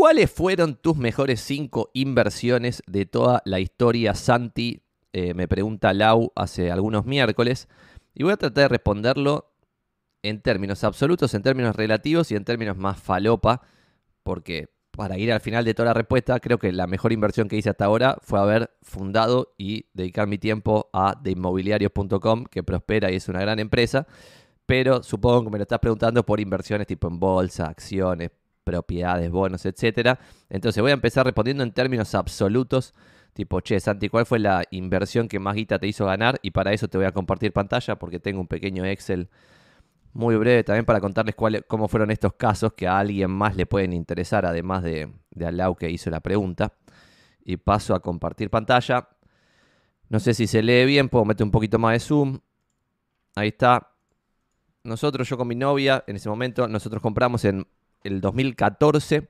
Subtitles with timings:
[0.00, 4.80] ¿Cuáles fueron tus mejores cinco inversiones de toda la historia, Santi?
[5.12, 7.68] Eh, me pregunta Lau hace algunos miércoles.
[8.14, 9.52] Y voy a tratar de responderlo
[10.22, 13.60] en términos absolutos, en términos relativos y en términos más falopa.
[14.22, 17.56] Porque para ir al final de toda la respuesta, creo que la mejor inversión que
[17.56, 23.16] hice hasta ahora fue haber fundado y dedicar mi tiempo a deinmobiliarios.com, que prospera y
[23.16, 24.06] es una gran empresa.
[24.64, 28.30] Pero supongo que me lo estás preguntando por inversiones tipo en bolsa, acciones,
[28.70, 30.18] propiedades, bonos, etcétera.
[30.48, 32.94] Entonces voy a empezar respondiendo en términos absolutos,
[33.32, 36.38] tipo, che, Santi, ¿cuál fue la inversión que más guita te hizo ganar?
[36.42, 39.28] Y para eso te voy a compartir pantalla porque tengo un pequeño Excel
[40.12, 43.66] muy breve también para contarles cuál, cómo fueron estos casos que a alguien más le
[43.66, 46.72] pueden interesar, además de, de Alau que hizo la pregunta.
[47.44, 49.08] Y paso a compartir pantalla.
[50.08, 52.38] No sé si se lee bien, puedo meter un poquito más de zoom.
[53.34, 53.92] Ahí está.
[54.82, 57.66] Nosotros, yo con mi novia, en ese momento, nosotros compramos en
[58.04, 59.28] el 2014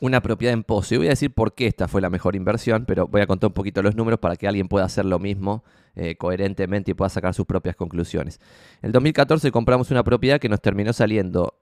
[0.00, 0.94] una propiedad en Pozo.
[0.94, 3.48] Y voy a decir por qué esta fue la mejor inversión, pero voy a contar
[3.48, 5.64] un poquito los números para que alguien pueda hacer lo mismo
[5.96, 8.40] eh, coherentemente y pueda sacar sus propias conclusiones.
[8.82, 11.54] En el 2014 compramos una propiedad que nos terminó saliendo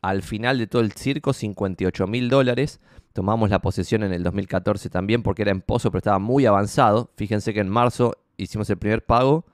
[0.00, 2.80] al final de todo el circo 58 mil dólares.
[3.12, 7.10] Tomamos la posesión en el 2014 también porque era en Pozo, pero estaba muy avanzado.
[7.16, 9.44] Fíjense que en marzo hicimos el primer pago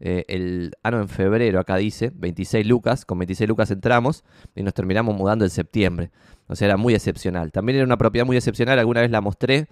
[0.00, 4.74] eh, el, ah, en febrero, acá dice, 26 lucas, con 26 lucas entramos y nos
[4.74, 6.10] terminamos mudando en septiembre.
[6.46, 7.52] O sea, era muy excepcional.
[7.52, 9.68] También era una propiedad muy excepcional, alguna vez la mostré.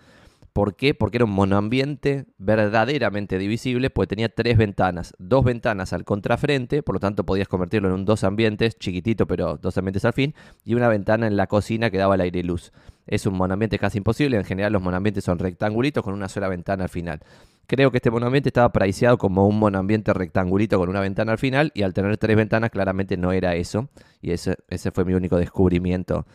[0.52, 0.92] ¿Por qué?
[0.92, 5.14] Porque era un monoambiente verdaderamente divisible, pues tenía tres ventanas.
[5.18, 9.56] Dos ventanas al contrafrente, por lo tanto podías convertirlo en un dos ambientes, chiquitito pero
[9.56, 12.42] dos ambientes al fin, y una ventana en la cocina que daba el aire y
[12.42, 12.70] luz.
[13.06, 16.84] Es un monoambiente casi imposible, en general los monoambientes son rectangulitos con una sola ventana
[16.84, 17.20] al final.
[17.66, 21.70] Creo que este monoambiente estaba priceado como un monoambiente rectangulito con una ventana al final
[21.74, 23.88] y al tener tres ventanas claramente no era eso.
[24.20, 26.26] Y ese, ese fue mi único descubrimiento.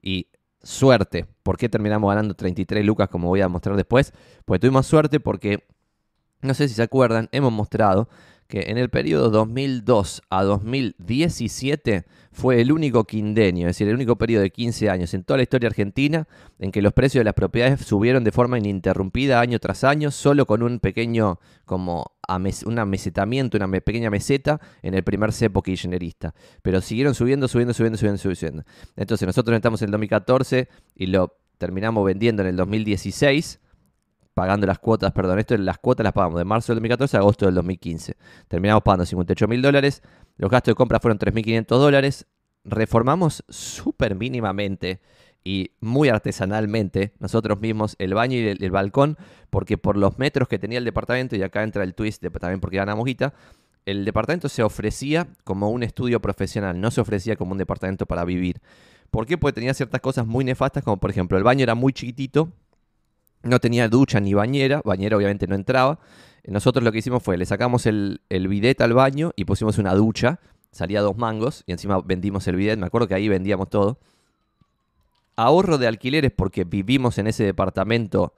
[0.00, 0.28] Y
[0.62, 1.26] suerte.
[1.42, 4.12] ¿Por qué terminamos ganando 33 lucas como voy a mostrar después?
[4.44, 5.64] Pues tuvimos suerte porque,
[6.42, 8.08] no sé si se acuerdan, hemos mostrado
[8.48, 14.16] que en el periodo 2002 a 2017 fue el único quindenio, es decir, el único
[14.16, 16.28] periodo de 15 años en toda la historia argentina
[16.58, 20.46] en que los precios de las propiedades subieron de forma ininterrumpida año tras año, solo
[20.46, 22.12] con un pequeño como
[22.66, 26.34] un amesetamiento, una pequeña meseta en el primer cepo kirchnerista.
[26.62, 28.64] Pero siguieron subiendo, subiendo, subiendo, subiendo, subiendo.
[28.96, 33.60] Entonces nosotros estamos en el 2014 y lo terminamos vendiendo en el 2016
[34.36, 37.46] pagando las cuotas, perdón, esto las cuotas las pagamos de marzo del 2014 a agosto
[37.46, 38.18] del 2015.
[38.48, 40.02] Terminamos pagando 58 mil dólares,
[40.36, 42.26] los gastos de compra fueron 3.500 dólares,
[42.62, 45.00] reformamos súper mínimamente
[45.42, 49.16] y muy artesanalmente nosotros mismos el baño y el, balcón,
[49.48, 52.76] porque por los metros que tenía el departamento, y acá entra el twist también porque
[52.76, 53.32] ganamos guita,
[53.86, 58.26] el departamento se ofrecía como un estudio profesional, no se ofrecía como un departamento para
[58.26, 58.60] vivir.
[59.10, 59.38] ¿Por qué?
[59.38, 62.52] Porque tenía ciertas cosas muy nefastas, como por ejemplo el baño era muy chiquitito,
[63.46, 65.98] no tenía ducha ni bañera, bañera obviamente no entraba.
[66.46, 70.38] Nosotros lo que hicimos fue, le sacamos el, bidet al baño y pusimos una ducha,
[70.70, 73.98] salía dos mangos y encima vendimos el bidet, me acuerdo que ahí vendíamos todo.
[75.34, 78.32] Ahorro de alquileres porque vivimos en ese departamento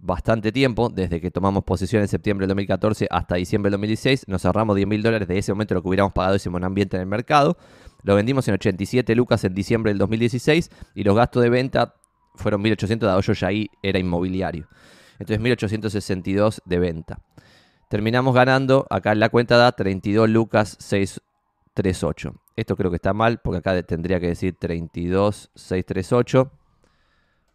[0.00, 4.44] bastante tiempo, desde que tomamos posesión en septiembre del 2014 hasta diciembre del 2016, nos
[4.44, 7.08] ahorramos 10 mil dólares de ese momento lo que hubiéramos pagado ese ambiente en el
[7.08, 7.56] mercado.
[8.04, 11.94] Lo vendimos en 87 lucas en diciembre del 2016 y los gastos de venta
[12.38, 14.68] fueron 1800, dado yo ya ahí era inmobiliario.
[15.18, 17.18] Entonces 1862 de venta.
[17.88, 22.34] Terminamos ganando, acá en la cuenta da 32 lucas 638.
[22.56, 26.52] Esto creo que está mal porque acá tendría que decir 32 638.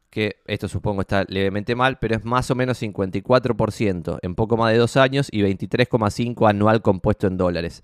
[0.10, 4.72] Que esto supongo está levemente mal, pero es más o menos 54% en poco más
[4.72, 7.84] de dos años y 23,5 anual compuesto en dólares.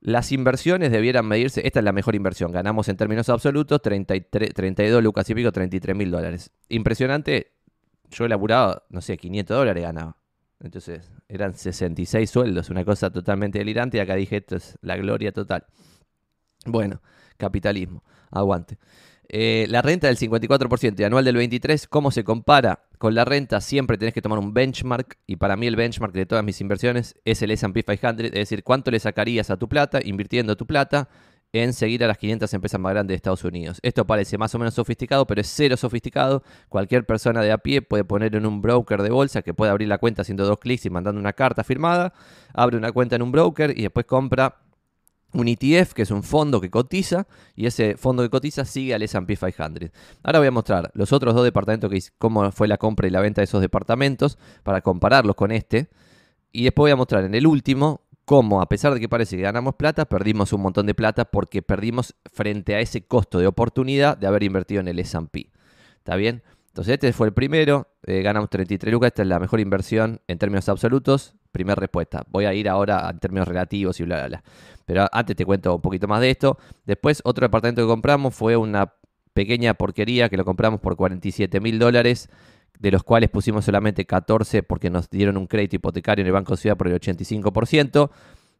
[0.00, 5.02] Las inversiones debieran medirse, esta es la mejor inversión, ganamos en términos absolutos 33, 32
[5.02, 6.52] lucas y pico, 33 mil dólares.
[6.68, 7.54] Impresionante,
[8.10, 10.16] yo he laburado, no sé, 500 dólares ganaba.
[10.60, 15.32] Entonces eran 66 sueldos, una cosa totalmente delirante y acá dije, esto es la gloria
[15.32, 15.66] total.
[16.64, 17.00] Bueno,
[17.36, 18.78] capitalismo, aguante.
[19.30, 23.60] Eh, la renta del 54% y anual del 23%, ¿cómo se compara con la renta?
[23.60, 27.14] Siempre tenés que tomar un benchmark y para mí el benchmark de todas mis inversiones
[27.26, 31.10] es el S&P 500, es decir, cuánto le sacarías a tu plata invirtiendo tu plata
[31.52, 33.80] en seguir a las 500 empresas más grandes de Estados Unidos.
[33.82, 36.42] Esto parece más o menos sofisticado, pero es cero sofisticado.
[36.68, 39.88] Cualquier persona de a pie puede poner en un broker de bolsa que puede abrir
[39.88, 42.12] la cuenta haciendo dos clics y mandando una carta firmada,
[42.52, 44.56] abre una cuenta en un broker y después compra
[45.32, 49.02] un ETF, que es un fondo que cotiza, y ese fondo que cotiza sigue al
[49.02, 49.90] S&P 500.
[50.22, 53.20] Ahora voy a mostrar los otros dos departamentos, que cómo fue la compra y la
[53.20, 55.88] venta de esos departamentos, para compararlos con este.
[56.52, 59.42] Y después voy a mostrar en el último cómo, a pesar de que parece que
[59.42, 64.18] ganamos plata, perdimos un montón de plata porque perdimos frente a ese costo de oportunidad
[64.18, 65.50] de haber invertido en el S&P.
[65.96, 66.42] ¿Está bien?
[66.68, 70.38] Entonces este fue el primero, eh, ganamos 33 lucas, esta es la mejor inversión en
[70.38, 71.34] términos absolutos.
[71.52, 72.24] Primera respuesta.
[72.28, 74.44] Voy a ir ahora en términos relativos y bla, bla, bla.
[74.84, 76.58] Pero antes te cuento un poquito más de esto.
[76.86, 78.94] Después, otro departamento que compramos fue una
[79.34, 82.28] pequeña porquería que lo compramos por 47 mil dólares,
[82.78, 86.56] de los cuales pusimos solamente 14 porque nos dieron un crédito hipotecario en el Banco
[86.56, 88.10] Ciudad por el 85%.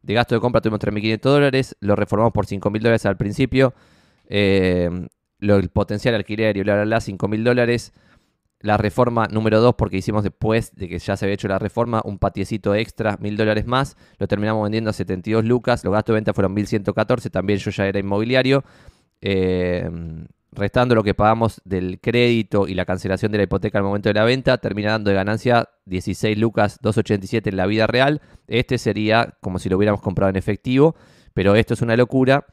[0.03, 3.75] De gasto de compra tuvimos 3.500 dólares, lo reformamos por 5.000 dólares al principio.
[4.29, 4.89] Eh,
[5.41, 7.93] lo, el potencial alquiler y bla, bla, bla, 5.000 dólares.
[8.61, 12.03] La reforma número 2, porque hicimos después de que ya se había hecho la reforma,
[12.05, 13.97] un patiecito extra, mil dólares más.
[14.19, 15.85] Lo terminamos vendiendo a 72 lucas.
[15.85, 17.31] Los gastos de venta fueron 1114.
[17.31, 18.65] También yo ya era inmobiliario.
[19.21, 19.89] Eh,
[20.53, 24.15] restando lo que pagamos del crédito y la cancelación de la hipoteca al momento de
[24.15, 28.21] la venta, termina dando de ganancia 16 lucas 287 en la vida real.
[28.47, 30.97] Este sería como si lo hubiéramos comprado en efectivo,
[31.35, 32.47] pero esto es una locura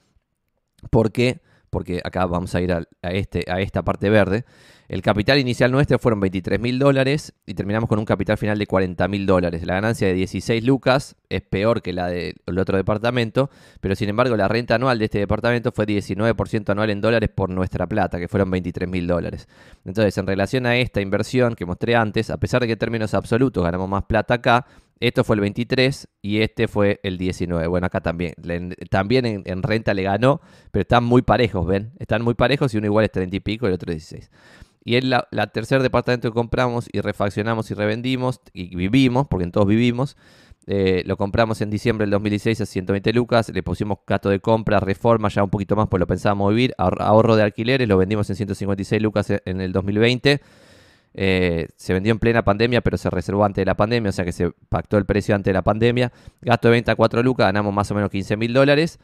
[0.91, 1.41] porque
[1.71, 4.45] porque acá vamos a ir a, este, a esta parte verde.
[4.87, 8.67] El capital inicial nuestro fueron 23 mil dólares y terminamos con un capital final de
[8.67, 9.65] 40 mil dólares.
[9.65, 13.49] La ganancia de 16 lucas es peor que la del otro departamento,
[13.81, 17.49] pero sin embargo la renta anual de este departamento fue 19% anual en dólares por
[17.49, 19.47] nuestra plata, que fueron 23 mil dólares.
[19.85, 23.15] Entonces, en relación a esta inversión que mostré antes, a pesar de que en términos
[23.15, 24.67] absolutos ganamos más plata acá,
[24.99, 27.67] esto fue el 23 y este fue el 19.
[27.67, 28.33] Bueno, acá también.
[28.89, 30.41] también en, renta le ganó,
[30.71, 31.91] pero están muy parejos, ¿ven?
[31.99, 34.29] Están muy parejos y uno igual es 30 y pico y el otro 16.
[34.85, 39.51] Y es la, tercer departamento que compramos y refaccionamos y revendimos y vivimos, porque en
[39.51, 40.15] todos vivimos.
[40.67, 44.79] Eh, lo compramos en diciembre del 2016 a 120 lucas, le pusimos gasto de compra,
[44.79, 48.35] reforma, ya un poquito más, pues lo pensábamos vivir, ahorro de alquileres, lo vendimos en
[48.35, 50.41] 156 lucas en el 2020
[51.17, 54.25] eh, se vendió en plena pandemia, pero se reservó antes de la pandemia, o sea
[54.25, 56.11] que se pactó el precio antes de la pandemia.
[56.41, 58.99] Gasto de venta 4 lucas, ganamos más o menos 15 mil dólares.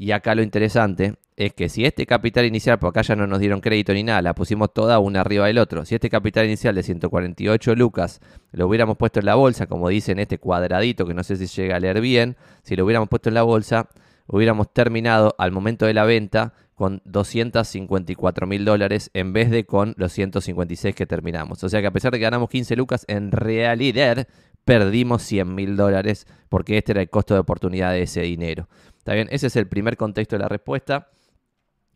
[0.00, 3.38] Y acá lo interesante es que si este capital inicial, porque acá ya no nos
[3.38, 5.84] dieron crédito ni nada, la pusimos toda una arriba del otro.
[5.84, 10.12] Si este capital inicial de 148 lucas lo hubiéramos puesto en la bolsa, como dice
[10.12, 13.28] en este cuadradito, que no sé si llega a leer bien, si lo hubiéramos puesto
[13.28, 13.90] en la bolsa,
[14.26, 19.92] hubiéramos terminado al momento de la venta con 254 mil dólares en vez de con
[19.98, 21.62] los 156 que terminamos.
[21.62, 24.26] O sea que a pesar de que ganamos 15 lucas, en realidad
[24.64, 28.66] perdimos 100 mil dólares porque este era el costo de oportunidad de ese dinero.
[29.00, 29.28] ¿Está bien?
[29.30, 31.08] Ese es el primer contexto de la respuesta.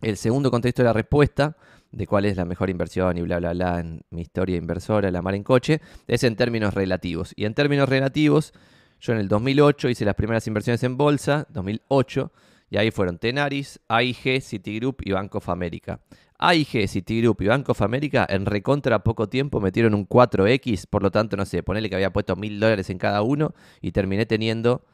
[0.00, 1.54] El segundo contexto de la respuesta,
[1.92, 5.20] de cuál es la mejor inversión y bla, bla, bla, en mi historia inversora, la
[5.20, 7.34] mar en coche, es en términos relativos.
[7.36, 8.54] Y en términos relativos,
[9.00, 12.32] yo en el 2008 hice las primeras inversiones en bolsa, 2008,
[12.70, 16.00] y ahí fueron Tenaris, AIG, Citigroup y Bank of America.
[16.38, 21.10] AIG, Citigroup y Bank of America en recontra poco tiempo metieron un 4X, por lo
[21.10, 23.52] tanto, no sé, ponerle que había puesto mil dólares en cada uno
[23.82, 24.86] y terminé teniendo,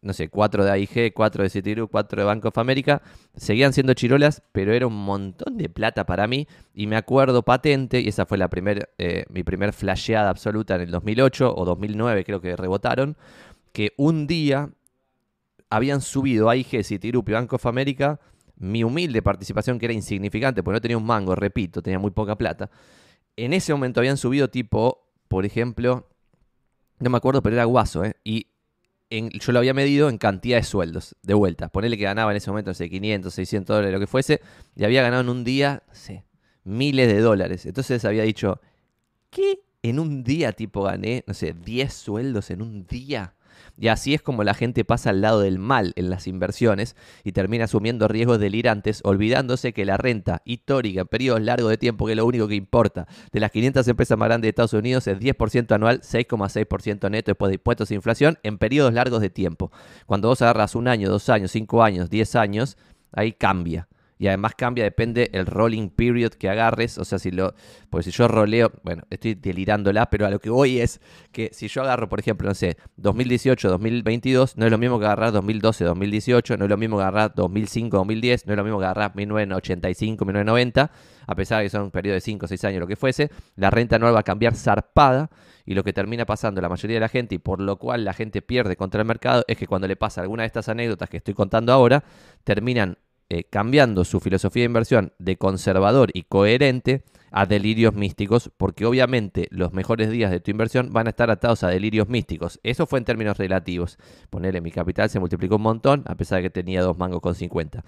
[0.00, 3.02] no sé, 4 de AIG, 4 de Citigroup, 4 de Bank of America.
[3.36, 8.00] Seguían siendo chirolas, pero era un montón de plata para mí y me acuerdo patente,
[8.00, 12.24] y esa fue la primer, eh, mi primer flasheada absoluta en el 2008 o 2009,
[12.24, 13.16] creo que rebotaron,
[13.72, 14.70] que un día
[15.70, 18.20] habían subido AIG, Citigroup y Bank of America
[18.58, 22.36] mi humilde participación, que era insignificante, porque no tenía un mango, repito, tenía muy poca
[22.36, 22.70] plata.
[23.36, 26.08] En ese momento habían subido tipo, por ejemplo,
[26.98, 28.14] no me acuerdo, pero era guaso, ¿eh?
[28.24, 28.48] Y
[29.10, 31.68] yo lo había medido en cantidad de sueldos, de vuelta.
[31.68, 34.40] Ponele que ganaba en ese momento, no sé, 500, 600 dólares, lo que fuese,
[34.76, 36.24] y había ganado en un día, no sé,
[36.64, 37.66] miles de dólares.
[37.66, 38.60] Entonces había dicho,
[39.30, 39.60] ¿qué?
[39.82, 43.34] En un día, tipo, gané, no sé, 10 sueldos en un día.
[43.78, 47.32] Y así es como la gente pasa al lado del mal en las inversiones y
[47.32, 52.12] termina asumiendo riesgos delirantes, olvidándose que la renta histórica en periodos largos de tiempo, que
[52.12, 55.18] es lo único que importa, de las 500 empresas más grandes de Estados Unidos es
[55.18, 59.70] 10% anual, 6,6% neto después de impuestos e inflación en periodos largos de tiempo.
[60.06, 62.76] Cuando vos agarras un año, dos años, cinco años, diez años,
[63.12, 66.98] ahí cambia y además cambia, depende el rolling period que agarres.
[66.98, 67.54] O sea, si lo.
[67.88, 71.00] Porque si yo roleo, bueno, estoy delirándola, pero a lo que voy es
[71.32, 75.06] que si yo agarro, por ejemplo, no sé, 2018, 2022, no es lo mismo que
[75.06, 78.78] agarrar 2012, 2018, no es lo mismo que agarrar 2005, 2010, no es lo mismo
[78.78, 80.90] que agarrar 1985, 1990,
[81.26, 83.30] a pesar de que son un periodo de 5 o 6 años, lo que fuese,
[83.56, 85.30] la renta anual va a cambiar zarpada.
[85.64, 88.14] Y lo que termina pasando la mayoría de la gente, y por lo cual la
[88.14, 91.18] gente pierde contra el mercado, es que cuando le pasa alguna de estas anécdotas que
[91.18, 92.04] estoy contando ahora,
[92.42, 92.96] terminan
[93.30, 99.48] eh, cambiando su filosofía de inversión de conservador y coherente a delirios místicos, porque obviamente
[99.50, 102.58] los mejores días de tu inversión van a estar atados a delirios místicos.
[102.62, 103.98] Eso fue en términos relativos.
[104.30, 107.34] Ponerle mi capital se multiplicó un montón, a pesar de que tenía dos mangos con
[107.34, 107.84] 50.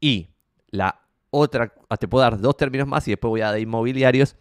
[0.00, 0.28] Y
[0.70, 4.36] la otra, ah, te puedo dar dos términos más y después voy a dar inmobiliarios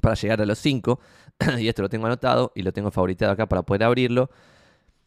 [0.00, 1.00] para llegar a los cinco.
[1.58, 4.30] y esto lo tengo anotado y lo tengo favoritado acá para poder abrirlo.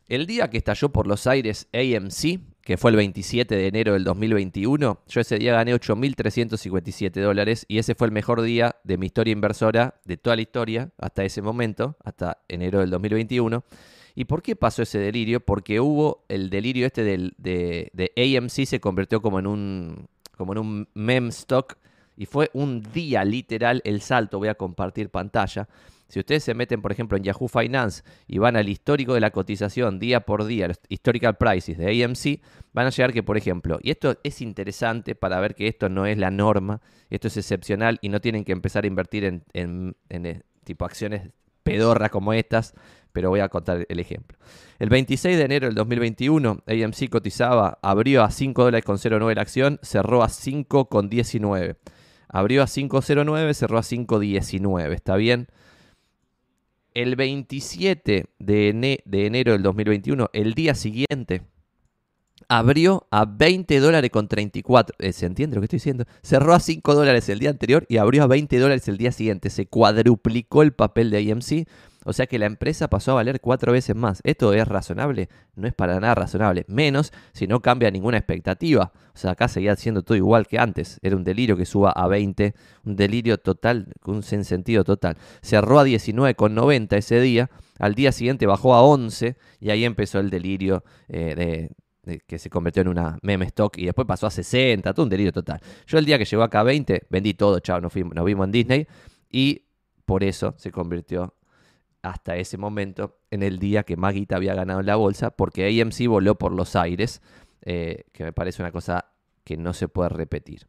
[0.08, 4.04] El día que estalló por los aires AMC, que fue el 27 de enero del
[4.04, 9.06] 2021, yo ese día gané 8.357 dólares y ese fue el mejor día de mi
[9.06, 13.64] historia inversora, de toda la historia, hasta ese momento, hasta enero del 2021.
[14.16, 15.42] ¿Y por qué pasó ese delirio?
[15.42, 20.58] Porque hubo el delirio este de, de AMC se convirtió como en un, como en
[20.58, 21.78] un meme stock
[22.18, 25.68] y fue un día literal el salto, voy a compartir pantalla
[26.08, 29.32] si ustedes se meten, por ejemplo, en Yahoo Finance y van al histórico de la
[29.32, 32.42] cotización día por día, los historical prices de AMC,
[32.74, 36.06] van a llegar que, por ejemplo, y esto es interesante para ver que esto no
[36.06, 40.42] es la norma, esto es excepcional y no tienen que empezar a invertir en, eh,
[40.64, 41.30] tipo acciones
[41.64, 42.74] pedorras como estas,
[43.12, 44.38] pero voy a contar el ejemplo.
[44.78, 49.42] El 26 de enero del 2021, AMC cotizaba, abrió a 5 dólares con 0,9 la
[49.42, 51.78] acción, cerró a 5 con 19.
[52.28, 54.94] Abrió a 5,09, cerró a 5,19.
[54.94, 55.48] ¿Está bien?
[56.96, 58.70] El 27 de,
[59.12, 61.42] enero del 2021, el día siguiente,
[62.48, 64.96] abrió a 20 dólares con 34.
[65.00, 66.06] Eh, ¿Se entiende lo que estoy diciendo?
[66.22, 69.50] Cerró a 5 dólares el día anterior y abrió a 20 dólares el día siguiente.
[69.50, 71.68] Se cuadruplicó el papel de IMC
[72.08, 74.22] o sea que la empresa pasó a valer cuatro veces más.
[74.24, 75.28] ¿Esto es razonable?
[75.56, 76.64] No es para nada razonable.
[76.68, 78.92] Menos si no cambia ninguna expectativa.
[79.16, 81.00] O sea, acá seguía siendo todo igual que antes.
[81.02, 82.54] Era un delirio que suba a 20.
[82.86, 85.18] Un delirio total, un sentido total.
[85.42, 87.50] Cerró a 19,90 ese día.
[87.80, 91.72] Al día siguiente bajó a 11 y ahí empezó el delirio eh, de,
[92.28, 95.32] que se convirtió en una meme stock y después pasó a 60, todo un delirio
[95.32, 95.60] total.
[95.88, 98.52] Yo el día que llegó acá a 20, vendí todo, chao, nos, nos vimos en
[98.52, 98.88] Disney
[99.30, 99.64] y
[100.06, 101.36] por eso se convirtió
[102.02, 106.08] hasta ese momento en el día que Maguita había ganado en la bolsa, porque AMC
[106.08, 107.22] voló por los aires,
[107.64, 109.12] eh, que me parece una cosa
[109.44, 110.68] que no se puede repetir.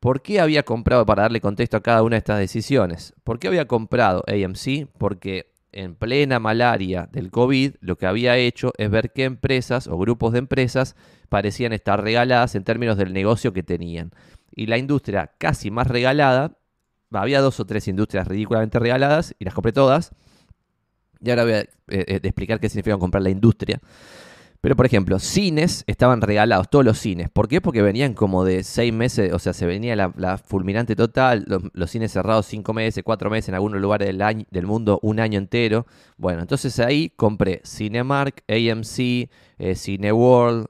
[0.00, 3.14] ¿Por qué había comprado, para darle contexto a cada una de estas decisiones?
[3.24, 4.86] ¿Por qué había comprado AMC?
[4.96, 9.98] Porque en plena malaria del COVID, lo que había hecho es ver qué empresas o
[9.98, 10.96] grupos de empresas
[11.28, 14.12] parecían estar regaladas en términos del negocio que tenían.
[14.50, 16.58] Y la industria casi más regalada
[17.12, 20.12] había dos o tres industrias ridículamente regaladas y las compré todas.
[21.20, 23.80] Y ahora voy a eh, eh, explicar qué significa comprar la industria.
[24.60, 27.30] Pero, por ejemplo, cines estaban regalados, todos los cines.
[27.30, 27.60] ¿Por qué?
[27.60, 32.10] Porque venían como de seis meses, o sea, se venía la, fulminante total, los, cines
[32.10, 35.86] cerrados cinco meses, cuatro meses, en algunos lugares del, año, del mundo un año entero.
[36.16, 40.66] Bueno, entonces ahí compré Cinemark, AMC, eh, Cineworld,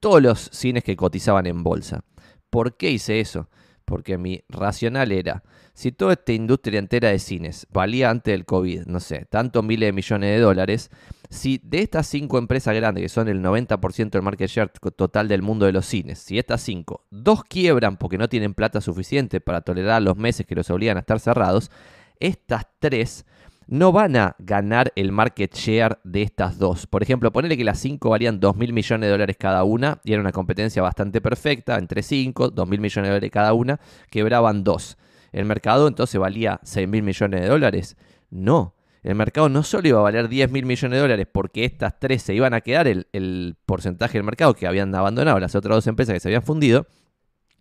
[0.00, 2.04] todos los cines que cotizaban en bolsa.
[2.48, 3.50] ¿Por qué hice eso?
[3.86, 8.86] Porque mi racional era, si toda esta industria entera de cines valía antes del COVID,
[8.86, 10.90] no sé, tantos miles de millones de dólares,
[11.30, 15.42] si de estas cinco empresas grandes, que son el 90% del market share total del
[15.42, 19.60] mundo de los cines, si estas cinco, dos quiebran porque no tienen plata suficiente para
[19.60, 21.70] tolerar los meses que los obligan a estar cerrados,
[22.18, 23.24] estas tres
[23.66, 26.86] no van a ganar el market share de estas dos.
[26.86, 30.12] Por ejemplo, ponerle que las cinco valían 2 mil millones de dólares cada una y
[30.12, 33.80] era una competencia bastante perfecta, entre 5, 2 mil millones de dólares cada una,
[34.10, 34.96] quebraban dos
[35.36, 37.96] el mercado entonces valía 6 mil millones de dólares.
[38.30, 41.98] No, el mercado no solo iba a valer 10 mil millones de dólares porque estas
[42.00, 45.86] tres se iban a quedar el porcentaje del mercado que habían abandonado las otras dos
[45.86, 46.86] empresas que se habían fundido,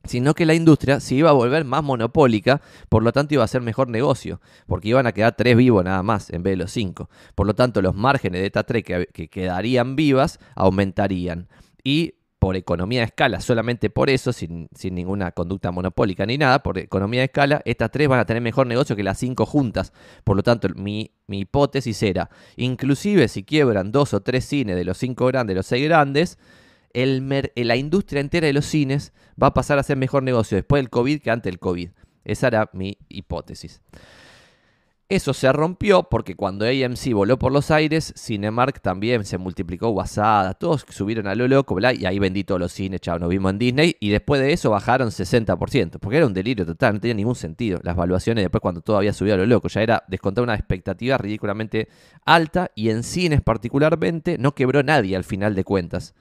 [0.05, 3.47] sino que la industria se iba a volver más monopólica, por lo tanto iba a
[3.47, 6.71] ser mejor negocio, porque iban a quedar tres vivos nada más en vez de los
[6.71, 7.09] cinco.
[7.35, 11.47] Por lo tanto, los márgenes de estas tres que, que quedarían vivas aumentarían.
[11.83, 16.77] Y por economía de escala, solamente por eso, sin, ninguna conducta monopólica ni nada, por
[16.77, 19.93] economía de escala, estas tres van a tener mejor negocio que las cinco juntas.
[20.23, 24.99] Por lo tanto, mi, hipótesis era, inclusive si quiebran dos o tres cines de los
[24.99, 26.37] cinco grandes, de los seis grandes,
[26.95, 30.81] el la industria entera de los cines va a pasar a ser mejor negocio después
[30.81, 31.89] del COVID que antes del COVID.
[32.23, 33.81] Esa era mi hipótesis.
[35.07, 40.57] Eso se rompió porque cuando AMC voló por los aires, Cinemark también se multiplicó WhatsApp,
[40.57, 43.59] todos subieron a lo loco, y ahí vendí todos los cines, chao, nos vimos en
[43.59, 47.35] Disney, y después de eso bajaron 60%, porque era un delirio total, no tenía ningún
[47.35, 47.79] sentido.
[47.83, 51.19] Las valuaciones después cuando todo había subido a lo loco, ya era descontar una expectativa
[51.19, 51.87] ridículamente
[52.25, 56.15] alta, y en cines particularmente no quebró nadie al final de cuentas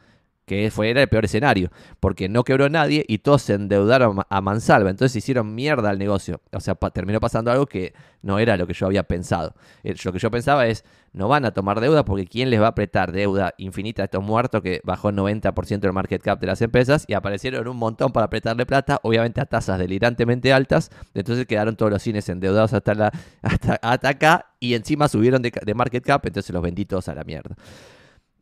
[0.46, 1.70] que fue, era el peor escenario,
[2.00, 6.40] porque no quebró nadie y todos se endeudaron a mansalva, entonces hicieron mierda al negocio.
[6.52, 9.54] O sea, terminó pasando algo que no era lo que yo había pensado.
[9.82, 12.66] Eh, lo que yo pensaba es, no van a tomar deuda porque ¿quién les va
[12.66, 16.46] a apretar deuda infinita a estos muertos que bajó el 90% del market cap de
[16.48, 21.46] las empresas y aparecieron un montón para apretarle plata, obviamente a tasas delirantemente altas, entonces
[21.46, 26.04] quedaron todos los cines endeudados hasta, la, hasta, acá y encima subieron de, de market
[26.04, 27.54] cap, entonces los vendí todos a la mierda.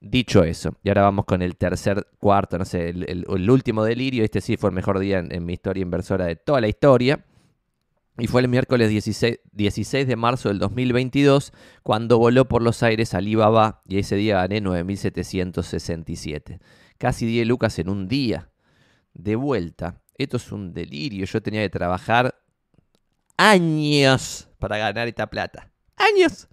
[0.04, 4.24] Dicho eso, y ahora vamos con el tercer, cuarto, no sé, el, último delirio.
[4.24, 7.24] Este sí fue el mejor día en, mi historia inversora de toda la historia.
[8.18, 11.52] Y fue el miércoles 16, 16, de marzo del 2022
[11.84, 16.58] cuando voló por los aires Alibaba y ese día gané 9.767.
[16.98, 18.50] casi 10 lucas en un día.
[19.14, 21.26] De vuelta, esto es un delirio.
[21.26, 22.34] Yo tenía que trabajar
[23.36, 25.70] años para ganar esta plata.
[25.94, 26.48] ¡Años!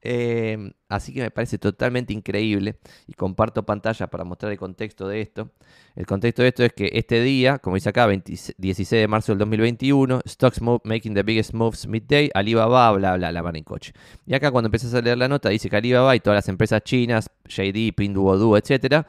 [0.00, 2.76] Em, así que me parece totalmente increíble
[3.08, 5.50] y comparto pantalla para mostrar el contexto de esto.
[5.96, 9.38] El contexto de esto es que este día, como dice acá, 16 de marzo del
[9.38, 13.92] 2021, Stocks move, making the biggest moves midday, Alibaba, bla, bla, la coche.
[14.24, 16.82] Y acá cuando empiezas a leer la nota dice que Alibaba y todas las empresas
[16.82, 19.04] chinas, JD, Pinduoduo, etcétera,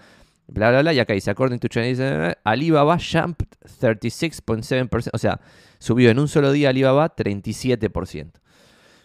[0.47, 3.47] bla, bla, bla, y acá dice, according to Chinese, Alibaba jumped
[3.79, 5.39] 36.7%, o sea,
[5.77, 8.31] subió en un solo día Alibaba 37%.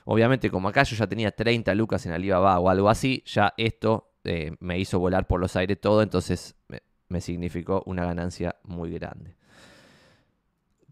[0.04, 4.12] Obviamente, como acá yo ya tenía 30 lucas en Alibaba o algo así, ya esto
[4.25, 6.56] eh, me hizo volar por los aires todo, entonces
[7.08, 9.37] me, significó una ganancia muy grande.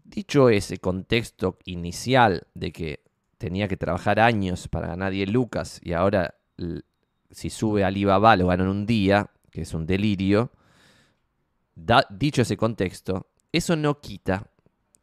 [0.03, 3.03] Dicho ese contexto inicial de que
[3.37, 6.35] tenía que trabajar años para ganar 10 lucas y ahora
[7.29, 10.51] si sube Alibaba lo gano en un día, que es un delirio,
[12.09, 14.52] dicho ese contexto, eso no quita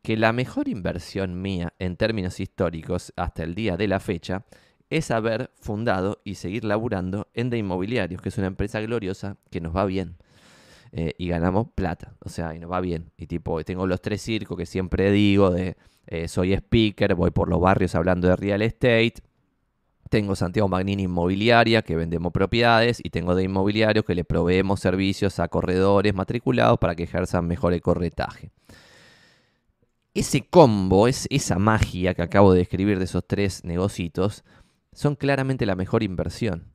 [0.03, 4.45] que la mejor inversión mía en términos históricos hasta el día de la fecha
[4.89, 9.61] es haber fundado y seguir laburando en De Inmobiliarios, que es una empresa gloriosa que
[9.61, 10.17] nos va bien.
[10.93, 13.13] Eh, y ganamos plata, o sea, y nos va bien.
[13.17, 15.77] Y tipo, tengo los tres circos que siempre digo de
[16.09, 19.15] eh, soy speaker, voy por los barrios hablando de real estate.
[20.09, 25.39] Tengo Santiago Magnini Inmobiliaria, que vendemos propiedades, y tengo de inmobiliarios que le proveemos servicios
[25.39, 28.51] a corredores matriculados para que ejerzan mejor el corretaje
[30.15, 34.45] ese combo, es, esa magia que acabo de describir de esos tres negocios,
[34.93, 36.75] son claramente la mejor inversión.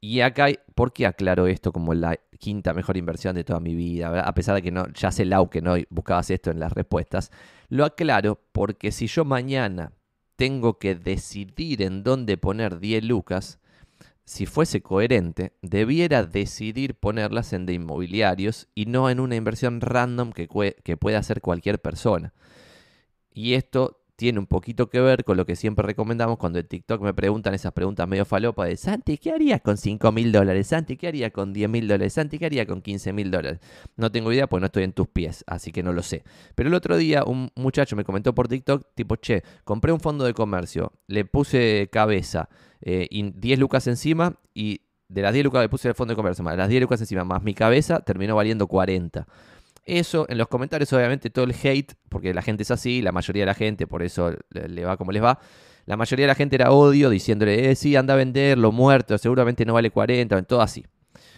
[0.00, 4.20] Y acá, ¿por qué aclaro esto como la quinta mejor inversión de toda mi vida?
[4.20, 7.32] A pesar de que no, ya sé Lau que no buscabas esto en las respuestas.
[7.68, 9.92] Lo aclaro porque si yo mañana
[10.36, 13.58] tengo que decidir en dónde poner 10 lucas,
[14.26, 20.32] si fuese coherente, debiera decidir ponerlas en de inmobiliarios y no en una inversión random
[20.32, 20.48] que,
[20.82, 22.34] que pueda hacer cualquier persona.
[23.32, 27.02] Y esto tiene un poquito que ver con lo que siempre recomendamos cuando en TikTok
[27.02, 30.68] me preguntan esas preguntas medio falopa de Santi, ¿qué harías con 5 mil dólares?
[30.68, 32.14] Santi, ¿qué haría con 10 mil dólares?
[32.14, 33.60] Santi, ¿qué haría con 15 mil dólares?
[33.96, 36.24] No tengo idea porque no estoy en tus pies, así que no lo sé.
[36.54, 40.24] Pero el otro día un muchacho me comentó por TikTok, tipo, che, compré un fondo
[40.24, 42.48] de comercio, le puse cabeza,
[42.80, 46.16] eh, y 10 lucas encima y de las 10 lucas que puse el fondo de
[46.16, 49.26] comercio, más las 10 lucas encima, más mi cabeza, terminó valiendo 40.
[49.86, 53.42] Eso en los comentarios, obviamente, todo el hate, porque la gente es así, la mayoría
[53.42, 55.38] de la gente, por eso le, va como les va.
[55.86, 59.64] La mayoría de la gente era odio, diciéndole, eh, sí, anda a venderlo, muerto, seguramente
[59.64, 60.84] no vale 40, todo así.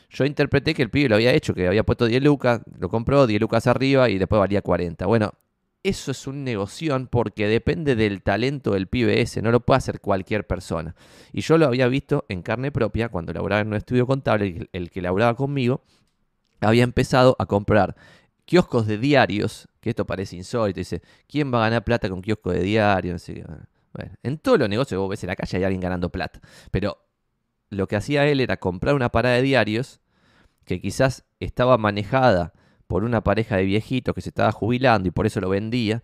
[0.08, 3.26] Yo interpreté que el pibe lo había hecho, que había puesto 10 lucas, lo compró,
[3.26, 5.04] 10 lucas arriba y después valía 40.
[5.04, 5.34] Bueno,
[5.82, 10.00] eso es un negocio porque depende del talento del pibe ese, no lo puede hacer
[10.00, 10.94] cualquier persona.
[11.34, 14.90] Y yo lo había visto en carne propia cuando laboraba en un estudio contable, el
[14.90, 15.82] que laboraba conmigo
[16.60, 17.96] había empezado a comprar
[18.48, 22.50] kioscos de diarios, que esto parece insólito, dice, ¿quién va a ganar plata con kiosco
[22.50, 23.28] de diarios?
[24.22, 26.96] En todos los negocios vos ves en la calle hay alguien ganando plata, pero
[27.68, 30.00] lo que hacía él era comprar una parada de diarios
[30.64, 32.54] que quizás estaba manejada
[32.86, 36.02] por una pareja de viejitos que se estaba jubilando y por eso lo vendía.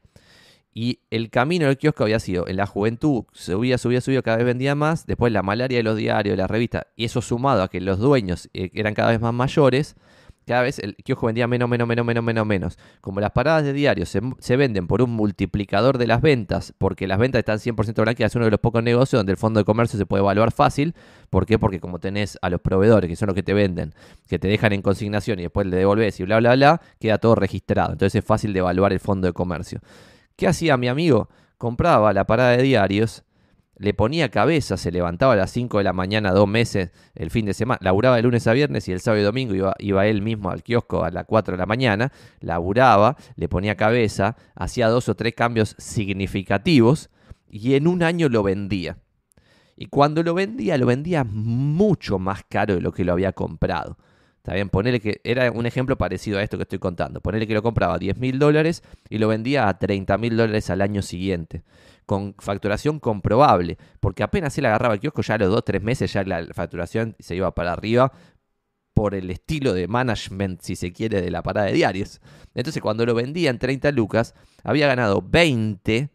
[0.74, 4.44] Y el camino del kiosco había sido, en la juventud, subía, subía, subía, cada vez
[4.44, 7.68] vendía más, después la malaria de los diarios, de la revista, y eso sumado a
[7.68, 9.96] que los dueños eh, eran cada vez más mayores,
[10.46, 12.78] cada vez el kiosco vendía menos, menos, menos, menos, menos, menos.
[13.00, 17.18] Como las paradas de diario se, venden por un multiplicador de las ventas, porque las
[17.18, 19.98] ventas están 100% blanqueadas, es uno de los pocos negocios donde el fondo de comercio
[19.98, 20.94] se puede evaluar fácil.
[21.30, 21.58] ¿Por qué?
[21.58, 23.94] Porque como tenés a los proveedores, que son los que te venden,
[24.28, 27.34] que te dejan en consignación y después le devolvés y bla, bla, bla, queda todo
[27.34, 27.92] registrado.
[27.92, 29.80] Entonces es fácil de evaluar el fondo de comercio.
[30.36, 31.28] ¿Qué hacía mi amigo?
[31.58, 33.24] Compraba la parada de diarios
[33.76, 37.46] le ponía cabeza, se levantaba a las 5 de la mañana dos meses el fin
[37.46, 40.22] de semana, laburaba de lunes a viernes y el sábado y domingo iba, iba él
[40.22, 45.08] mismo al kiosco a las 4 de la mañana, laburaba, le ponía cabeza, hacía dos
[45.08, 47.10] o tres cambios significativos
[47.48, 48.98] y en un año lo vendía.
[49.76, 53.98] Y cuando lo vendía, lo vendía mucho más caro de lo que lo había comprado.
[54.36, 57.20] Está bien, ponerle que era un ejemplo parecido a esto que estoy contando.
[57.20, 60.68] Ponerle que lo compraba a 10 mil dólares y lo vendía a 30 mil dólares
[60.70, 61.64] al año siguiente
[62.06, 66.12] con facturación comprobable, porque apenas él agarraba el kiosco, ya a los 2 tres meses
[66.12, 68.12] ya la facturación se iba para arriba
[68.94, 72.20] por el estilo de management, si se quiere, de la parada de diarios.
[72.54, 76.10] Entonces, cuando lo vendía en 30 lucas, había ganado 20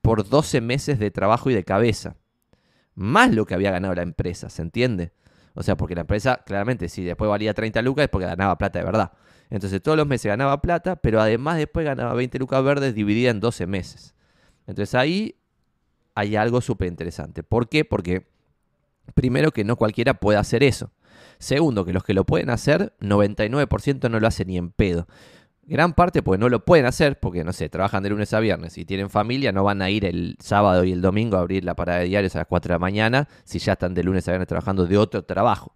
[0.00, 2.16] por 12 meses de trabajo y de cabeza.
[2.94, 5.12] Más lo que había ganado la empresa, ¿se entiende?
[5.54, 8.78] O sea, porque la empresa, claramente, si después valía 30 lucas es porque ganaba plata
[8.78, 9.12] de verdad.
[9.50, 13.40] Entonces, todos los meses ganaba plata, pero además después ganaba 20 lucas verdes divididas en
[13.40, 14.14] 12 meses.
[14.68, 15.34] Entonces ahí
[16.14, 17.42] hay algo súper interesante.
[17.42, 17.84] ¿Por qué?
[17.84, 18.28] Porque
[19.14, 20.92] primero que no cualquiera puede hacer eso.
[21.38, 25.08] Segundo, que los que lo pueden hacer, 99% no lo hacen ni en pedo.
[25.62, 28.78] Gran parte porque no lo pueden hacer, porque no sé, trabajan de lunes a viernes
[28.78, 31.76] y tienen familia, no van a ir el sábado y el domingo a abrir la
[31.76, 34.32] parada de diarios a las 4 de la mañana si ya están de lunes a
[34.32, 35.74] viernes trabajando de otro trabajo.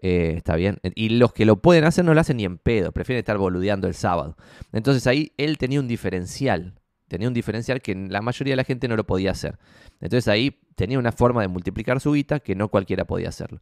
[0.00, 0.78] Eh, está bien.
[0.94, 3.88] Y los que lo pueden hacer no lo hacen ni en pedo, prefieren estar boludeando
[3.88, 4.36] el sábado.
[4.72, 6.74] Entonces ahí él tenía un diferencial.
[7.14, 9.56] Tenía un diferencial que la mayoría de la gente no lo podía hacer.
[10.00, 13.60] Entonces ahí tenía una forma de multiplicar su guita que no cualquiera podía hacerlo.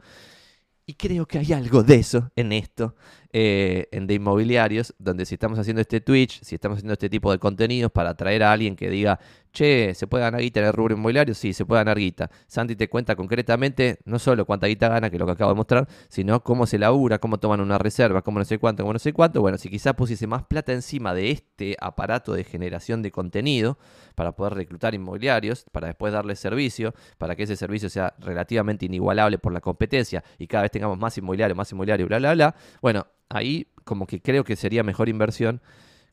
[0.86, 2.96] Y creo que hay algo de eso en esto,
[3.32, 7.32] eh, en de inmobiliarios, donde si estamos haciendo este Twitch, si estamos haciendo este tipo
[7.32, 9.18] de contenidos para atraer a alguien que diga,
[9.52, 11.34] che, ¿se puede ganar guita en el rubro inmobiliario?
[11.34, 12.30] Sí, se puede ganar guita.
[12.46, 15.56] Santi te cuenta concretamente no solo cuánta guita gana, que es lo que acabo de
[15.56, 18.98] mostrar, sino cómo se labura, cómo toman una reserva, cómo no sé cuánto, cómo no
[18.98, 19.40] sé cuánto.
[19.40, 23.78] Bueno, si quizás pusiese más plata encima de este aparato de generación de contenido
[24.14, 29.38] para poder reclutar inmobiliarios, para después darles servicio, para que ese servicio sea relativamente inigualable
[29.38, 32.54] por la competencia y cada vez tengamos más inmobiliario, más inmobiliario, bla, bla, bla.
[32.80, 35.60] Bueno, ahí como que creo que sería mejor inversión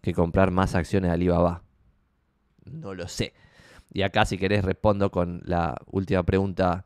[0.02, 1.64] que comprar más acciones de Alibaba.
[2.66, 3.34] No lo sé.
[3.94, 6.86] Y acá si querés respondo con la última pregunta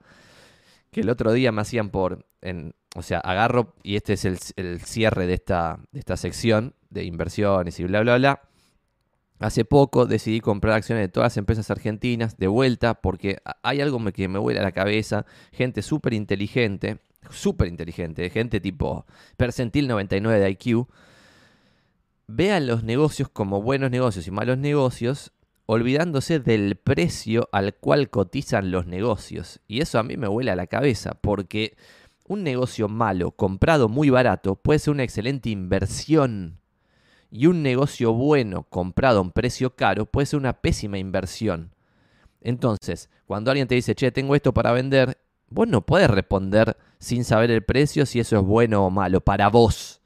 [0.92, 2.26] que el otro día me hacían por...
[2.42, 7.04] En, o sea, agarro, y este es el, cierre de esta, de esta sección de
[7.06, 8.42] inversiones y bla, bla, bla.
[9.40, 14.00] Hace poco decidí comprar acciones de todas las empresas argentinas de vuelta porque hay algo
[14.12, 15.26] que me vuela a la cabeza.
[15.52, 19.06] Gente súper inteligente, súper inteligente, gente tipo
[19.38, 20.88] percentil 99 de IQ.
[22.28, 25.34] Vean los negocios como buenos negocios y malos negocios
[25.66, 29.60] olvidándose del precio al cual cotizan los negocios.
[29.68, 31.76] Y eso a mí me huele a la cabeza, porque
[32.28, 36.60] un negocio malo comprado muy barato puede ser una excelente inversión.
[37.32, 41.74] Y un negocio bueno comprado a un precio caro puede ser una pésima inversión.
[42.42, 45.18] Entonces, cuando alguien te dice, che, tengo esto para vender,
[45.50, 49.50] vos no puedes responder sin saber el precio si eso es bueno o malo para
[49.50, 50.02] vos.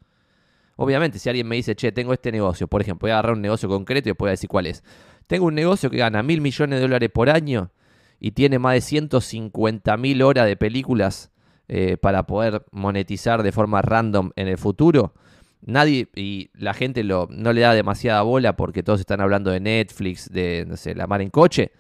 [0.76, 3.42] Obviamente, si alguien me dice, che, tengo este negocio, por ejemplo, voy a agarrar un
[3.42, 4.84] negocio concreto y voy a decir cuál es.
[5.28, 7.72] Tengo un negocio que gana mil millones de dólares por año
[8.20, 11.32] y tiene más de 150 mil horas de películas
[11.68, 15.14] eh, para poder monetizar de forma random en el futuro.
[15.62, 19.60] Nadie y la gente lo, no le da demasiada bola porque todos están hablando de
[19.60, 21.72] Netflix, de no sé, la mar en coche.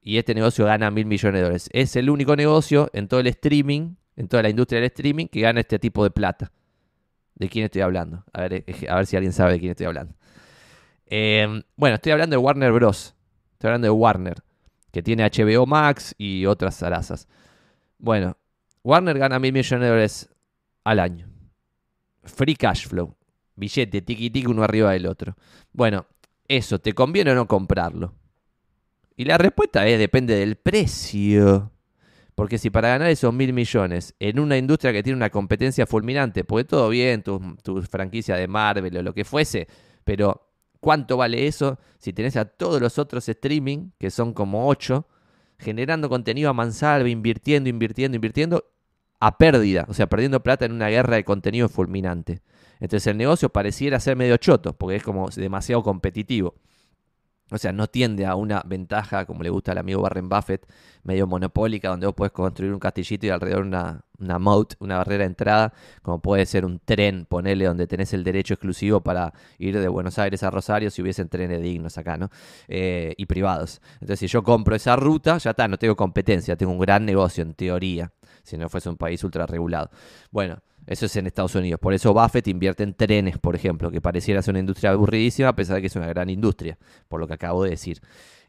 [0.00, 1.68] Y este negocio gana mil millones de dólares.
[1.72, 5.40] Es el único negocio en todo el streaming, en toda la industria del streaming, que
[5.40, 6.52] gana este tipo de plata.
[7.34, 8.24] ¿De quién estoy hablando?
[8.32, 10.14] A ver, eh, a ver si alguien sabe de quién estoy hablando.
[11.06, 13.14] Em, bueno, estoy hablando de Warner Bros.
[13.52, 14.42] Estoy hablando de Warner,
[14.90, 17.28] que tiene HBO Max y otras zarazas.
[17.98, 18.36] Bueno,
[18.82, 20.28] Warner gana mil millones de dólares
[20.84, 21.28] al año.
[22.24, 23.16] Free cash flow.
[23.56, 25.36] Billete, tiki tiki uno arriba del otro.
[25.72, 26.06] Bueno,
[26.48, 28.14] eso, ¿te conviene o no comprarlo?
[29.16, 31.71] Y la respuesta es, depende del precio.
[32.34, 36.44] Porque si para ganar esos mil millones en una industria que tiene una competencia fulminante,
[36.44, 37.40] pues todo bien, tu,
[37.90, 39.68] franquicia de Marvel o lo que fuese,
[40.04, 45.06] pero ¿Cuánto vale eso si tenés a todos los otros streaming, que son como 8,
[45.56, 48.64] generando contenido a mansalva, invirtiendo, invirtiendo, invirtiendo,
[49.20, 52.42] a pérdida, o sea, perdiendo plata en una guerra de contenido fulminante?
[52.80, 56.56] Entonces el negocio pareciera ser medio choto, porque es como demasiado competitivo.
[57.52, 60.66] O sea, no tiende a una ventaja, como le gusta al amigo Warren Buffett,
[61.04, 65.24] medio monopólica, donde vos podés construir un castillito y alrededor una, una moat, una barrera
[65.24, 69.78] de entrada, como puede ser un tren, ponele, donde tenés el derecho exclusivo para ir
[69.78, 72.30] de Buenos Aires a Rosario si hubiesen trenes dignos acá, ¿no?
[72.68, 73.82] Eh, y privados.
[73.94, 77.42] Entonces, si yo compro esa ruta, ya está, no tengo competencia, tengo un gran negocio
[77.42, 78.12] en teoría,
[78.42, 79.90] si no fuese un país ultra regulado.
[80.30, 80.62] Bueno.
[80.86, 81.80] Eso es en Estados Unidos.
[81.80, 85.56] Por eso Buffett invierte en trenes, por ejemplo, que pareciera ser una industria aburridísima, a
[85.56, 88.00] pesar de que es una gran industria, por lo que acabo de decir.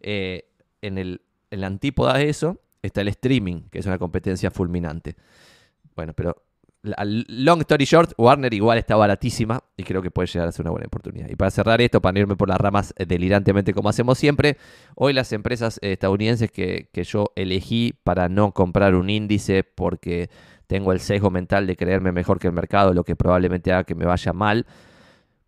[0.01, 0.49] Eh,
[0.81, 5.15] en, el, la antípoda de eso está el streaming, que es una competencia fulminante.
[5.95, 6.43] Bueno, pero
[6.83, 10.71] long story short, Warner igual está baratísima y creo que puede llegar a ser una
[10.71, 11.29] buena oportunidad.
[11.29, 14.57] Y para cerrar esto, para irme por las ramas delirantemente como hacemos siempre,
[14.95, 20.29] hoy las empresas estadounidenses que, que yo elegí para no comprar un índice porque
[20.73, 23.93] tengo el sesgo mental de creerme mejor que el mercado, lo que probablemente haga que
[23.93, 24.65] me vaya mal,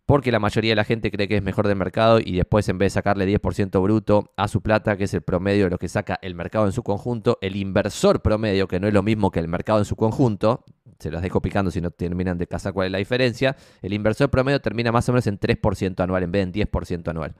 [0.06, 2.78] porque la mayoría de la gente cree que es mejor del mercado y después en
[2.78, 5.88] vez de sacarle 10% bruto a su plata, que es el promedio de lo que
[5.88, 9.40] saca el mercado en su conjunto, el inversor promedio, que no es lo mismo que
[9.40, 10.62] el mercado en su conjunto,
[11.00, 14.30] se los dejo picando si no terminan de casa cuál es la diferencia, el inversor
[14.30, 17.34] promedio termina más o menos en 3% anual en vez de en 10% anual.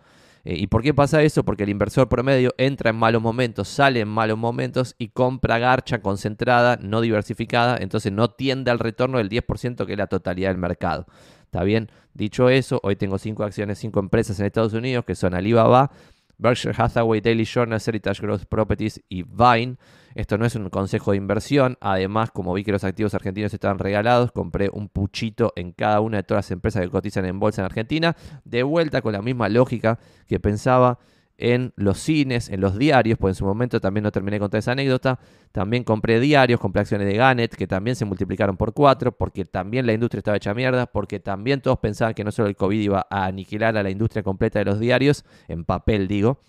[0.46, 1.44] Eh, ¿Y por qué pasa eso?
[1.44, 6.00] Porque el inversor promedio entra en malos momentos, sale en malos momentos y compra garcha
[6.00, 10.58] concentrada, no diversificada, entonces no tiende al retorno del 10% que es la totalidad del
[10.58, 11.06] mercado.
[11.42, 11.90] ¿Está bien?
[12.14, 15.90] Dicho eso, hoy tengo cinco acciones, cinco empresas en Estados Unidos que son Alibaba,
[16.38, 19.78] Berkshire Hathaway, Daily Journal, Heritage Growth Properties y Vine.
[20.16, 21.76] Esto no es un consejo de inversión.
[21.78, 26.16] Además, como vi que los activos argentinos estaban regalados, compré un puchito en cada una
[26.16, 28.16] de todas las empresas que cotizan en bolsa en Argentina.
[28.42, 30.98] De vuelta con la misma lógica que pensaba
[31.36, 34.60] en los cines, en los diarios, pues en su momento también no terminé con toda
[34.60, 35.18] esa anécdota.
[35.52, 39.84] También compré diarios, compré acciones de Gannett, que también se multiplicaron por cuatro, porque también
[39.84, 43.06] la industria estaba hecha mierda, porque también todos pensaban que no solo el COVID iba
[43.10, 46.40] a aniquilar a la industria completa de los diarios, en papel digo,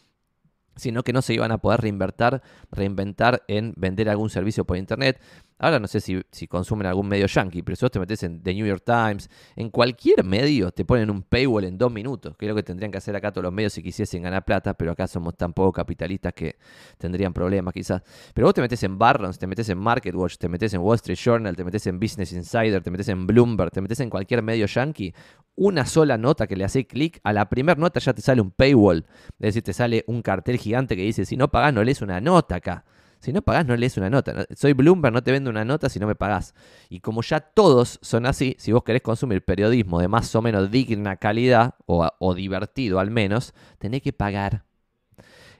[0.77, 5.19] sino que no se iban a poder reinventar, reinventar en vender algún servicio por internet.
[5.59, 8.53] Ahora no sé si, consumen algún medio yankee, pero si vos te metes en The
[8.53, 12.49] New York Times, en cualquier medio te ponen un paywall en dos minutos, que es
[12.49, 15.07] lo que tendrían que hacer acá todos los medios si quisiesen ganar plata, pero acá
[15.07, 16.57] somos tan poco capitalistas que
[16.99, 18.03] tendrían problemas quizás.
[18.35, 21.17] Pero vos te metes en Barrons, te metes en MarketWatch, te metes en Wall Street
[21.17, 24.67] Journal, te metes en Business Insider, te metes en Bloomberg, te metes en cualquier medio
[24.67, 25.13] yankee,
[25.55, 28.51] una sola nota que le hace clic, a la primera nota ya te sale un
[28.51, 29.07] paywall.
[29.39, 32.21] Es decir, te sale un cartel gigante que dice, si no pagás no lees una
[32.21, 32.85] nota acá.
[33.19, 34.45] Si no pagás, no lees una nota.
[34.55, 36.53] Soy Bloomberg, no te vendo una nota si no me pagás.
[36.89, 40.69] Y como ya todos son así, si vos querés consumir periodismo de más o menos
[40.69, 44.65] digna calidad, o, divertido al menos, tenés que pagar.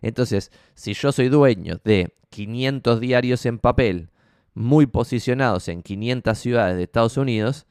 [0.02, 4.12] Entonces, si yo soy dueño de 500 diarios en papel,
[4.54, 7.66] muy posicionados en 500 ciudades de Estados Unidos,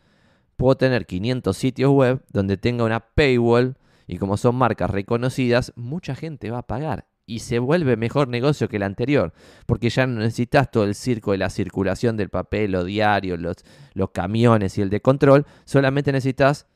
[0.56, 3.76] puedo tener 500 sitios web donde tenga una paywall
[4.08, 8.68] y como son marcas reconocidas, mucha gente va a pagar y se vuelve mejor negocio
[8.68, 9.32] que el anterior,
[9.66, 13.56] porque ya no necesitas todo el circo de la circulación del papel, los diarios, los,
[13.94, 16.68] los camiones y el de control, solamente necesitas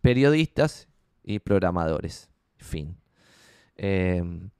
[0.00, 0.88] periodistas
[1.22, 2.28] y programadores.
[2.58, 2.96] Fin.
[3.76, 4.50] Em,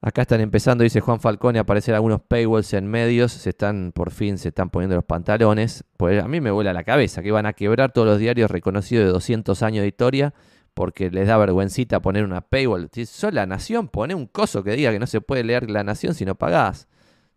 [0.00, 4.12] acá están empezando, dice Juan Falcone, a aparecer algunos paywalls en medios, se están, por
[4.12, 5.84] fin, se están poniendo los pantalones.
[5.96, 9.06] Pues a mí me vuela la cabeza que van a quebrar todos los diarios reconocidos
[9.06, 10.34] de 200 años de historia
[10.74, 12.88] porque les da vergüencita poner una paywall.
[12.92, 15.84] Si sos la nación, pone un coso que diga que no se puede leer la
[15.84, 16.88] nación si no pagás.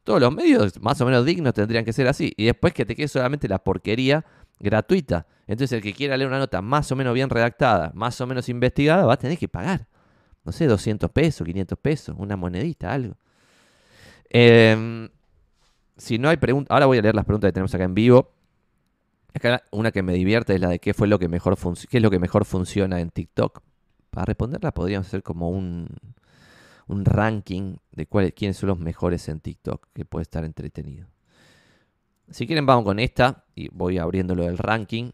[0.03, 2.33] Todos los medios más o menos dignos tendrían que ser así.
[2.37, 4.25] Y después que te quede solamente la porquería
[4.59, 5.27] gratuita.
[5.47, 8.49] Entonces el que quiera leer una nota más o menos bien redactada, más o menos
[8.49, 9.87] investigada, va a tener que pagar.
[10.43, 13.15] No sé, 200 pesos, 500 pesos, una monedita, algo.
[14.29, 15.09] Em,
[15.95, 18.31] si no hay preguntas, ahora voy a leer las preguntas que tenemos acá en vivo.
[19.33, 21.57] Acá una que me divierte es la de qué fue lo que mejor
[21.89, 23.61] qué es lo que mejor funciona en TikTok.
[24.11, 25.87] Para responderla podríamos hacer como un,
[26.87, 31.07] un ranking de cuáles, quiénes son los mejores en TikTok, que puede estar entretenido.
[32.29, 35.11] Si quieren vamos con esta y voy abriéndolo del ranking.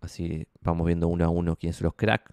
[0.00, 2.32] Así vamos viendo uno a uno quiénes son los cracks.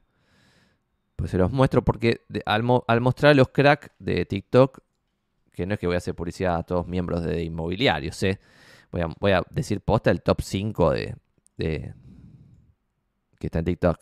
[1.15, 4.79] Pues se los muestro porque al, al, mostrar los cracks de TikTok,
[5.51, 8.39] que no es que voy a hacer publicidad a todos miembros de inmobiliarios, ¿eh?
[9.19, 11.15] Voy a, decir posta el top 5 de,
[11.58, 11.93] que
[13.47, 13.97] está en TikTok.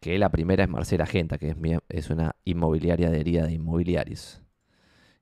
[0.00, 1.56] Que la primera es Marcela Genta, que es,
[1.88, 4.40] es una inmobiliaria adherida de inmobiliarios.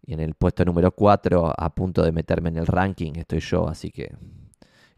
[0.02, 3.68] Y en el puesto número 4, a punto de meterme en el ranking, estoy yo,
[3.68, 4.14] así que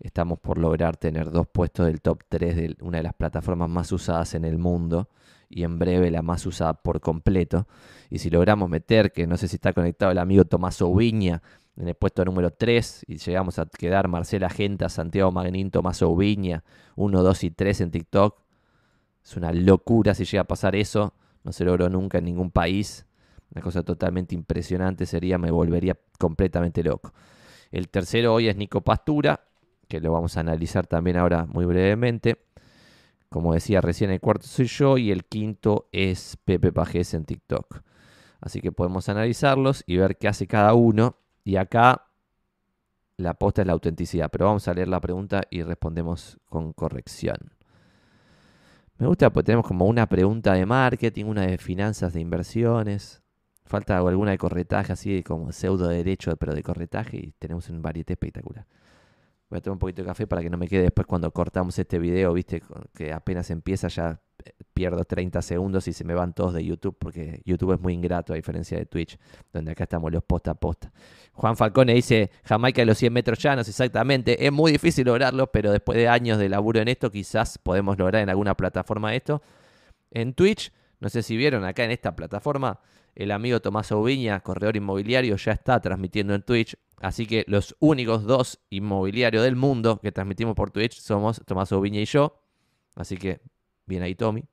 [0.00, 3.90] estamos por lograr tener dos puestos del top 3 de una de las plataformas más
[3.92, 5.08] usadas en el mundo
[5.48, 7.66] y en breve la más usada por completo.
[8.10, 11.42] Y si logramos meter, que no sé si está conectado el amigo Tomás Oviña,
[11.78, 16.64] en el puesto número 3 y llegamos a quedar Marcela Genta, Santiago Magnín, Tomás Ubiña,
[16.96, 18.40] 1, 2 y 3 en TikTok.
[19.24, 21.14] Es una locura si llega a pasar eso.
[21.44, 23.06] No se logró nunca en ningún país.
[23.54, 27.12] Una cosa totalmente impresionante sería, me volvería completamente loco.
[27.70, 29.40] El tercero hoy es Nico Pastura,
[29.86, 32.44] que lo vamos a analizar también ahora muy brevemente.
[33.28, 37.82] Como decía recién, el cuarto soy yo y el quinto es Pepe Pajés en TikTok.
[38.40, 41.16] Así que podemos analizarlos y ver qué hace cada uno
[41.48, 42.10] y acá
[43.16, 47.38] la aposta es la autenticidad, pero vamos a leer la pregunta y respondemos con corrección.
[48.98, 53.22] Me gusta porque tenemos como una pregunta de marketing, una de finanzas de inversiones.
[53.64, 58.12] Falta alguna de corretaje, así como pseudo derecho, pero de corretaje, y tenemos un varieté
[58.12, 58.66] espectacular.
[59.48, 61.78] Voy a tomar un poquito de café para que no me quede después cuando cortamos
[61.78, 64.20] este video, viste, que apenas empieza ya
[64.74, 68.32] pierdo 30 segundos y se me van todos de YouTube, porque YouTube es muy ingrato
[68.32, 69.18] a diferencia de Twitch,
[69.52, 70.92] donde acá estamos los posta a posta.
[71.32, 75.72] Juan Falcone dice, Jamaica de los 100 metros llanos, exactamente, es muy difícil lograrlo, pero
[75.72, 79.42] después de años de laburo en esto, quizás podemos lograr en alguna plataforma esto.
[80.10, 82.80] En Twitch, no sé si vieron acá en esta plataforma,
[83.18, 86.76] el amigo Tomás Oviña, corredor inmobiliario, ya está transmitiendo en Twitch.
[87.00, 92.00] Así que los únicos dos inmobiliarios del mundo que transmitimos por Twitch somos Tomás Oviña
[92.00, 92.40] y yo.
[92.94, 93.40] Así que
[93.88, 94.44] Bien ahí, Tommy.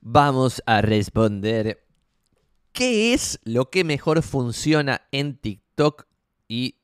[0.00, 1.84] Vamos a responder
[2.72, 6.06] qué es lo que mejor funciona en TikTok
[6.48, 6.76] y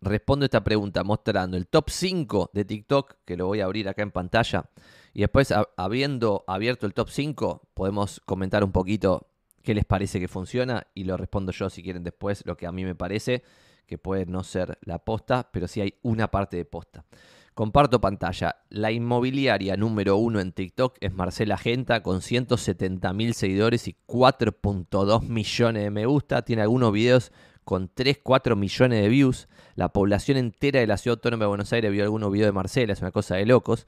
[0.00, 4.02] respondo esta pregunta mostrando el top 5 de TikTok, que lo voy a abrir acá
[4.02, 4.68] en pantalla.
[5.14, 9.29] Y después, habiendo abierto el top 5, podemos comentar un poquito
[9.62, 12.72] qué les parece que funciona y lo respondo yo si quieren después lo que a
[12.72, 13.42] mí me parece,
[13.86, 17.04] que puede no ser la posta, pero sí hay una parte de posta.
[17.54, 18.56] Comparto pantalla.
[18.70, 25.22] La inmobiliaria número uno en TikTok es Marcela Genta con 170 mil seguidores y 4.2
[25.28, 26.42] millones de me gusta.
[26.42, 27.32] Tiene algunos videos
[27.64, 29.48] con 3, 4 millones de views.
[29.74, 32.92] La población entera de la ciudad autónoma de Buenos Aires vio algunos videos de Marcela,
[32.92, 33.86] es una cosa de locos.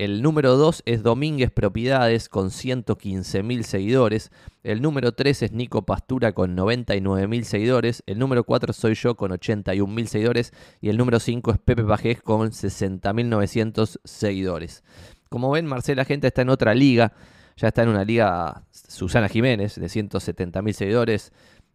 [0.00, 4.32] El número 2 es Domínguez Propiedades con 115 mil seguidores.
[4.62, 8.02] El número 3 es Nico Pastura con 99 mil seguidores.
[8.06, 10.54] El número 4 soy yo con 81 mil seguidores.
[10.80, 14.84] Y el número 5 es Pepe Pajés con 60 mil 900 seguidores.
[15.28, 17.12] Como ven, Marcela Gente está en otra liga.
[17.58, 21.30] Ya está en una liga Susana Jiménez de 170 mil seguidores.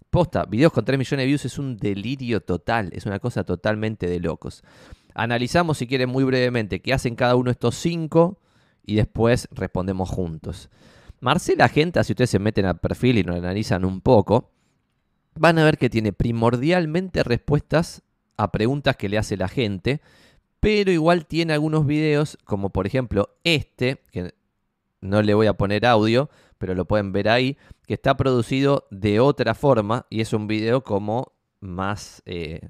[0.10, 2.90] Posta, videos con 3 millones de views es un delirio total.
[2.94, 4.64] Es una cosa totalmente de locos.
[5.16, 8.38] Analizamos, si quieren, muy brevemente qué hacen cada uno de estos cinco
[8.86, 10.70] y después respondemos juntos.
[11.22, 14.52] Marcela Genta, si ustedes se meten al perfil y lo analizan un poco,
[15.36, 18.04] van a ver que tiene primordialmente respuestas
[18.36, 20.02] a preguntas que le hace la gente,
[20.60, 24.34] pero igual tiene algunos videos, como por ejemplo este, que
[25.00, 29.22] no le voy a poner audio, pero lo pueden ver ahí, que está producido de
[29.22, 32.22] otra forma y es un video como más...
[32.26, 32.70] Eh,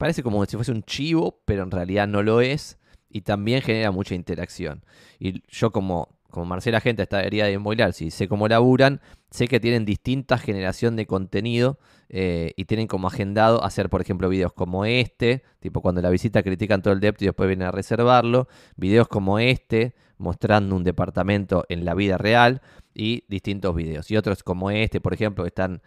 [0.00, 2.78] Parece como si fuese un chivo, pero en realidad no lo es.
[3.10, 4.82] Y también genera mucha interacción.
[5.18, 9.60] Y yo como, como Marcela Gente estaría de inmobiliar, si sé cómo laburan, sé que
[9.60, 14.86] tienen distinta generación de contenido eh, y tienen como agendado hacer, por ejemplo, videos como
[14.86, 19.06] este, tipo cuando la visita critican todo el depto y después vienen a reservarlo, videos
[19.06, 22.62] como este, mostrando un departamento en la vida real
[22.94, 24.10] y distintos videos.
[24.10, 25.82] Y otros como este, por ejemplo, que están...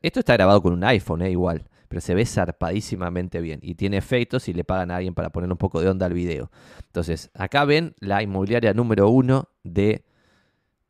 [0.00, 3.96] Esto está grabado con un iPhone, eh, igual pero se ve zarpadísimamente bien y tiene
[3.96, 6.50] efectos y le pagan a alguien para poner un poco de onda al video.
[6.86, 10.04] Entonces, acá ven la inmobiliaria número uno de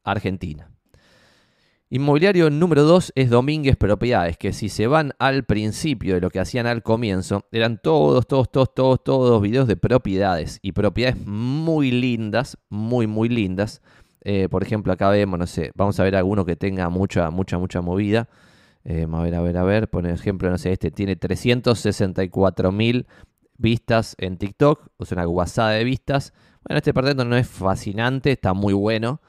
[0.04, 0.70] Argentina.
[1.90, 6.38] Inmobiliario número 2 es Domínguez Propiedades, que si se van al principio de lo que
[6.38, 11.90] hacían al comienzo, eran todos, todos, todos, todos, todos videos de propiedades y propiedades muy
[11.90, 13.80] lindas, muy, muy lindas.
[14.20, 17.56] Eh, por ejemplo, acá vemos, no sé, vamos a ver alguno que tenga mucha, mucha,
[17.56, 18.28] mucha movida.
[18.90, 19.90] Eh, a ver, a ver, a ver.
[19.90, 23.06] Por ejemplo, no sé, este tiene 364 mil
[23.58, 26.32] vistas en TikTok, o una guasada de vistas.
[26.64, 29.20] Bueno, este departamento no es fascinante, está muy bueno,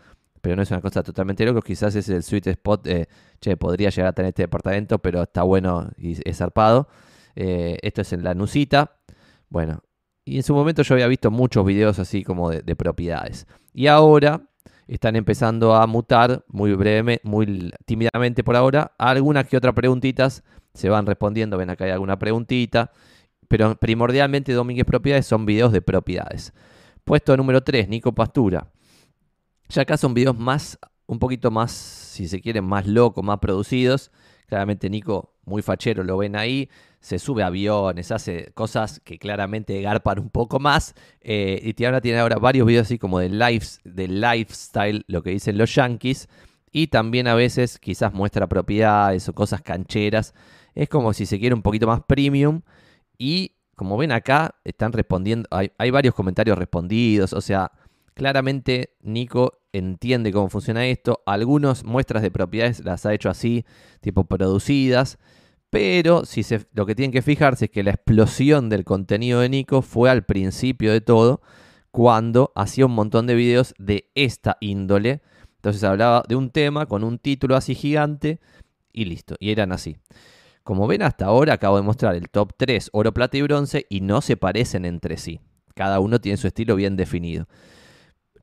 [0.41, 1.59] pero no es una cosa totalmente loca.
[1.61, 2.87] Quizás es el sweet spot,
[3.41, 6.87] che, podría llegar a tener este departamento, pero está bueno y es zarpado.
[7.35, 9.01] Eh, esto es en la Nusita.
[9.49, 9.83] Bueno,
[10.23, 13.45] y en su momento yo había visto muchos videos así como de propiedades.
[13.73, 14.48] Y ahora
[14.95, 18.91] están empezando a mutar muy brevemente, muy tímidamente por ahora.
[18.97, 21.58] Algunas que otras preguntitas se van respondiendo.
[21.58, 22.91] Ven acá hay alguna preguntita.
[23.47, 26.54] Pero primordialmente Domínguez Propiedades son videos de propiedades.
[27.04, 28.71] Puesto número 3, Nico Pastura.
[29.69, 34.12] Ya acá son videos más, un poquito más, si se quieren, más locos, más producidos.
[34.49, 36.67] Claramente Nico, muy fachero, lo ven ahí
[36.99, 40.95] se sube aviones, hace cosas que claramente garpan un poco más.
[41.21, 45.57] Eh, y ahora tiene ahora varios videos así como de, de lifestyle, lo que dicen
[45.57, 46.27] los yankees.
[46.71, 50.33] Y también a veces quizás muestra propiedades o cosas cancheras.
[50.75, 52.62] Es como si se quiere un poquito más premium.
[53.17, 57.31] Y como ven acá, están respondiendo, hay, hay varios comentarios respondidos.
[57.33, 57.71] O sea,
[58.19, 61.23] claramente Nico entiende cómo funciona esto.
[61.25, 63.65] Algunas muestras de propiedades las ha hecho así,
[64.01, 65.17] tipo producidas.
[65.69, 66.41] Pero si
[66.73, 70.25] lo que tienen que fijarse es que la explosión del contenido de Nico fue al
[70.25, 71.41] principio de todo,
[71.91, 75.21] cuando hacía un montón de videos de esta índole.
[75.55, 78.41] Entonces hablaba de un tema con un título así gigante
[78.91, 79.36] y listo.
[79.39, 79.95] Y eran así.
[80.63, 84.01] Como ven hasta ahora acabo de mostrar el top 3 oro, plata y bronce y
[84.01, 85.39] no se parecen entre sí.
[85.73, 87.47] Cada uno tiene su estilo bien definido.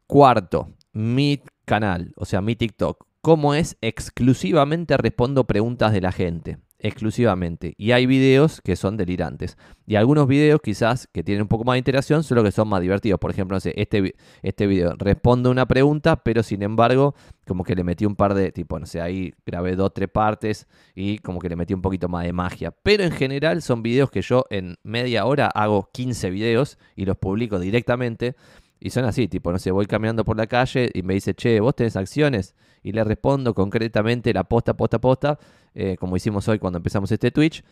[0.07, 3.07] Cuarto, mi canal, o sea, mi TikTok.
[3.23, 3.77] ¿Cómo es?
[3.81, 7.75] Exclusivamente respondo preguntas de la gente exclusivamente.
[7.77, 9.57] Y hay videos que son delirantes.
[9.87, 12.69] Y algunos videos quizás que tienen un poco más de interacción son los que son
[12.69, 13.19] más divertidos.
[13.19, 17.15] Por ejemplo, no sé, este, este video responde una pregunta, pero sin embargo,
[17.47, 20.67] como que le metí un par de, tipo, no sé, ahí grabé dos, tres partes
[20.95, 22.73] y como que le metí un poquito más de magia.
[22.83, 27.17] Pero en general son videos que yo en media hora hago 15 videos y los
[27.17, 28.37] publico directamente.
[28.79, 31.61] Y son así, tipo, no sé, voy caminando por la calle y me dice, che,
[31.61, 32.55] ¿vos tenés acciones?
[32.83, 35.39] Y le respondo concretamente la posta, posta, posta,
[35.75, 37.65] eh, como hicimos hoy cuando empezamos este Twitch.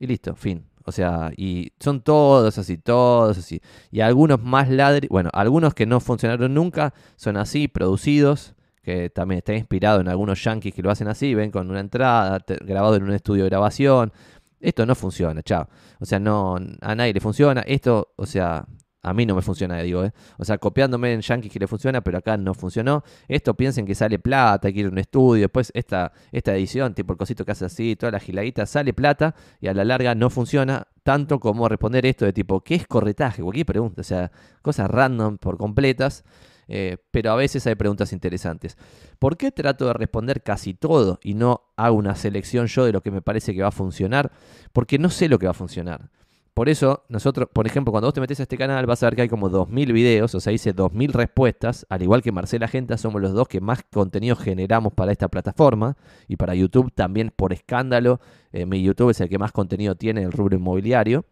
[0.00, 0.64] Y listo, fin.
[0.84, 3.60] O sea, y son todos así, todos así.
[3.90, 9.38] Y algunos más ladri, bueno, algunos que no funcionaron nunca son así, producidos, que también
[9.38, 13.02] está inspirado en algunos yankees que lo hacen así, ven con una entrada, grabado en
[13.02, 14.12] un estudio de grabación.
[14.60, 15.68] Esto no funciona, chao.
[16.00, 17.60] O sea, no, a nadie le funciona.
[17.62, 18.66] Esto, o sea,
[19.08, 20.12] a mí no me funciona, digo, ¿eh?
[20.36, 23.02] O sea, copiándome en Yankees que le funciona, pero acá no funcionó.
[23.26, 25.42] Esto piensen que sale plata, que ir a un estudio.
[25.42, 29.34] Después esta, esta edición, tipo el cosito que hace así, toda la giladita, sale plata
[29.60, 33.42] y a la larga no funciona tanto como responder esto de tipo, ¿qué es corretaje?
[33.42, 34.30] Cualquier pregunta, o sea,
[34.62, 36.24] cosas random por completas.
[36.70, 38.76] Eh, pero a veces hay preguntas interesantes.
[39.18, 43.00] ¿Por qué trato de responder casi todo y no hago una selección yo de lo
[43.00, 44.30] que me parece que va a funcionar?
[44.74, 46.10] Porque no sé lo que va a funcionar.
[46.58, 49.14] Por eso, nosotros, por ejemplo, cuando vos te metes a este canal, vas a ver
[49.14, 52.98] que hay como 2.000 videos, o sea, hice 2.000 respuestas, al igual que Marcela Genta,
[52.98, 55.96] somos los dos que más contenido generamos para esta plataforma
[56.26, 58.20] y para YouTube también por escándalo.
[58.50, 61.26] Eh, mi YouTube es el que más contenido tiene en el rubro inmobiliario.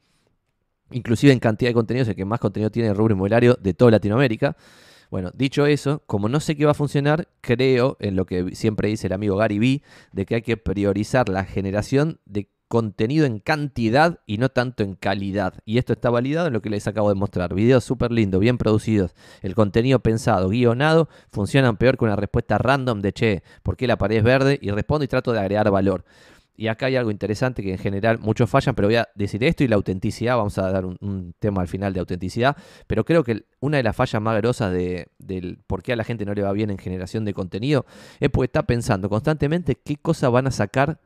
[0.92, 3.58] Inclusive en cantidad de contenido es el que más contenido tiene en el rubro inmobiliario
[3.60, 4.56] de toda Latinoamérica.
[5.10, 8.90] Bueno, dicho eso, como no sé qué va a funcionar, creo en lo que siempre
[8.90, 13.38] dice el amigo Gary Vee, de que hay que priorizar la generación de contenido en
[13.38, 15.54] cantidad y no tanto en calidad.
[15.64, 17.54] Y esto está validado en lo que les acabo de mostrar.
[17.54, 19.14] Videos súper lindos, bien producidos.
[19.42, 23.98] El contenido pensado, guionado, funcionan peor que una respuesta random de che, ¿por qué la
[23.98, 24.58] pared es verde?
[24.60, 26.04] Y respondo y trato de agregar valor.
[26.58, 29.62] Y acá hay algo interesante que en general muchos fallan, pero voy a decir esto
[29.62, 32.56] y la autenticidad, vamos a dar un, tema al final de autenticidad,
[32.86, 36.04] pero creo que una de las fallas más grosas de, del por qué a la
[36.04, 37.84] gente no le va bien en generación de contenido
[38.20, 40.98] es porque está pensando constantemente qué cosas van a sacar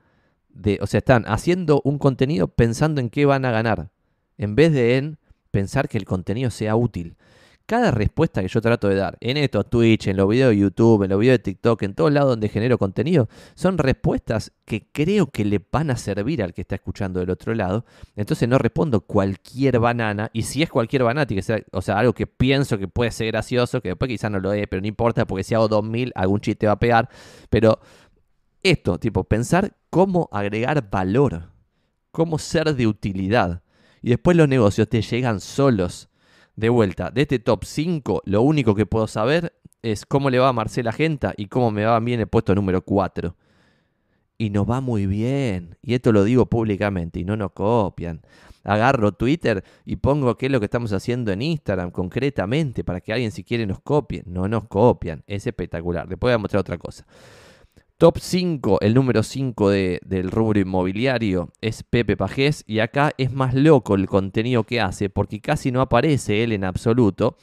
[0.80, 3.90] o sea, están haciendo un contenido pensando en qué van a ganar,
[4.38, 5.18] en vez de en
[5.50, 7.16] pensar que el contenido sea útil.
[7.66, 11.04] Cada respuesta que yo trato de dar en esto, Twitch, en los videos de YouTube,
[11.04, 15.28] en los videos de TikTok, en todos lados donde genero contenido, son respuestas que creo
[15.28, 17.84] que le van a servir al que está escuchando del otro lado.
[18.16, 21.28] Entonces no respondo cualquier banana, y si es cualquier banana,
[21.70, 24.66] o sea, algo que pienso que puede ser gracioso, que después quizás no lo es,
[24.68, 27.08] pero no importa, porque si hago 2000, algún chiste va a pegar.
[27.50, 27.78] Pero
[28.62, 31.50] esto, tipo, pensar cómo agregar valor,
[32.10, 33.62] cómo ser de utilidad.
[34.02, 36.08] Y después los negocios te llegan solos.
[36.56, 40.48] De vuelta, de este top 5, lo único que puedo saber es cómo le va
[40.48, 43.34] a Marcela Genta y cómo me va bien el puesto número 4.
[44.36, 45.78] Y nos va muy bien.
[45.82, 48.20] Y esto lo digo públicamente y no nos copian.
[48.62, 53.12] Agarro Twitter y pongo qué es lo que estamos haciendo en Instagram concretamente para que
[53.12, 54.22] alguien si quiere nos copie.
[54.26, 55.22] No nos copian.
[55.26, 56.08] Es espectacular.
[56.08, 57.06] Después voy a mostrar otra cosa.
[58.00, 63.52] Top 5, el número 5 del rubro inmobiliario es Pepe Pajés y acá es más
[63.52, 67.36] loco el contenido que hace porque casi no aparece él en absoluto.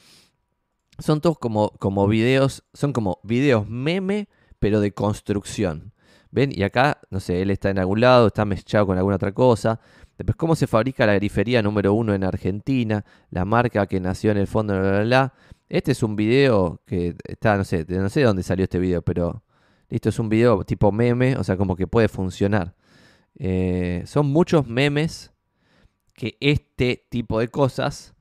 [0.98, 4.28] Son todos como, como videos, son como videos meme
[4.58, 5.92] pero de construcción.
[6.32, 6.50] ¿Ven?
[6.52, 9.78] Y acá, no sé, él está en algún lado, está mezclado con alguna otra cosa.
[10.16, 14.38] Después, cómo se fabrica la grifería número 1 en Argentina, la marca que nació en
[14.38, 15.34] el fondo, bla, bla, bla.
[15.68, 19.02] Este es un video que está, no sé, no sé de dónde salió este video,
[19.02, 19.44] pero
[19.88, 22.74] Listo, es un video tipo meme, o sea, como que puede funcionar.
[23.38, 25.32] Eh, son muchos memes
[26.14, 28.14] que este tipo de cosas,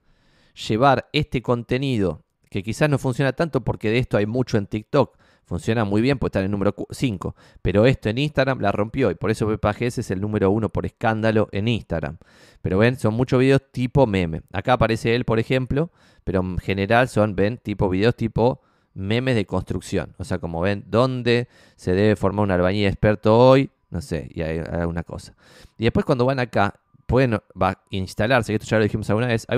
[0.67, 5.17] llevar este contenido, que quizás no funciona tanto porque de esto hay mucho en TikTok,
[5.43, 9.09] funciona muy bien, puede estar en el número 5, pero esto en Instagram la rompió
[9.11, 12.17] y por eso PPGS es el número 1 por escándalo en Instagram.
[12.61, 14.43] Pero ven, son muchos videos tipo meme.
[14.53, 15.91] Acá aparece él, por ejemplo,
[16.23, 18.61] pero en general son, ven, tipo videos tipo
[18.97, 20.13] memes de construcción.
[20.17, 23.69] O sea, como ven, ¿dónde se debe formar un albañil experto hoy?
[23.89, 25.33] No sé, y hay alguna cosa.
[25.77, 26.73] Y después cuando van acá,
[27.05, 29.57] pueden va instalarse, que esto ya lo dijimos alguna vez, hay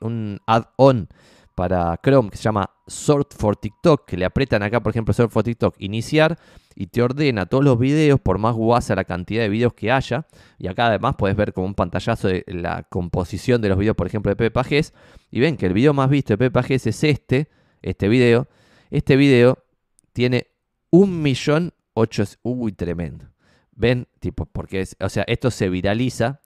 [0.00, 1.08] un add-on
[1.54, 5.32] para Chrome que se llama Sort for TikTok, que le apretan acá, por ejemplo, Sort
[5.32, 6.38] for TikTok, iniciar,
[6.76, 10.28] y te ordena todos los videos, por más guasa la cantidad de videos que haya.
[10.58, 14.06] Y acá además puedes ver como un pantallazo de la composición de los videos, por
[14.06, 14.94] ejemplo, de Pepe Pajés.
[15.32, 17.48] Y ven que el video más visto de Pepe Pajés es este,
[17.82, 18.46] este video.
[18.90, 19.64] Este video
[20.12, 20.48] tiene
[20.90, 22.24] un millón ocho...
[22.42, 23.26] Uy, tremendo.
[23.72, 24.08] ¿Ven?
[24.18, 26.40] Tipo, porque, es, o sea, esto se viraliza.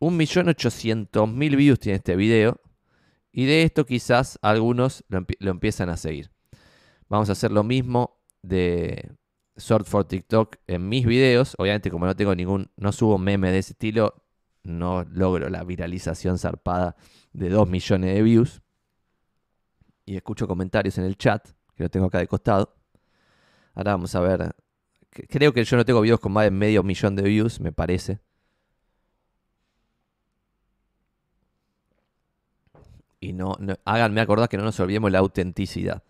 [0.00, 2.60] Un millón ochocientos mil views tiene este video.
[3.32, 6.30] Y de esto quizás algunos lo, empiezan a seguir.
[7.08, 9.12] Vamos a hacer lo mismo de
[9.56, 11.54] Sort for TikTok en mis videos.
[11.58, 14.24] Obviamente, como no tengo ningún, no subo meme de ese estilo,
[14.64, 16.96] no logro la viralización zarpada
[17.32, 18.62] de 2 millones de views.
[20.04, 21.48] Y escucho comentarios en el chat
[21.78, 22.74] que lo tengo acá de costado.
[23.74, 24.54] Ahora vamos a ver.
[25.10, 28.18] Creo que yo no tengo videos con más de medio millón de views, me parece.
[33.20, 36.02] Y no, háganme acordar que no nos olvidemos la autenticidad.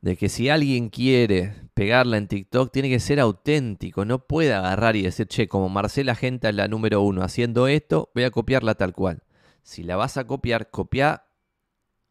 [0.00, 4.04] De que si alguien quiere pegarla en TikTok, tiene que ser auténtico.
[4.04, 8.10] No puede agarrar y decir, che, como Marcela Genta es la número uno haciendo esto,
[8.14, 9.22] voy a copiarla tal cual.
[9.62, 11.24] Si la vas a copiar, copia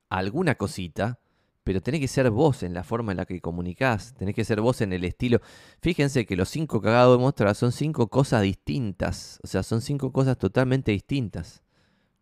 [0.10, 1.20] alguna cosita
[1.68, 4.62] pero tenés que ser vos en la forma en la que comunicás, tenés que ser
[4.62, 5.42] vos en el estilo.
[5.82, 10.14] Fíjense que los cinco cagados de mostrar son cinco cosas distintas, o sea, son cinco
[10.14, 11.64] cosas totalmente distintas.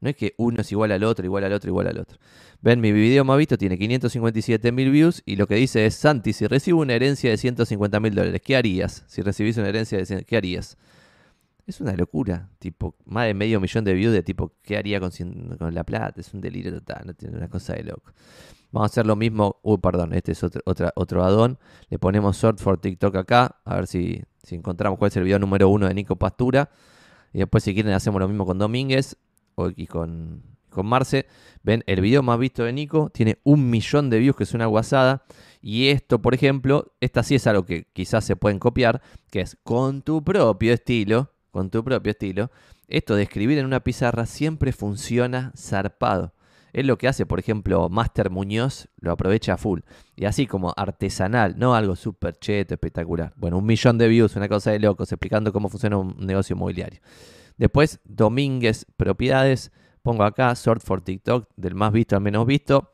[0.01, 2.17] No es que uno es igual al otro, igual al otro, igual al otro.
[2.63, 6.33] Ven, mi video más visto tiene 557 mil views y lo que dice es, Santi,
[6.33, 9.03] si recibo una herencia de 150 mil dólares, ¿qué harías?
[9.05, 10.75] Si recibís una herencia de 100, ¿qué harías?
[11.67, 15.11] Es una locura, tipo, más de medio millón de views de tipo, ¿qué haría con,
[15.59, 16.19] con la plata?
[16.19, 18.11] Es un delirio total, no tiene una cosa de loco.
[18.75, 21.57] Vamos a hacer lo mismo, uy, perdón, este es otro, otra, addon.
[21.87, 25.69] Le ponemos sort for TikTok acá, a ver si, encontramos cuál es el video número
[25.69, 26.69] uno de Nico Pastura.
[27.31, 29.15] Y después si quieren hacemos lo mismo con Domínguez
[29.77, 31.25] y con, con Marce.
[31.63, 34.65] Ven, el video más visto de Nico tiene un millón de views, que es una
[34.65, 35.23] guasada.
[35.61, 39.01] Y esto, por ejemplo, esta sí es algo que quizás se pueden copiar,
[39.31, 42.51] que es con tu propio estilo, con tu propio estilo.
[42.89, 46.34] Esto de escribir en una pizarra siempre funciona zarpado.
[46.75, 49.79] Es lo que hace, por ejemplo, Master Muñoz, lo aprovecha a full.
[50.17, 53.31] Y así como artesanal, no algo súper cheto, espectacular.
[53.37, 56.99] Bueno, un millón de views, una cosa de locos, explicando cómo funciona un negocio inmobiliario.
[57.57, 59.71] Después, Domínguez, propiedades.
[60.01, 62.91] Pongo acá, sort for TikTok, del más visto al menos visto.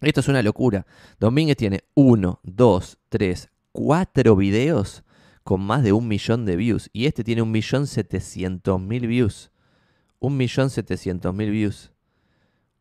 [0.00, 0.86] Esto es una locura.
[1.20, 5.04] Domínguez tiene 1, 2, 3, 4 videos
[5.42, 6.88] con más de un millón de views.
[6.94, 9.50] Y este tiene un millón setecientos mil views.
[10.20, 11.93] Un millón setecientos mil views.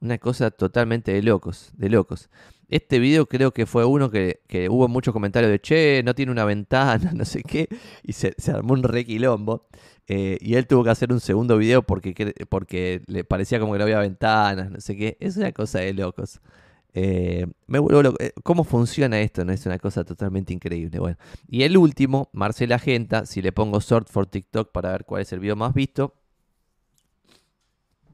[0.04, 2.30] Una cosa totalmente de locos, de locos.
[2.68, 6.44] Este video creo que fue uno que, hubo muchos comentarios de, che, no tiene una
[6.44, 7.70] ventana, no sé qué,
[8.04, 9.66] y se, armó un requilombo.
[10.08, 13.78] Eh, y él tuvo que hacer un segundo video porque, porque le parecía como que
[13.78, 15.16] no había ventanas, no sé qué.
[15.22, 16.42] Es una cosa de locos.
[16.94, 19.46] Eh, me vuelvo eh, ¿Cómo funciona esto?
[19.46, 21.00] No es una cosa totalmente increíble.
[21.00, 25.22] Bueno, y el último, Marcela Genta, si le pongo sort for TikTok para ver cuál
[25.22, 26.14] es el video más visto,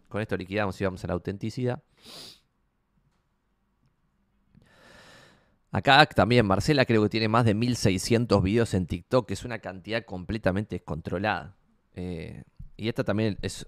[0.10, 1.82] con esto liquidamos y vamos a la autenticidad.
[5.72, 9.60] Acá también Marcela creo que tiene más de 1600 videos en TikTok, que es una
[9.60, 11.56] cantidad completamente descontrolada.
[11.94, 12.44] Eh,
[12.76, 13.68] y esta también es,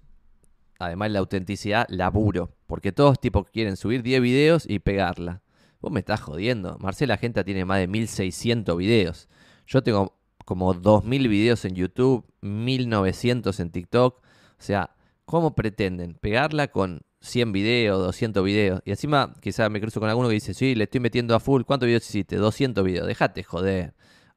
[0.80, 2.56] además de la autenticidad, laburo.
[2.66, 5.42] Porque todos tipos quieren subir 10 videos y pegarla.
[5.80, 6.78] Vos me estás jodiendo.
[6.80, 9.30] Marcela Genta tiene más de 1600 videos.
[9.68, 14.18] Yo tengo como 2000 videos en YouTube, 1900 en TikTok.
[14.18, 14.24] O
[14.58, 18.82] sea, ¿Cómo pretenden pegarla con 100 videos, 200 videos?
[18.86, 21.63] Y encima quizá me cruzo con alguno que dice, sí, le estoy metiendo a full.
[21.63, 22.36] ¿Cuántos videos hiciste?
[22.36, 23.07] 200 videos.
[23.07, 23.93] Déjate joder.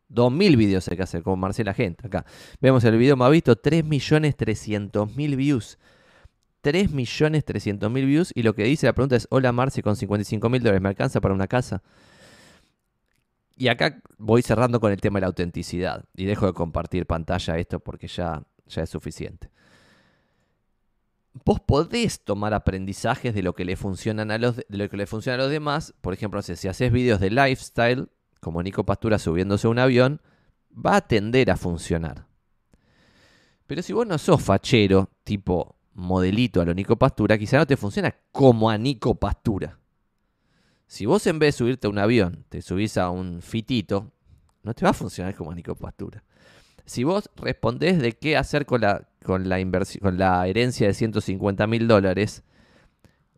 [0.09, 2.25] 2000 videos hay que hacer, como Marcela Gente acá.
[2.61, 5.79] Vemos el video más visto, 3.300.000 views.
[6.63, 8.31] 3.300.000 views.
[8.35, 11.35] Y lo que dice la pregunta es, hola Marce, con 55.000 dólares, ¿me alcanza para
[11.35, 11.83] una casa?
[13.57, 16.05] Y acá voy cerrando con el tema de la autenticidad.
[16.15, 19.51] Y dejo de compartir pantalla esto porque ya, ya es suficiente
[21.45, 25.07] vos podés tomar aprendizajes de lo que le funcionan a los, de lo que le
[25.07, 25.95] funciona a los demás.
[26.01, 28.09] Por ejemplo, si haces videos de lifestyle,
[28.41, 30.21] como Nico Pastura subiéndose a un avión,
[30.75, 32.27] va a tender a funcionar.
[33.67, 37.77] Pero si vos no sos fachero, tipo modelito a lo Nico Pastura, quizá no te
[37.77, 39.79] funciona como a Nico Pastura.
[40.87, 44.13] Si vos en vez de subirte a un avión, te subís a un fitito,
[44.63, 46.23] no te va a funcionar como a Nico Pastura.
[46.85, 49.59] Si vos respondés de qué hacer con la, con la,
[50.01, 52.45] con la herencia de 150 mil dólares,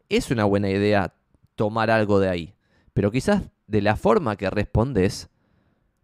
[0.09, 1.15] es una buena idea
[1.55, 2.55] tomar algo de ahí.
[2.93, 5.31] Pero quizás de la forma que respondes,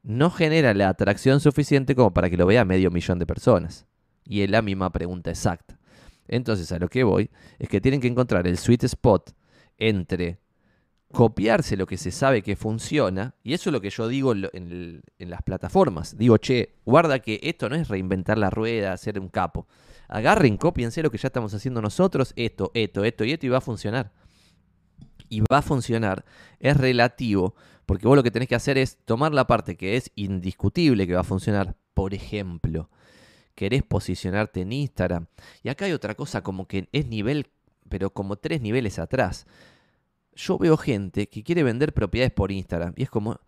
[0.03, 3.87] no genera la atracción suficiente como para que lo vea medio millón de personas.
[4.25, 5.79] Y es la misma pregunta exacta.
[6.29, 9.35] Entonces a lo que voy es que tienen que encontrar el sweet spot
[9.79, 10.39] entre
[11.13, 15.03] copiarse lo que se sabe que funciona, y eso es lo que yo digo en,
[15.19, 16.17] las plataformas.
[16.17, 19.69] Digo, che, guarda que esto no es reinventar la rueda, hacer un capo.
[20.09, 23.59] Agarren, copiense lo que ya estamos haciendo nosotros, esto, esto, esto y esto, y va
[23.59, 24.13] a funcionar.
[25.29, 26.25] Y va a funcionar,
[26.59, 27.55] es relativo,
[27.87, 31.15] porque vos lo que tenés que hacer es tomar la parte que es indiscutible que
[31.15, 31.77] va a funcionar.
[31.95, 32.91] Por ejemplo,
[33.55, 35.27] querés posicionarte en Instagram.
[35.63, 37.49] Y acá hay otra cosa como que es nivel,
[37.89, 39.47] pero como tres niveles atrás
[40.35, 43.39] yo veo gente que quiere vender propiedades por Instagram y es como,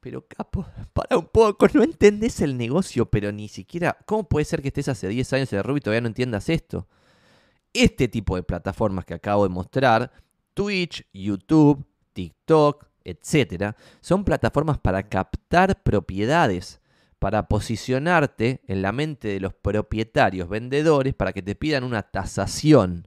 [0.00, 4.62] pero capo, para un poco, no entendés el negocio, pero ni siquiera, ¿cómo puede ser
[4.62, 6.88] que estés hace 10 años en el rubro y todavía no entiendas esto?
[7.72, 10.10] Este tipo de plataformas que acabo de mostrar,
[10.54, 16.80] Twitch, YouTube, TikTok, etcétera, son plataformas para captar propiedades,
[17.18, 23.06] para posicionarte en la mente de los propietarios, vendedores, para que te pidan una tasación.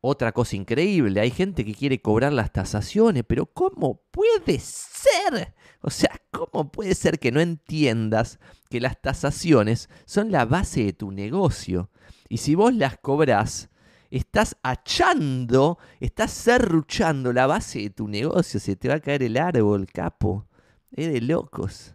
[0.00, 5.54] Otra cosa increíble, hay gente que quiere cobrar las tasaciones, pero ¿cómo puede ser?
[5.80, 8.38] O sea, ¿cómo puede ser que no entiendas
[8.70, 11.90] que las tasaciones son la base de tu negocio?
[12.28, 13.70] Y si vos las cobrás,
[14.10, 18.58] Estás achando, estás serruchando la base de tu negocio.
[18.58, 20.46] Se te va a caer el árbol, capo.
[20.92, 21.94] Es de locos.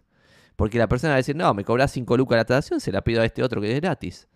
[0.54, 3.02] Porque la persona va a decir, no, me cobras 5 lucas la tratación, se la
[3.02, 4.28] pido a este otro que es gratis.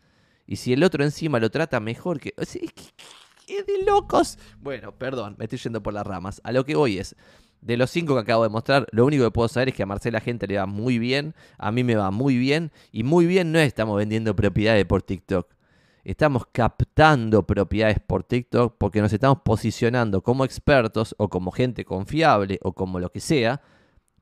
[0.47, 2.35] Y si el otro encima lo trata mejor que...
[2.37, 2.59] Es
[3.57, 4.39] de locos.
[4.61, 6.41] Bueno, perdón, me estoy yendo por las ramas.
[6.45, 7.17] A lo que voy es,
[7.61, 9.87] de los cinco que acabo de mostrar, lo único que puedo saber es que a
[9.87, 13.53] Marcela gente le va muy bien, a mí me va muy bien, y muy bien
[13.53, 15.49] no estamos vendiendo propiedades por TikTok.
[16.05, 22.59] Estamos captando propiedades por TikTok porque nos estamos posicionando como expertos o como gente confiable
[22.63, 23.61] o como lo que sea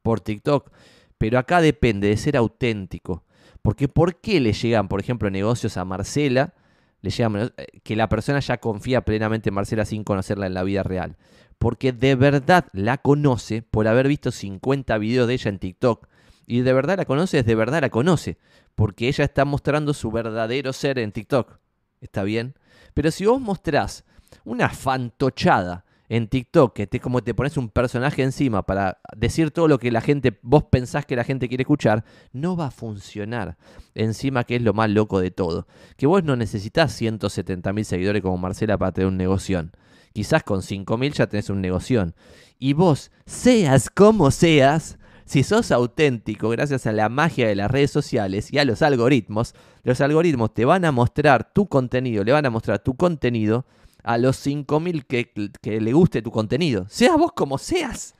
[0.02, 0.72] por TikTok.
[1.18, 3.22] Pero acá depende de ser auténtico.
[3.62, 6.54] Porque ¿por qué le llegan, por ejemplo, negocios a Marcela?
[7.02, 7.50] Le eh,
[7.82, 11.16] que la persona ya confía plenamente en Marcela sin conocerla en la vida real
[11.58, 16.06] porque de verdad la conoce por haber visto 50 videos de ella en TikTok.
[16.46, 18.38] Y de verdad la conoce, es de verdad la conoce,
[18.74, 21.58] porque ella está mostrando su verdadero ser en TikTok.
[22.00, 22.54] ¿Está bien?
[22.94, 24.04] Pero si vos mostrás
[24.44, 29.68] una fantochada en TikTok, que te, como te pones un personaje encima para decir todo
[29.68, 33.56] lo que la gente, vos pensás que la gente quiere escuchar, no va a funcionar.
[33.94, 38.22] Encima que es lo más loco de todo, que vos no necesitas 170 mil seguidores
[38.22, 39.68] como Marcela para tener un negocio.
[40.12, 42.12] Quizás con 5.000 ya tenés un negocio.
[42.58, 47.90] Y vos, seas como seas, si sos auténtico gracias a la magia de las redes
[47.90, 52.46] sociales y a los algoritmos, los algoritmos te van a mostrar tu contenido, le van
[52.46, 53.66] a mostrar tu contenido
[54.06, 56.86] a los 5.000 que, que le guste tu contenido.
[56.88, 58.14] Seas vos como seas.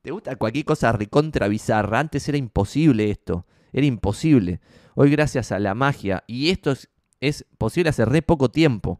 [0.00, 2.00] ¿Te gusta cualquier cosa recontra bizarra?
[2.00, 3.46] Antes era imposible esto.
[3.70, 4.60] Era imposible.
[4.94, 6.88] Hoy gracias a la magia, y esto es,
[7.20, 8.98] es posible hace re poco tiempo,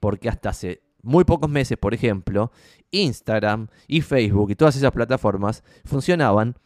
[0.00, 2.50] porque hasta hace muy pocos meses, por ejemplo,
[2.90, 6.56] Instagram y Facebook y todas esas plataformas funcionaban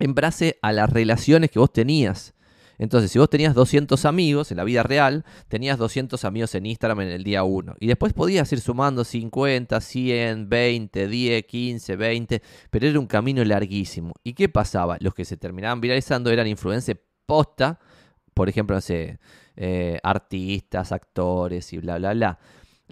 [0.00, 2.34] en base a las relaciones que vos tenías.
[2.82, 7.02] Entonces, si vos tenías 200 amigos en la vida real, tenías 200 amigos en Instagram
[7.02, 7.76] en el día 1.
[7.78, 13.44] Y después podías ir sumando 50, 100, 20, 10, 15, 20, pero era un camino
[13.44, 14.14] larguísimo.
[14.24, 14.96] ¿Y qué pasaba?
[15.00, 17.78] Los que se terminaban viralizando eran influencers posta,
[18.34, 19.20] por ejemplo, no sé,
[19.54, 22.38] eh, artistas, actores y bla, bla, bla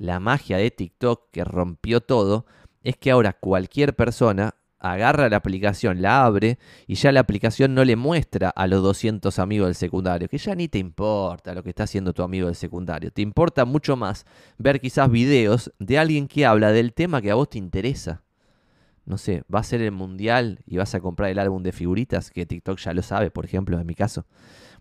[0.01, 2.47] la magia de TikTok que rompió todo
[2.83, 7.85] es que ahora cualquier persona agarra la aplicación, la abre y ya la aplicación no
[7.85, 11.69] le muestra a los 200 amigos del secundario, que ya ni te importa lo que
[11.71, 13.11] está haciendo tu amigo del secundario.
[13.13, 14.25] Te importa mucho más
[14.59, 18.23] ver quizás videos de alguien que habla del tema que a vos te interesa.
[19.05, 22.31] No sé, va a ser el mundial y vas a comprar el álbum de figuritas,
[22.31, 24.25] que TikTok ya lo sabe, por ejemplo, en mi caso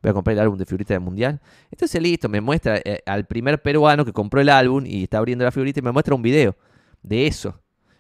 [0.02, 1.42] voy a comprar el álbum de figuritas del mundial.
[1.72, 5.44] Entonces listo, me muestra eh, al primer peruano que compró el álbum y está abriendo
[5.46, 6.56] la figurita y me muestra un video
[7.02, 7.60] de eso.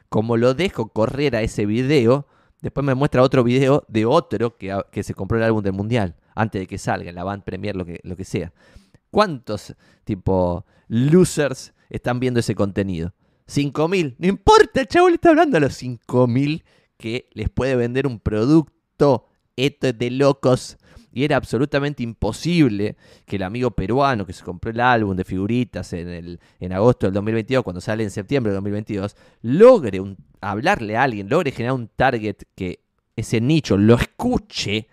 [0.09, 2.27] Como lo dejo correr a ese video,
[2.61, 6.15] después me muestra otro video de otro que, que se compró el álbum del mundial,
[6.35, 8.51] antes de que salga, en la band premier, lo que, lo que sea.
[9.11, 13.13] ¿Cuántos, tipo, losers están viendo ese contenido?
[13.47, 14.15] 5.000.
[14.19, 16.63] No importa, el chavo le está hablando a los 5.000
[16.97, 19.25] que les puede vender un producto.
[19.55, 20.77] Esto es de locos
[21.11, 22.95] y era absolutamente imposible
[23.25, 27.07] que el amigo peruano que se compró el álbum de figuritas en, el, en agosto
[27.07, 30.01] del 2022, cuando sale en septiembre del 2022, logre
[30.41, 32.83] hablarle a alguien, logre generar un target que
[33.15, 34.87] ese nicho lo escuche.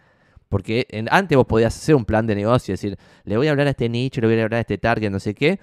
[0.48, 3.66] Porque antes vos podías hacer un plan de negocio y decir, le voy a hablar
[3.66, 5.58] a este nicho, le voy a hablar a este target, no sé qué.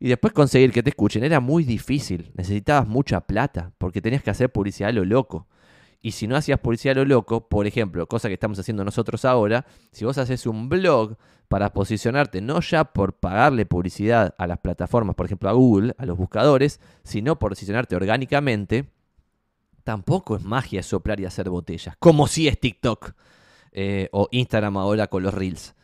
[0.00, 2.32] Y después conseguir que te escuchen era muy difícil.
[2.34, 5.46] Necesitabas mucha plata porque tenías que hacer publicidad a lo loco.
[6.02, 9.24] Y si no hacías publicidad a lo loco, por ejemplo, cosa que estamos haciendo nosotros
[9.24, 11.16] ahora, si vos haces un blog
[11.48, 16.06] para posicionarte no ya por pagarle publicidad a las plataformas, por ejemplo a Google, a
[16.06, 18.86] los buscadores, sino por posicionarte orgánicamente,
[19.84, 23.12] tampoco es magia soplar y hacer botellas, como si es TikTok
[23.72, 25.74] eh, o Instagram ahora con los Reels.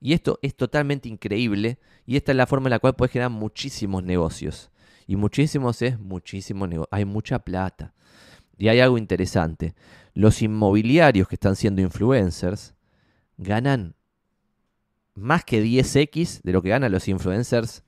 [0.00, 3.30] Y esto es totalmente increíble y esta es la forma en la cual puedes generar
[3.30, 4.70] muchísimos negocios.
[5.06, 6.88] Y muchísimos es muchísimo negocio.
[6.92, 7.94] Hay mucha plata.
[8.58, 9.74] Y hay algo interesante.
[10.14, 12.74] Los inmobiliarios que están siendo influencers
[13.36, 13.94] ganan
[15.14, 17.84] más que 10x de lo que ganan los influencers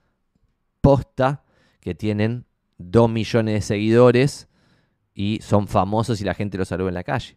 [0.81, 1.45] posta
[1.81, 2.47] que tienen
[2.79, 4.49] 2 millones de seguidores
[5.15, 7.37] y son famosos y la gente los saluda en la calle.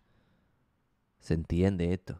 [1.19, 2.19] ¿Se entiende esto?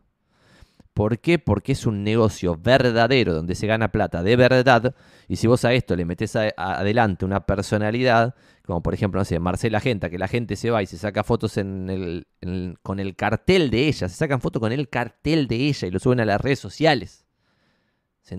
[0.94, 1.40] ¿Por qué?
[1.40, 4.96] Porque es un negocio verdadero donde se gana plata de verdad.
[5.28, 8.36] Y si vos a esto le metes adelante una personalidad,
[8.66, 11.24] como por ejemplo, no sé, Marcela Genta, que la gente se va y se saca
[11.24, 15.68] fotos en el, con el cartel de ella, se sacan fotos con el cartel de
[15.68, 17.26] ella y lo suben a las redes sociales.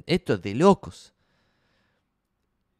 [0.06, 1.14] Esto es de locos.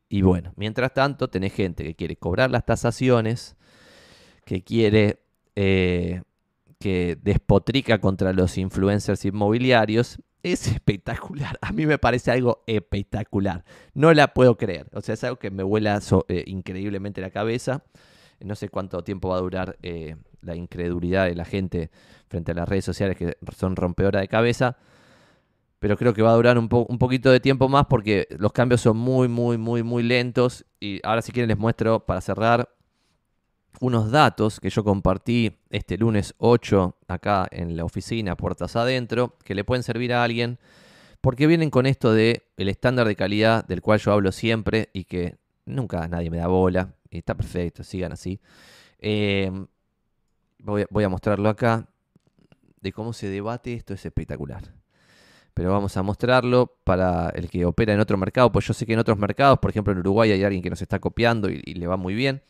[0.09, 3.57] Y bueno, mientras tanto, tenés gente que quiere cobrar las tasaciones,
[4.47, 5.21] que quiere
[5.55, 6.23] eh,
[6.79, 11.59] que despotrica contra los influencers inmobiliarios es espectacular.
[11.61, 13.65] A mí me parece algo espectacular.
[13.95, 14.87] No la puedo creer.
[14.93, 17.83] O sea, es algo que me vuela eh, increíblemente la cabeza.
[18.41, 21.91] No sé cuánto tiempo va a durar eh, la incredulidad de la gente
[22.29, 24.77] frente a las redes sociales que son rompedoras de cabeza.
[25.79, 28.81] Pero creo que va a durar un, un poquito de tiempo más porque los cambios
[28.81, 30.65] son muy, muy, muy, muy lentos.
[30.79, 32.74] Y ahora si quieren les muestro para cerrar
[33.81, 39.55] unos datos que yo compartí este lunes 8 acá en la oficina, puertas adentro, que
[39.55, 40.59] le pueden servir a alguien,
[41.21, 45.05] porque vienen con esto de el estándar de calidad del cual yo hablo siempre y
[45.05, 48.41] que nunca nadie me da bola, y está perfecto, sigan así.
[50.59, 51.89] Voy, voy a mostrarlo acá,
[52.81, 54.73] de cómo se debate esto es espectacular
[55.55, 58.93] pero vamos a mostrarlo para el que opera en otro mercado, pues yo sé que
[58.93, 61.87] en otros mercados, por ejemplo en Uruguay hay alguien que nos está copiando y, le
[61.87, 62.43] va muy bien.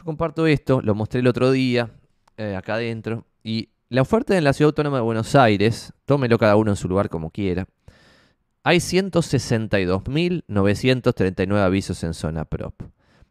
[0.00, 1.90] Yo comparto esto, lo mostré el otro día,
[2.38, 6.56] eh, acá adentro, y la oferta en la Ciudad Autónoma de Buenos Aires, tómelo cada
[6.56, 7.68] uno en su lugar como quiera,
[8.62, 12.80] hay 162.939 avisos en zona prop.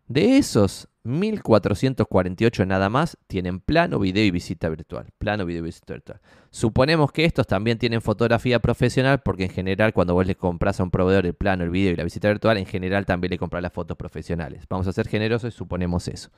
[0.09, 5.05] De esos, 1448 nada más tienen plano, video y visita virtual.
[5.19, 6.19] Plano, video y visita virtual.
[6.49, 10.83] Suponemos que estos también tienen fotografía profesional porque en general cuando vos le compras a
[10.83, 13.61] un proveedor el plano, el video y la visita virtual, en general también le compras
[13.61, 14.63] las fotos profesionales.
[14.67, 16.31] Vamos a ser generosos y suponemos eso.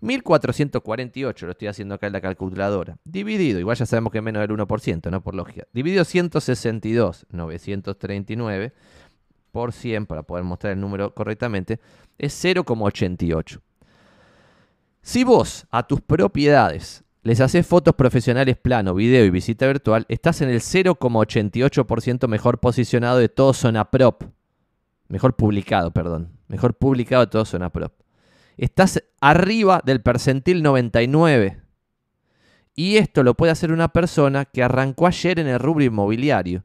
[0.00, 2.96] 1448, lo estoy haciendo acá en la calculadora.
[3.04, 5.22] Dividido, igual ya sabemos que es menos del 1%, ¿no?
[5.22, 5.66] Por lógica.
[5.74, 8.72] Dividido 162, 939
[9.50, 11.80] por 100, para poder mostrar el número correctamente,
[12.18, 13.60] es 0,88.
[15.02, 20.40] Si vos a tus propiedades les haces fotos profesionales plano, video y visita virtual, estás
[20.40, 24.22] en el 0,88% mejor posicionado de todo Zona Prop.
[25.08, 26.30] Mejor publicado, perdón.
[26.48, 27.92] Mejor publicado de todo Zona Prop.
[28.56, 31.60] Estás arriba del percentil 99.
[32.74, 36.64] Y esto lo puede hacer una persona que arrancó ayer en el rubro inmobiliario.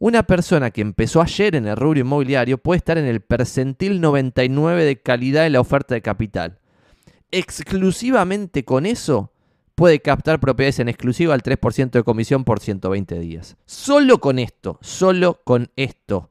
[0.00, 4.84] Una persona que empezó ayer en el rubro inmobiliario puede estar en el percentil 99
[4.84, 6.60] de calidad de la oferta de capital.
[7.32, 9.32] Exclusivamente con eso
[9.74, 13.56] puede captar propiedades en exclusiva al 3% de comisión por 120 días.
[13.66, 16.30] Solo con esto, solo con esto.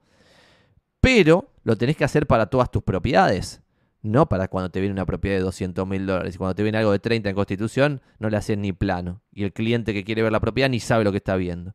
[1.02, 3.62] Pero lo tenés que hacer para todas tus propiedades.
[4.02, 6.36] No para cuando te viene una propiedad de 200 mil dólares.
[6.36, 9.22] Y cuando te viene algo de 30 en constitución, no le haces ni plano.
[9.34, 11.74] Y el cliente que quiere ver la propiedad ni sabe lo que está viendo.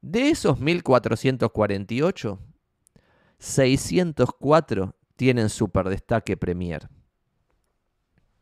[0.00, 2.38] De esos 1448,
[3.38, 6.88] 604 tienen super destaque Premier.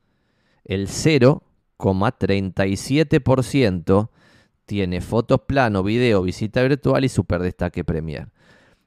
[0.66, 1.44] el 0
[1.78, 4.10] 37%
[4.66, 8.30] tiene fotos plano, video, visita virtual y super destaque Premier.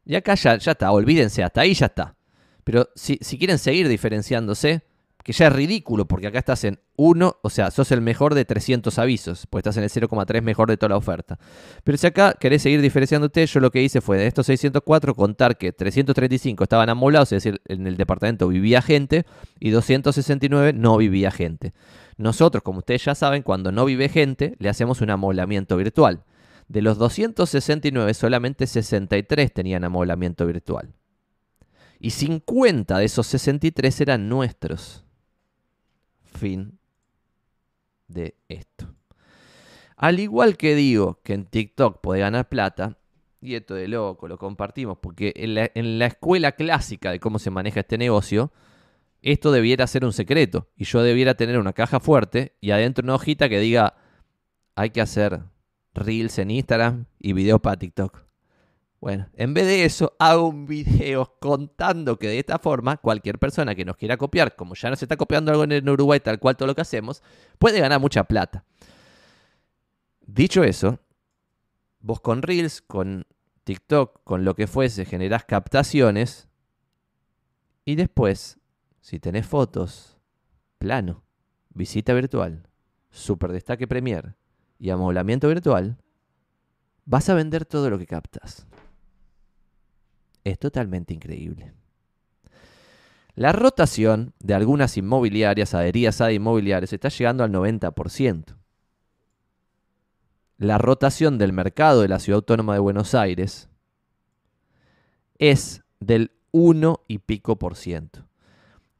[0.05, 2.17] Y acá ya, ya está, olvídense, hasta ahí ya está.
[2.65, 4.83] Pero si, si quieren seguir diferenciándose,
[5.27, 8.45] que ya es ridículo, porque acá estás en 1, o sea, sos el mejor de
[8.45, 11.37] 300 avisos, pues estás en el 0,3 mejor de toda la oferta.
[11.83, 15.59] Pero si acá querés seguir diferenciándote, yo lo que hice fue de estos 604 contar
[15.59, 19.27] que 335 estaban amolados, es decir, en el departamento vivía gente,
[19.59, 21.73] y 269 no vivía gente.
[22.19, 26.23] Nosotros, como ustedes ya saben, cuando no vive gente, le hacemos un amolamiento virtual.
[26.69, 30.95] De los 269, solamente 63 tenían amolamiento virtual.
[31.99, 35.06] Y 50 de esos 63 eran nuestros
[36.37, 36.79] fin
[38.09, 38.95] de esto.
[39.97, 42.99] Al igual que digo que en TikTok puede ganar plata,
[43.41, 47.81] y esto de loco lo compartimos, porque en la, escuela clásica de cómo se maneja
[47.81, 48.53] este negocio,
[49.23, 50.69] esto debiera ser un secreto.
[50.77, 53.95] Y yo debiera tener una caja fuerte y adentro una hojita que diga,
[54.75, 55.41] hay que hacer
[55.95, 58.26] reels en Instagram y videos para TikTok.
[59.07, 63.77] Bueno, en vez de eso, hago un video contando que de esta forma cualquier persona
[63.77, 66.67] que nos quiera copiar, como ya nos está copiando algo en Uruguay, tal cual todo
[66.67, 67.23] lo que hacemos,
[67.61, 68.65] puede ganar mucha plata.
[70.23, 70.99] Dicho eso,
[72.01, 73.29] vos con Reels, con
[73.63, 76.49] TikTok, con lo que fuese, generás captaciones
[77.85, 78.59] y después,
[79.03, 80.19] si tenés fotos,
[80.79, 81.23] plano,
[81.69, 82.67] visita virtual,
[83.11, 84.35] super destaque Premier
[84.81, 85.97] y amoblamiento virtual,
[87.05, 88.67] vas a vender todo lo que captas
[90.51, 91.73] es totalmente increíble.
[93.35, 98.57] La rotación de algunas inmobiliarias, adheridas a inmobiliarias, está llegando al 90%.
[100.59, 103.69] La rotación del mercado de la Ciudad Autónoma de Buenos Aires
[105.39, 108.27] es del 1 y pico por ciento.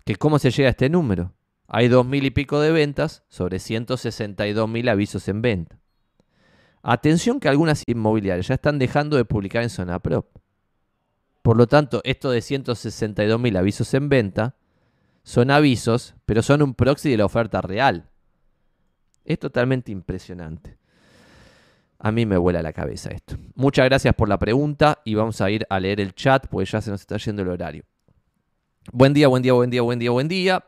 [0.05, 1.33] ¿Que ¿Cómo se llega a este número?
[1.69, 5.79] Hay 2.000 y pico de ventas sobre 162.000 avisos en venta.
[6.83, 10.29] Atención que algunas inmobiliarias ya están dejando de publicar en Zona Pro.
[11.47, 14.57] Por lo tanto, esto de 162.000 avisos en venta
[15.23, 18.11] son avisos, pero son un proxy de la oferta real.
[19.25, 20.77] Es totalmente impresionante.
[22.01, 23.37] A mí me vuela la cabeza esto.
[23.55, 26.81] Muchas gracias por la pregunta y vamos a ir a leer el chat porque ya
[26.81, 27.85] se nos está yendo el horario.
[28.91, 30.65] Buen día, buen día, buen día, buen día, buen día.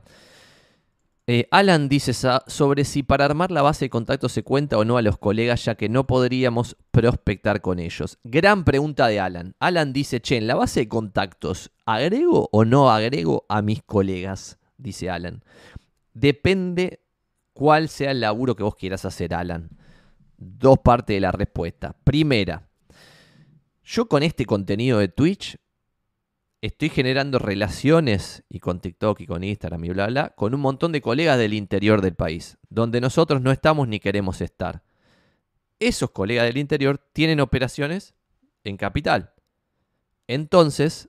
[1.31, 4.97] Eh, Alan dice sobre si para armar la base de contacto se cuenta o no
[4.97, 8.19] a los colegas, ya que no podríamos prospectar con ellos.
[8.25, 9.55] Gran pregunta de Alan.
[9.61, 14.59] Alan dice, che, la base de contactos, ¿agrego o no agrego a mis colegas?
[14.79, 15.45] Dice Alan.
[16.15, 17.03] Depende
[17.53, 19.69] cuál sea el laburo que vos quieras hacer, Alan.
[20.39, 21.95] Dos partes de la respuesta.
[22.05, 22.71] Primera,
[23.85, 25.59] yo con este contenido de Twitch
[26.61, 30.93] estoy generando relaciones, y con TikTok y con Instagram y bla, bla, con un montón
[30.93, 34.83] de colegas del interior del país, donde nosotros no estamos ni queremos estar.
[35.79, 38.15] Esos colegas del interior tienen operaciones
[38.65, 39.33] en capital.
[40.27, 41.09] Entonces,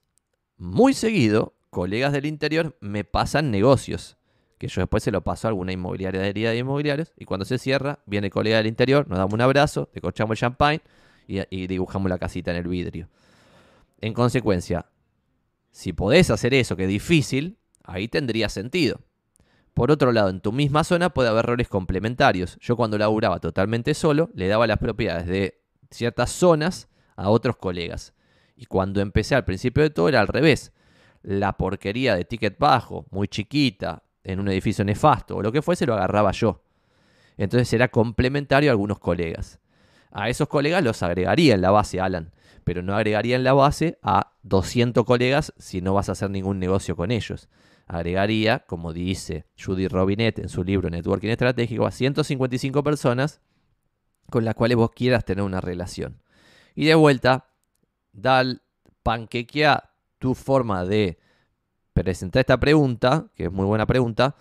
[0.57, 4.17] muy seguido, colegas del interior me pasan negocios,
[4.59, 7.45] que yo después se lo paso a alguna inmobiliaria de herida de inmobiliarios, y cuando
[7.45, 10.81] se cierra, viene el colega del interior, nos damos un abrazo, decochamos el champagne
[11.27, 13.09] y, y dibujamos la casita en el vidrio.
[14.01, 14.85] En consecuencia,
[15.71, 19.01] si podés hacer eso, que es difícil, ahí tendría sentido.
[19.73, 22.57] Por otro lado, en tu misma zona puede haber roles complementarios.
[22.59, 28.13] Yo cuando laburaba totalmente solo, le daba las propiedades de ciertas zonas a otros colegas.
[28.55, 30.73] Y cuando empecé al principio de todo era al revés.
[31.21, 35.85] La porquería de ticket bajo, muy chiquita, en un edificio nefasto o lo que fuese,
[35.85, 36.61] lo agarraba yo.
[37.37, 39.59] Entonces era complementario a algunos colegas.
[40.11, 42.31] A esos colegas los agregaría en la base, Alan
[42.69, 46.59] pero no agregaría en la base a 200 colegas si no vas a hacer ningún
[46.59, 47.49] negocio con ellos.
[47.87, 53.41] Agregaría, como dice Judy Robinet en su libro Networking Estratégico, a 155 personas
[54.29, 56.21] con las cuales vos quieras tener una relación.
[56.75, 57.47] Y de vuelta,
[58.13, 58.61] dal,
[59.01, 59.89] panquequea
[60.19, 61.17] tu forma de
[61.93, 64.35] presentar esta pregunta, que es muy buena pregunta,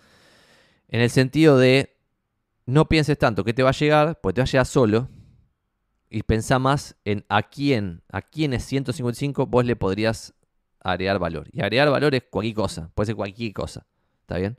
[0.89, 1.97] en el sentido de
[2.67, 5.09] no pienses tanto que te va a llegar, pues te va a llegar solo,
[6.11, 10.35] y pensá más en a quién, a quién es 155 vos le podrías
[10.81, 11.49] agregar valor.
[11.53, 13.87] Y agregar valor es cualquier cosa, puede ser cualquier cosa.
[14.23, 14.59] ¿Está bien?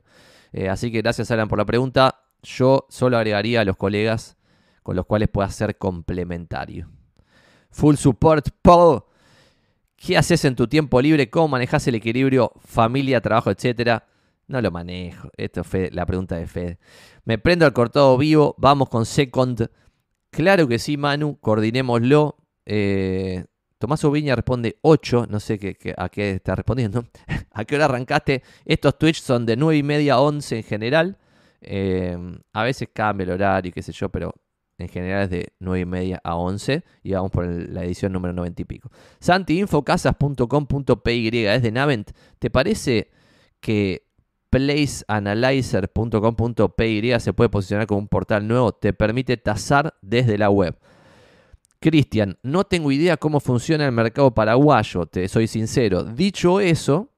[0.52, 2.22] Eh, así que gracias Alan por la pregunta.
[2.42, 4.36] Yo solo agregaría a los colegas
[4.82, 6.90] con los cuales puedas ser complementario.
[7.70, 9.02] Full support, Paul.
[9.96, 11.28] ¿Qué haces en tu tiempo libre?
[11.28, 14.06] ¿Cómo manejas el equilibrio familia, trabajo, etcétera?
[14.48, 15.28] No lo manejo.
[15.36, 16.78] Esto fue la pregunta de Fede.
[17.24, 18.54] Me prendo al cortado vivo.
[18.58, 19.68] Vamos con Second.
[20.30, 22.36] Claro que sí, Manu, coordinémoslo.
[22.64, 23.44] Eh,
[23.78, 27.04] Tomás Oviña responde 8, no sé qué, a qué está respondiendo.
[27.52, 28.42] ¿A qué hora arrancaste?
[28.64, 31.18] Estos Twitch son de 9 y media a 11 en general.
[31.62, 32.16] Eh,
[32.52, 34.34] a veces cambia el horario, qué sé yo, pero
[34.78, 38.32] en general es de 9 y media a 11 y vamos por la edición número
[38.34, 38.90] 90 y pico.
[39.18, 42.12] Santiinfocasas.com.py es de Navent.
[42.38, 43.10] ¿Te parece
[43.60, 44.09] que
[44.50, 50.76] placeanalyzer.com.py se puede posicionar como un portal nuevo, te permite tasar desde la web.
[51.78, 56.04] Cristian, no tengo idea cómo funciona el mercado paraguayo, te soy sincero.
[56.04, 57.08] Dicho eso,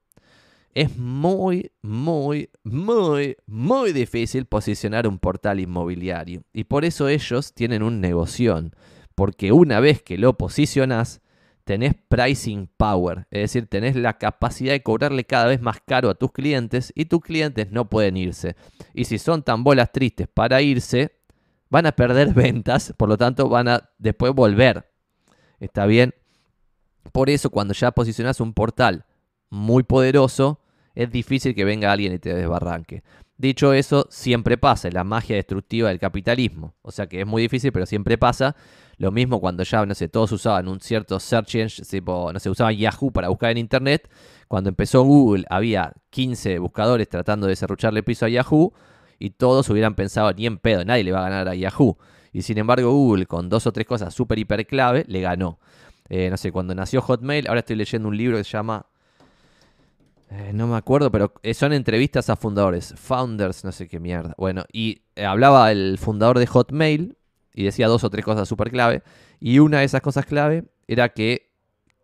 [0.75, 6.45] es muy, muy, muy, muy difícil posicionar un portal inmobiliario.
[6.53, 8.71] Y por eso ellos tienen un negocio.
[9.17, 11.22] Porque una vez que lo posicionas,
[11.65, 16.15] tenés pricing power, es decir, tenés la capacidad de cobrarle cada vez más caro a
[16.15, 18.57] tus clientes y tus clientes no pueden irse.
[18.95, 21.13] Y si son tan bolas tristes para irse,
[21.71, 24.91] van a perder ventas, por lo tanto van a después volver.
[25.61, 26.15] ¿Está bien?
[27.13, 29.07] Por eso cuando ya posicionas un portal
[29.51, 30.61] muy poderoso,
[30.95, 33.03] es difícil que venga alguien y te desbarranque.
[33.37, 36.75] Dicho eso, siempre pasa, es la magia destructiva del capitalismo.
[36.83, 38.55] O sea que es muy difícil, pero siempre pasa.
[39.03, 42.49] Lo mismo cuando ya, no sé, todos usaban un cierto search engine, tipo, no sé,
[42.49, 44.09] usaban Yahoo para buscar en Internet.
[44.47, 48.73] Cuando empezó Google había 15 buscadores tratando de cerrucharle piso a Yahoo
[49.19, 51.99] y todos hubieran pensado, ni en pedo, nadie le va a ganar a Yahoo.
[52.33, 55.59] Y sin embargo Google, con dos o tres cosas súper hiper clave, le ganó.
[56.09, 58.87] Eh, no sé, cuando nació Hotmail, ahora estoy leyendo un libro que se llama
[60.31, 62.95] eh, no me acuerdo, pero eh, son entrevistas a fundadores.
[62.97, 64.33] Founders, no sé qué mierda.
[64.39, 67.17] Bueno, y hablaba el fundador de Hotmail
[67.55, 69.03] y decía dos o tres cosas súper clave.
[69.41, 71.53] Y una de esas cosas clave era que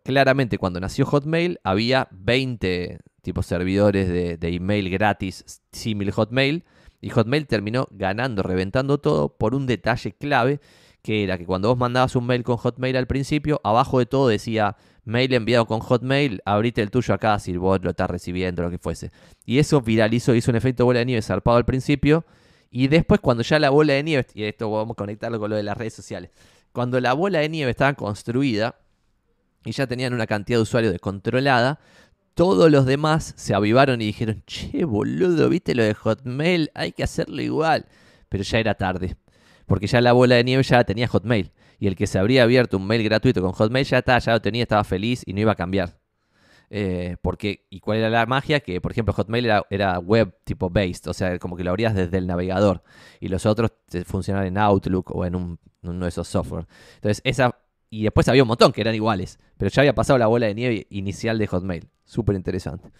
[0.03, 6.63] claramente cuando nació Hotmail había 20 tipos servidores de, email gratis similar Hotmail.
[7.01, 10.59] Y Hotmail terminó ganando, reventando todo por un detalle clave
[11.01, 14.27] que era que cuando vos mandabas un mail con Hotmail al principio, abajo de todo
[14.27, 14.75] decía
[15.05, 18.77] mail enviado con Hotmail, abrite el tuyo acá si vos lo estás recibiendo, lo que
[18.77, 19.11] fuese.
[19.45, 22.25] Y eso viralizó, hizo un efecto bola de nieve zarpado al principio,
[22.71, 25.55] y después, cuando ya la bola de nieve, y esto vamos a conectarlo con lo
[25.55, 26.31] de las redes sociales,
[26.71, 28.75] Cuando la bola de nieve estaba construida
[29.65, 31.79] y ya tenían una cantidad de usuarios descontrolada,
[32.35, 37.03] todos los demás se avivaron y dijeron, che, boludo, viste lo de Hotmail, hay que
[37.03, 37.85] hacerlo igual.
[38.29, 39.17] Pero ya era tarde,
[39.65, 41.51] porque ya la bola de nieve ya tenía Hotmail.
[41.79, 44.41] Y el que se habría abierto un mail gratuito con Hotmail ya, estaba, ya lo
[44.41, 45.97] tenía, estaba feliz y no iba a cambiar.
[46.69, 48.59] Eh, porque, ¿Y cuál era la magia?
[48.59, 52.17] Que, por ejemplo, Hotmail era, web tipo based, o sea, como que lo abrías desde
[52.17, 52.83] el navegador.
[53.19, 53.71] Y los otros
[54.05, 56.67] funcionaban en Outlook o en uno de esos software.
[56.95, 57.55] Entonces, esa.
[57.89, 59.39] Y después había un montón que eran iguales.
[59.57, 61.87] Pero ya había pasado la bola de nieve inicial de Hotmail.
[62.05, 62.91] Súper interesante.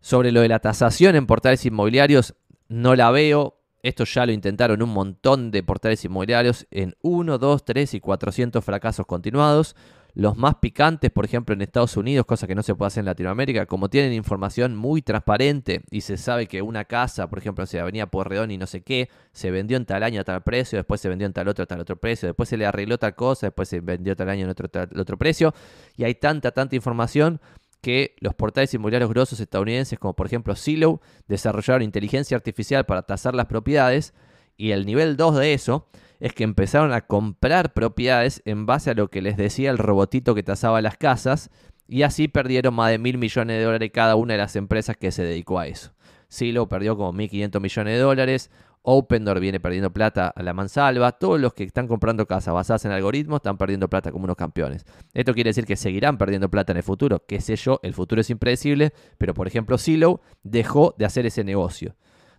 [0.00, 2.34] Sobre lo de la tasación en portales inmobiliarios,
[2.68, 3.60] no la veo.
[3.82, 8.64] Esto ya lo intentaron un montón de portales inmobiliarios en 1, 2, 3 y 400
[8.64, 9.76] fracasos continuados.
[10.16, 13.06] Los más picantes, por ejemplo, en Estados Unidos, cosa que no se puede hacer en
[13.06, 17.80] Latinoamérica, como tienen información muy transparente y se sabe que una casa, por ejemplo, se
[17.80, 21.00] Avenida Porredón y no sé qué, se vendió en tal año a tal precio, después
[21.00, 23.48] se vendió en tal otro a tal otro precio, después se le arregló tal cosa,
[23.48, 25.52] después se vendió tal año en otro, tal otro precio,
[25.96, 27.40] y hay tanta, tanta información
[27.80, 33.34] que los portales inmobiliarios grosos estadounidenses, como por ejemplo Zillow, desarrollaron inteligencia artificial para tasar
[33.34, 34.14] las propiedades,
[34.56, 35.88] y el nivel 2 de eso
[36.20, 40.34] es que empezaron a comprar propiedades en base a lo que les decía el robotito
[40.34, 41.50] que tasaba las casas
[41.86, 45.12] y así perdieron más de mil millones de dólares cada una de las empresas que
[45.12, 45.92] se dedicó a eso.
[46.28, 48.50] Silo perdió como 1.500 millones de dólares,
[48.86, 52.92] Opendoor viene perdiendo plata a la mansalva, todos los que están comprando casas basadas en
[52.92, 54.84] algoritmos están perdiendo plata como unos campeones.
[55.14, 58.20] Esto quiere decir que seguirán perdiendo plata en el futuro, qué sé yo, el futuro
[58.20, 61.96] es impredecible, pero por ejemplo Silo dejó de hacer ese negocio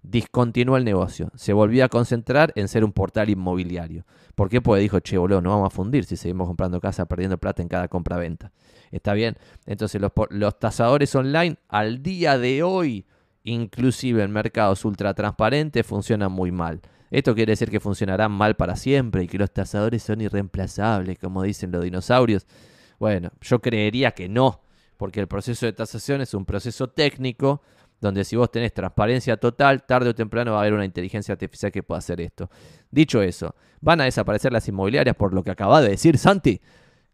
[0.10, 1.32] discontinuó el negocio.
[1.36, 4.06] Se volvió a concentrar en ser un portal inmobiliario.
[4.36, 4.62] ¿Por qué?
[4.62, 7.68] Porque dijo, che, boludo, no vamos a fundir si seguimos comprando casa perdiendo plata en
[7.68, 8.52] cada compra-venta.
[8.92, 9.38] Está bien.
[9.66, 13.06] Entonces los, los tasadores online al día de hoy,
[13.44, 16.82] inclusive en mercados ultra transparentes, funcionan muy mal.
[17.12, 21.44] Esto quiere decir que funcionarán mal para siempre y que los tasadores son irreemplazables, como
[21.44, 22.46] dicen los dinosaurios.
[23.00, 24.62] Bueno, yo creería que no,
[24.98, 27.62] porque el proceso de tasación es un proceso técnico
[28.06, 31.72] donde si vos tenés transparencia total, tarde o temprano va a haber una inteligencia artificial
[31.72, 32.50] que pueda hacer esto.
[32.92, 36.62] Dicho eso, ¿van a desaparecer las inmobiliarias por lo que acaba de decir Santi?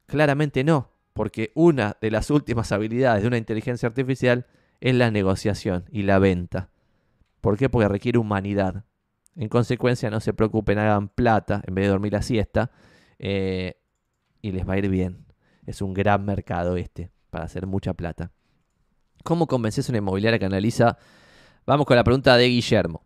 [0.05, 4.45] Claramente no, porque una de las últimas habilidades de una inteligencia artificial
[4.81, 6.69] es la negociación y la venta.
[7.39, 7.69] ¿Por qué?
[7.69, 8.83] Porque requiere humanidad.
[9.35, 12.71] En consecuencia, no se preocupen, hagan plata en vez de dormir la siesta
[13.17, 13.77] eh,
[14.41, 15.25] y les va a ir bien.
[15.65, 18.31] Es un gran mercado este para hacer mucha plata.
[19.23, 20.97] ¿Cómo convences a una inmobiliaria que analiza?
[21.65, 23.03] Vamos con la pregunta de Guillermo.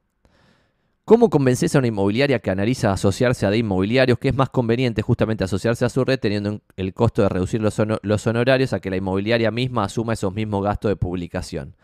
[1.05, 5.03] ¿Cómo convences a una inmobiliaria que analiza asociarse a de inmobiliarios que es más conveniente
[5.03, 8.95] justamente asociarse a su red teniendo el costo de reducir los, honorarios a que la
[8.95, 11.75] inmobiliaria misma asuma esos mismos gastos de publicación?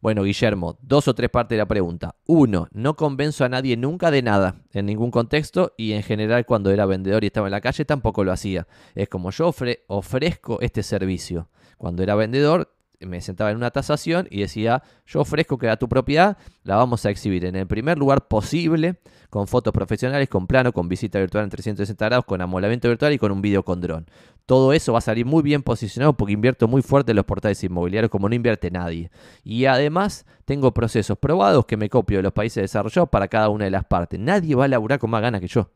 [0.00, 2.16] Bueno, Guillermo, dos o tres partes de la pregunta.
[2.26, 6.72] Uno, no convenzo a nadie nunca de nada, en ningún contexto, y en general cuando
[6.72, 8.66] era vendedor y estaba en la calle tampoco lo hacía.
[8.96, 9.54] Es como yo
[9.86, 11.48] ofrezco este servicio.
[11.78, 12.74] Cuando era vendedor
[13.06, 17.04] me sentaba en una tasación y decía, yo ofrezco que a tu propiedad la vamos
[17.06, 19.00] a exhibir en el primer lugar posible,
[19.30, 23.18] con fotos profesionales, con plano, con visita virtual en 360 grados, con amolamiento virtual y
[23.18, 24.06] con un video con dron.
[24.46, 27.62] Todo eso va a salir muy bien posicionado porque invierto muy fuerte en los portales
[27.64, 29.10] inmobiliarios como no invierte nadie.
[29.42, 33.64] Y además tengo procesos probados que me copio de los países desarrollados para cada una
[33.64, 34.20] de las partes.
[34.20, 35.70] Nadie va a laburar con más ganas que yo.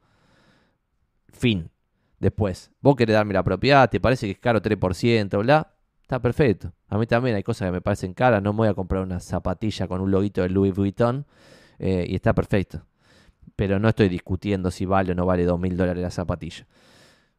[1.32, 1.70] Fin.
[2.20, 5.77] Después, vos querés darme la propiedad, te parece que es caro 3%, bla
[6.08, 6.72] Está perfecto.
[6.88, 8.42] A mí también hay cosas que me parecen caras.
[8.42, 11.26] No me voy a comprar una zapatilla con un loguito de Louis Vuitton
[11.78, 12.80] eh, y está perfecto.
[13.56, 16.66] Pero no estoy discutiendo si vale o no vale dos mil dólares la zapatilla.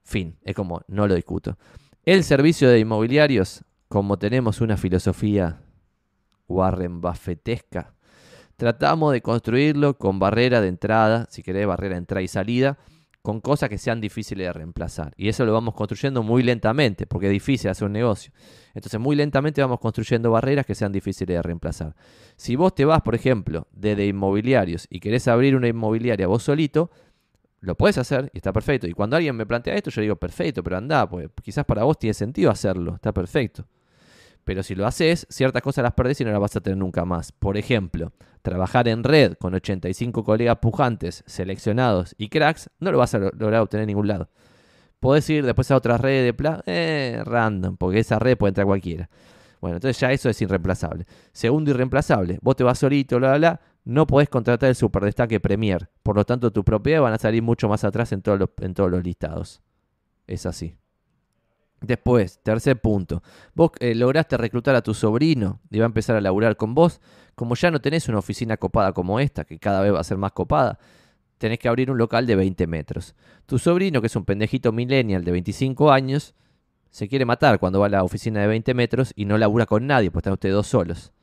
[0.03, 1.57] Fin, es como, no lo discuto.
[2.05, 5.61] El servicio de inmobiliarios, como tenemos una filosofía
[6.47, 7.95] Warren Buffettesca,
[8.55, 12.77] tratamos de construirlo con barrera de entrada, si querés, barrera de entrada y salida,
[13.21, 15.13] con cosas que sean difíciles de reemplazar.
[15.17, 18.31] Y eso lo vamos construyendo muy lentamente, porque es difícil hacer un negocio.
[18.73, 21.95] Entonces, muy lentamente vamos construyendo barreras que sean difíciles de reemplazar.
[22.37, 26.89] Si vos te vas, por ejemplo, desde inmobiliarios y querés abrir una inmobiliaria vos solito,
[27.61, 28.87] lo puedes hacer y está perfecto.
[28.87, 31.99] Y cuando alguien me plantea esto, yo digo, perfecto, pero anda, pues quizás para vos
[31.99, 33.65] tiene sentido hacerlo, está perfecto.
[34.43, 37.05] Pero si lo haces, ciertas cosas las perdés y no las vas a tener nunca
[37.05, 37.31] más.
[37.31, 43.13] Por ejemplo, trabajar en red con 85 colegas pujantes, seleccionados y cracks, no lo vas
[43.13, 44.29] a lograr obtener en ningún lado.
[44.99, 48.67] Podés ir después a otra red de plan, eh, random, porque esa red puede entrar
[48.67, 49.09] cualquiera.
[49.61, 51.05] Bueno, entonces ya eso es irreemplazable.
[51.31, 52.39] Segundo, irreemplazable.
[52.41, 53.61] Vos te vas solito, bla, bla, bla.
[53.85, 55.89] No podés contratar el super destaque Premier.
[56.03, 58.73] Por lo tanto, tu propiedad van a salir mucho más atrás en todos los, en
[58.73, 59.61] todos los listados.
[60.27, 60.78] Es así.
[61.81, 63.23] Después, tercer punto,
[63.55, 66.99] vos eh, lograste reclutar a tu sobrino y va a empezar a laburar con vos.
[67.35, 70.17] Como ya no tenés una oficina copada como esta, que cada vez va a ser
[70.17, 70.77] más copada,
[71.37, 73.15] tenés que abrir un local de 20 metros.
[73.45, 76.35] Tu sobrino, que es un pendejito millennial de 25 años,
[76.91, 79.87] se quiere matar cuando va a la oficina de 20 metros y no labura con
[79.87, 81.13] nadie, pues están ustedes dos solos.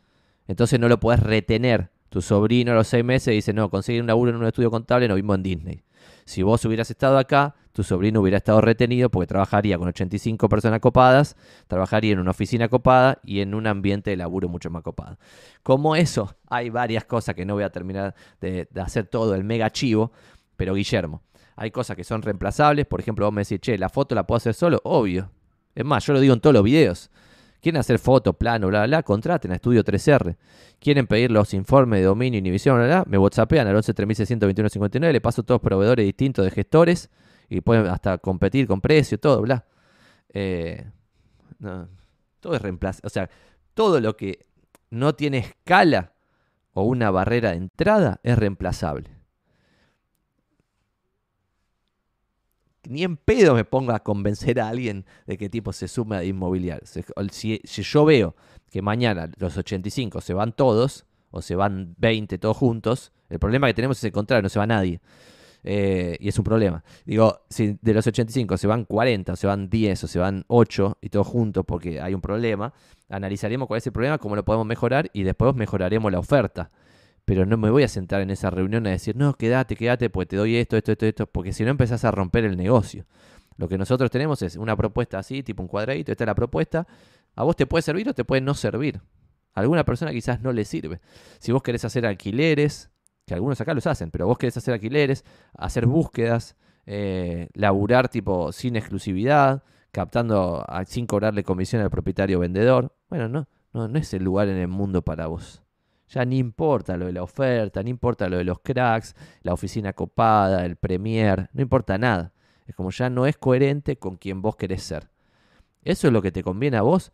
[0.49, 1.91] Entonces no lo podés retener.
[2.09, 5.09] Tu sobrino a los seis meses dice, no, conseguir un laburo en un estudio contable,
[5.09, 5.83] no vimos en Disney.
[6.27, 10.81] Si vos hubieras estado acá, tu sobrino hubiera estado retenido porque trabajaría con 85 personas
[10.81, 11.37] copadas,
[11.69, 15.19] trabajaría en una oficina copada y en un ambiente de laburo mucho más copado.
[15.63, 19.71] Como eso, hay varias cosas que no voy a terminar de, hacer todo el mega
[19.71, 20.11] chivo,
[20.57, 21.23] pero Guillermo,
[21.55, 22.87] hay cosas que son reemplazables.
[22.87, 25.31] Por ejemplo, vos me decís, che, la foto la puedo hacer solo, obvio.
[25.77, 27.09] Es más, yo lo digo en todos los videos.
[27.61, 30.37] Quieren hacer foto, plano, bla, bla, bla, contraten a Estudio 3R.
[30.79, 35.21] Quieren pedir los informes de dominio, inhibición, bla, bla, me whatsappean al 11 59, le
[35.21, 37.11] paso todos proveedores distintos de gestores
[37.49, 39.65] y pueden hasta competir con precio, todo, bla.
[40.29, 40.85] Eh,
[42.41, 43.07] todo es reemplazable.
[43.07, 43.31] O sea,
[43.75, 44.47] todo lo que
[44.91, 46.13] no tiene escala
[46.73, 49.16] o una barrera de entrada es reemplazable.
[52.89, 56.25] Ni en pedo me pongo a convencer a alguien de que tipo se sume a
[56.25, 56.87] inmobiliario.
[57.31, 58.35] Si, yo veo
[58.71, 63.67] que mañana los 85 se van todos, o se van 20 todos juntos, el problema
[63.67, 65.01] que tenemos es el contrario, no se va nadie.
[65.69, 66.85] Eh, y es un problema.
[67.05, 70.45] Digo, si de los 85 se van 40, o se van 10, o se van
[70.47, 72.73] 8 y todos juntos porque hay un problema,
[73.09, 76.71] analizaremos cuál es el problema, cómo lo podemos mejorar y después mejoraremos la oferta
[77.27, 80.29] pero no me voy a sentar en esa reunión a decir, no, quédate, quédate, pues
[80.29, 83.05] te doy esto, esto, esto, esto, porque si no empezás a romper el negocio.
[83.57, 86.87] Lo que nosotros tenemos es una propuesta así, tipo un cuadradito, esta es la propuesta,
[87.35, 89.01] a vos te puede servir o te puede no servir.
[89.55, 91.01] A alguna persona quizás no le sirve.
[91.41, 92.91] Si vos querés hacer alquileres,
[93.27, 95.25] que algunos acá los hacen, pero vos querés hacer alquileres,
[95.55, 96.57] hacer búsquedas,
[96.87, 103.89] eh, laburar tipo sin exclusividad, captando sin cobrarle comisión al propietario vendedor, bueno, no, no,
[103.89, 105.66] no es el lugar en el mundo para vos.
[106.09, 109.93] Ya ni importa lo de la oferta, ni importa lo de los cracks, la oficina
[109.93, 112.33] copada, el premier, no importa nada.
[112.67, 115.09] Es como ya no es coherente con quien vos querés ser.
[115.83, 117.13] ¿Eso es lo que te conviene a vos?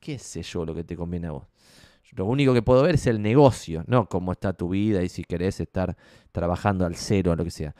[0.00, 1.46] ¿Qué sé yo lo que te conviene a vos?
[2.14, 5.24] Lo único que puedo ver es el negocio, no cómo está tu vida y si
[5.24, 5.96] querés estar
[6.30, 7.74] trabajando al cero o lo que sea.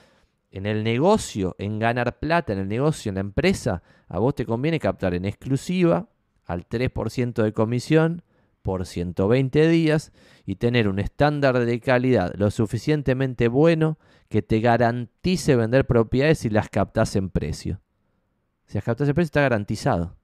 [0.51, 4.47] En el negocio, en ganar plata, en el negocio, en la empresa, a vos te
[4.47, 6.09] conviene captar en exclusiva
[6.47, 8.23] al 3% de comisión
[8.63, 10.13] por 120 días
[10.47, 13.99] y tener un estándar de calidad lo suficientemente bueno
[14.29, 17.81] que te garantice vender propiedades si las captas en precio.
[18.67, 20.17] Si las captas en precio está garantizado.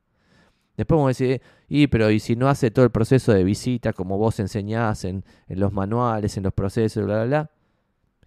[0.76, 3.92] Después vamos a decir, y pero y si no hace todo el proceso de visita
[3.92, 7.50] como vos enseñás en, en los manuales, en los procesos, bla, bla, bla.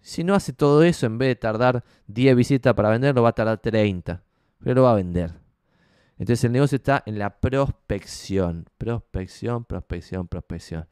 [0.02, 3.34] Si no hace todo eso, en vez de tardar 10 visitas para venderlo, va a
[3.34, 4.22] tardar 30.
[4.58, 5.41] Pero lo va a vender.
[6.18, 10.86] Entonces el negocio está en la prospección, prospección, prospección, prospección.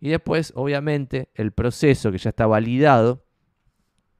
[0.00, 3.24] Y después, obviamente, el proceso que ya está validado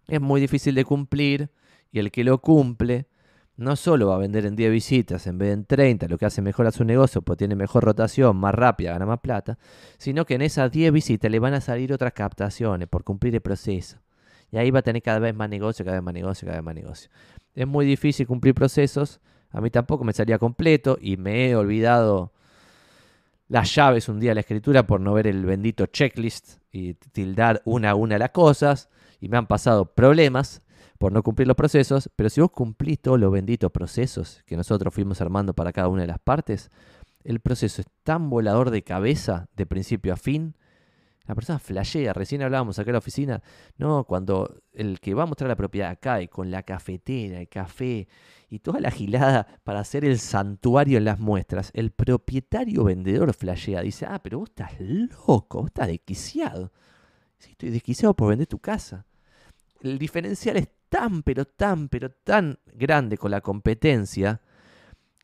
[0.09, 1.51] es muy difícil de cumplir
[1.93, 3.09] y el que lo cumple
[3.57, 6.27] no solo va a vender en 10 visitas en vez de en 30, lo que
[6.27, 9.59] hace mejor a su negocio, porque tiene mejor rotación, más rápida, gana más plata,
[9.99, 13.41] sino que en esas 10 visitas le van a salir otras captaciones por cumplir el
[13.41, 13.99] proceso.
[14.53, 16.65] Y ahí va a tener cada vez más negocio, cada vez más negocio, cada vez
[16.65, 17.11] más negocio.
[17.55, 19.21] Es muy difícil cumplir procesos
[19.51, 22.33] a mí tampoco me salía completo y me he olvidado
[23.49, 27.63] las llaves un día de la escritura por no ver el bendito checklist y tildar
[27.65, 28.89] una a una las cosas.
[29.21, 30.63] Y me han pasado problemas
[30.99, 32.11] por no cumplir los procesos.
[32.15, 36.03] Pero si vos cumplís todos los benditos procesos que nosotros fuimos armando para cada una
[36.03, 36.71] de las partes,
[37.25, 40.55] el proceso es tan volador de cabeza de principio a fin
[41.29, 42.15] la persona flashea.
[42.15, 43.43] Recién hablábamos acá en la oficina.
[43.77, 48.09] No, cuando el que va a mostrar la propiedad cae con la cafetera, el café
[48.49, 53.83] y toda la gilada para hacer el santuario en las muestras, el propietario vendedor flashea.
[53.83, 56.73] Dice, ah, pero vos estás loco, vos estás desquiciado.
[57.37, 59.05] Sí, estoy desquiciado por vender tu casa.
[59.83, 64.41] El diferencial es tan, pero tan, pero tan grande con la competencia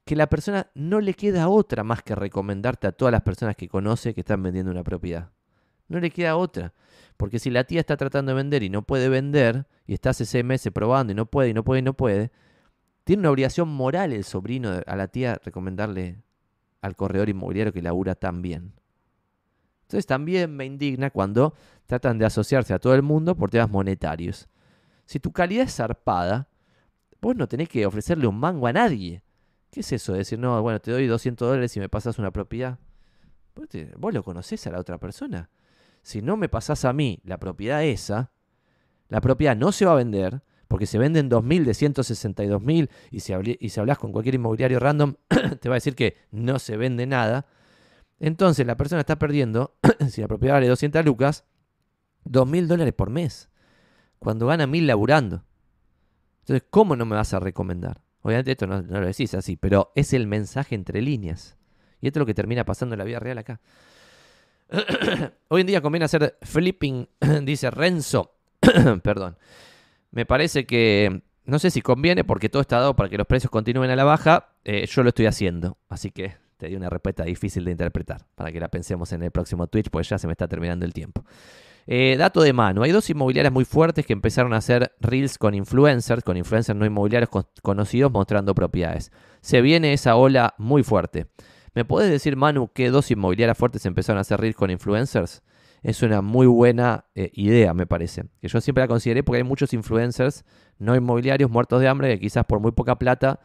[0.04, 3.68] que la persona no le queda otra más que recomendarte a todas las personas que
[3.68, 5.30] conoce que están vendiendo una propiedad.
[5.94, 6.74] No le queda otra.
[7.16, 10.24] Porque si la tía está tratando de vender y no puede vender, y está hace
[10.24, 12.32] seis meses probando y no puede, y no puede, y no puede,
[13.04, 16.24] tiene una obligación moral el sobrino a la tía recomendarle
[16.80, 18.72] al corredor inmobiliario que labura tan bien.
[19.82, 21.54] Entonces también me indigna cuando
[21.86, 24.48] tratan de asociarse a todo el mundo por temas monetarios.
[25.06, 26.48] Si tu calidad es zarpada,
[27.20, 29.22] vos no tenés que ofrecerle un mango a nadie.
[29.70, 32.32] ¿Qué es eso de decir, no, bueno, te doy 200 dólares y me pasas una
[32.32, 32.80] propiedad?
[33.96, 35.48] vos lo conocés a la otra persona
[36.04, 38.30] si no me pasás a mí la propiedad esa,
[39.08, 43.32] la propiedad no se va a vender, porque se venden 2.000 de 162.000 y si,
[43.58, 45.14] y si hablas con cualquier inmobiliario random,
[45.60, 47.46] te va a decir que no se vende nada.
[48.20, 49.76] Entonces la persona está perdiendo,
[50.10, 51.44] si la propiedad vale 200 lucas,
[52.26, 53.50] 2.000 dólares por mes.
[54.18, 55.42] cuando gana mil laburando.
[56.40, 58.02] Entonces, ¿cómo no me vas a recomendar?
[58.20, 61.56] Obviamente esto no, lo decís así, pero es el mensaje entre líneas.
[62.02, 63.60] Y esto es lo que termina pasando en la vida real acá.
[65.48, 67.08] Hoy en día conviene hacer flipping,
[67.42, 68.34] dice Renzo.
[69.02, 69.36] Perdón.
[70.10, 73.50] Me parece que, no sé si conviene porque todo está dado para que los precios
[73.50, 74.52] continúen a la baja.
[74.64, 75.76] Eh, yo lo estoy haciendo.
[75.88, 79.30] Así que te di una respuesta difícil de interpretar para que la pensemos en el
[79.30, 81.24] próximo Twitch, pues ya se me está terminando el tiempo.
[81.86, 85.54] Eh, dato de mano, hay dos inmobiliarias muy fuertes que empezaron a hacer reels con
[85.54, 87.30] influencers, con influencers no inmobiliarios
[87.62, 89.12] conocidos mostrando propiedades.
[89.42, 91.26] Se viene esa ola muy fuerte.
[91.74, 95.42] ¿Me puedes decir, Manu, qué dos inmobiliarias fuertes empezaron a hacer reels con influencers?
[95.82, 98.24] Es una muy buena eh, idea, me parece.
[98.40, 100.44] Que yo siempre la consideré porque hay muchos influencers
[100.78, 103.40] no inmobiliarios muertos de hambre que quizás por muy poca plata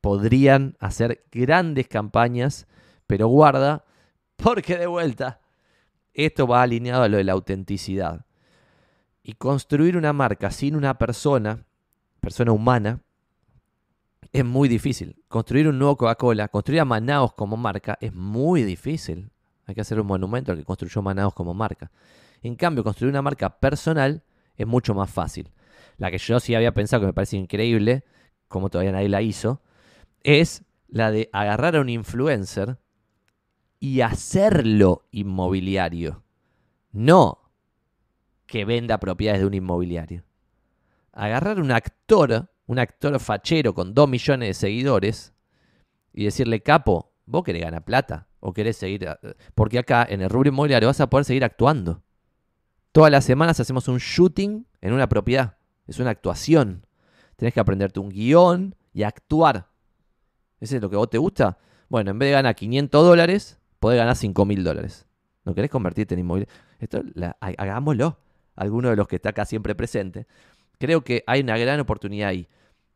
[0.00, 2.66] podrían hacer grandes campañas,
[3.06, 3.84] pero guarda,
[4.36, 5.40] porque de vuelta
[6.14, 8.26] esto va alineado a lo de la autenticidad.
[9.22, 11.64] Y construir una marca sin una persona,
[12.20, 13.00] persona humana,
[14.32, 15.16] es muy difícil.
[15.28, 19.30] Construir un nuevo Coca-Cola, construir a Manaos como marca, es muy difícil.
[19.66, 21.90] Hay que hacer un monumento al que construyó Manaos como marca.
[22.42, 24.22] En cambio, construir una marca personal
[24.56, 25.50] es mucho más fácil.
[25.98, 28.04] La que yo sí había pensado que me parece increíble,
[28.48, 29.62] como todavía nadie la hizo,
[30.22, 32.78] es la de agarrar a un influencer
[33.80, 36.22] y hacerlo inmobiliario.
[36.92, 37.38] No
[38.46, 40.24] que venda propiedades de un inmobiliario.
[41.12, 45.34] Agarrar un actor, un actor fachero con dos millones de seguidores
[46.12, 49.08] y decirle, capo, vos querés ganar plata o querés seguir...
[49.54, 52.02] Porque acá en el rubro inmobiliario vas a poder seguir actuando.
[52.92, 55.56] Todas las semanas hacemos un shooting en una propiedad.
[55.86, 56.86] Es una actuación.
[57.36, 59.68] Tenés que aprenderte un guion y actuar.
[60.60, 61.58] ¿Ese es lo que vos te gusta?
[61.88, 65.06] Bueno, en vez de ganar 500 dólares, podés ganar 5 mil dólares.
[65.44, 66.54] ¿No querés convertirte en inmobiliario?
[66.78, 67.02] Esto,
[67.40, 68.18] hagámoslo.
[68.54, 70.26] Alguno de los que está acá siempre presente.
[70.78, 72.48] Creo que hay una gran oportunidad ahí.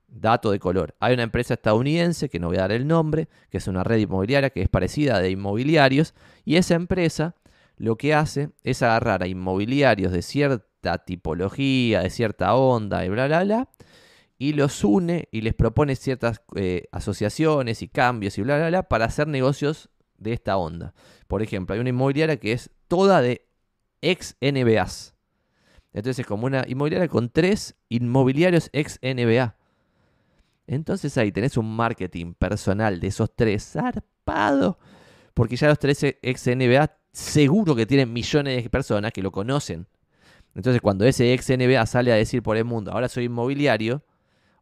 [0.08, 0.94] Dato de color.
[1.00, 3.98] Hay una empresa estadounidense, que no voy a dar el nombre, que es una red
[3.98, 6.14] inmobiliaria que es parecida de inmobiliarios.
[6.44, 7.34] Y esa empresa
[7.76, 13.26] lo que hace es agarrar a inmobiliarios de cierta tipología, de cierta onda y bla,
[13.26, 13.68] bla, bla,
[14.38, 18.82] y los une y les propone ciertas eh, asociaciones y cambios y bla, bla, bla,
[18.84, 20.94] para hacer negocios de esta onda.
[21.26, 23.46] Por ejemplo, hay una inmobiliaria que es toda de
[24.00, 25.15] ex NBAs.
[25.96, 29.56] Entonces es como una inmobiliaria con tres inmobiliarios ex NBA.
[30.66, 34.78] Entonces ahí tenés un marketing personal de esos tres zarpado.
[35.32, 39.86] Porque ya los tres ex NBA seguro que tienen millones de personas que lo conocen.
[40.54, 44.02] Entonces cuando ese ex NBA sale a decir por el mundo, ahora soy inmobiliario,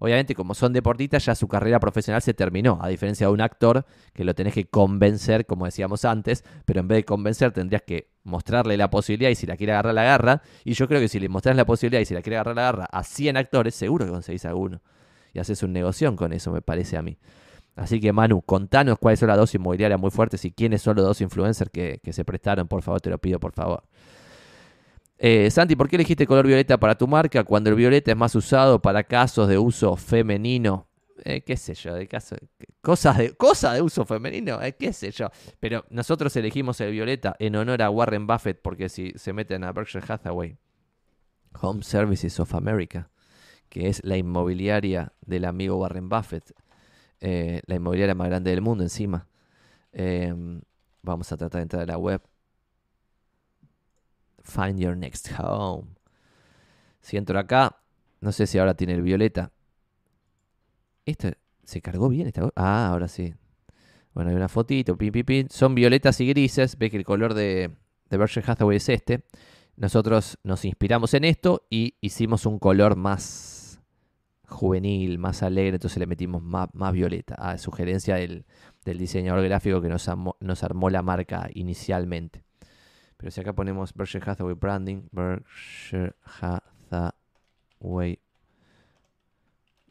[0.05, 3.87] Obviamente, como son deportistas, ya su carrera profesional se terminó, a diferencia de un actor
[4.13, 8.11] que lo tenés que convencer, como decíamos antes, pero en vez de convencer tendrías que
[8.23, 10.43] mostrarle la posibilidad y si la quiere agarrar, la agarra.
[10.63, 12.69] Y yo creo que si le mostrás la posibilidad y si la quiere agarrar, la
[12.69, 14.83] agarra a 100 actores, seguro que conseguís alguno.
[15.33, 17.17] Y haces un negocio con eso, me parece a mí.
[17.75, 21.07] Así que Manu, contanos cuáles son las dos inmobiliarias muy fuertes y quiénes son los
[21.07, 23.85] dos influencers que se prestaron, por favor, te lo pido, por favor.
[25.19, 28.35] Eh, Santi, ¿por qué elegiste color violeta para tu marca cuando el violeta es más
[28.35, 30.89] usado para casos de uso femenino?
[31.25, 32.37] Eh, qué sé yo, de caso,
[32.81, 33.35] cosas de,
[33.73, 35.29] de uso femenino, eh, qué sé yo.
[35.61, 39.73] Pero nosotros elegimos el violeta en honor a Warren Buffett porque si se meten a
[39.73, 40.59] Berkshire Hathaway,
[41.61, 43.11] Home Services of America,
[43.69, 46.53] que es la inmobiliaria del amigo Warren Buffett,
[47.21, 49.29] la inmobiliaria más grande del mundo encima.
[51.03, 52.21] vamos a tratar de entrar a la web
[54.45, 55.89] Find Your Next Home.
[57.01, 57.81] Si entro acá,
[58.21, 59.53] no sé si ahora tiene el violeta.
[61.05, 61.31] Esto
[61.65, 62.27] se cargó bien.
[62.29, 62.51] Esta...
[62.55, 63.35] Ah, ahora sí.
[64.13, 66.79] Bueno, hay una fotito, pin, Son violetas y grises.
[66.79, 67.73] Ve que el color de,
[68.09, 69.25] de Hathaway es este.
[69.77, 73.83] Nosotros nos inspiramos en esto y hicimos un color más
[74.47, 75.77] juvenil, más alegre.
[75.77, 77.35] Entonces le metimos más, violeta.
[77.35, 78.45] A sugerencia del,
[78.85, 80.09] diseñador gráfico que nos,
[80.41, 82.45] nos armó la marca inicialmente.
[83.25, 86.15] Pero si acá ponemos Berkshire Hathaway Branding, Berkshire
[86.91, 88.19] Hathaway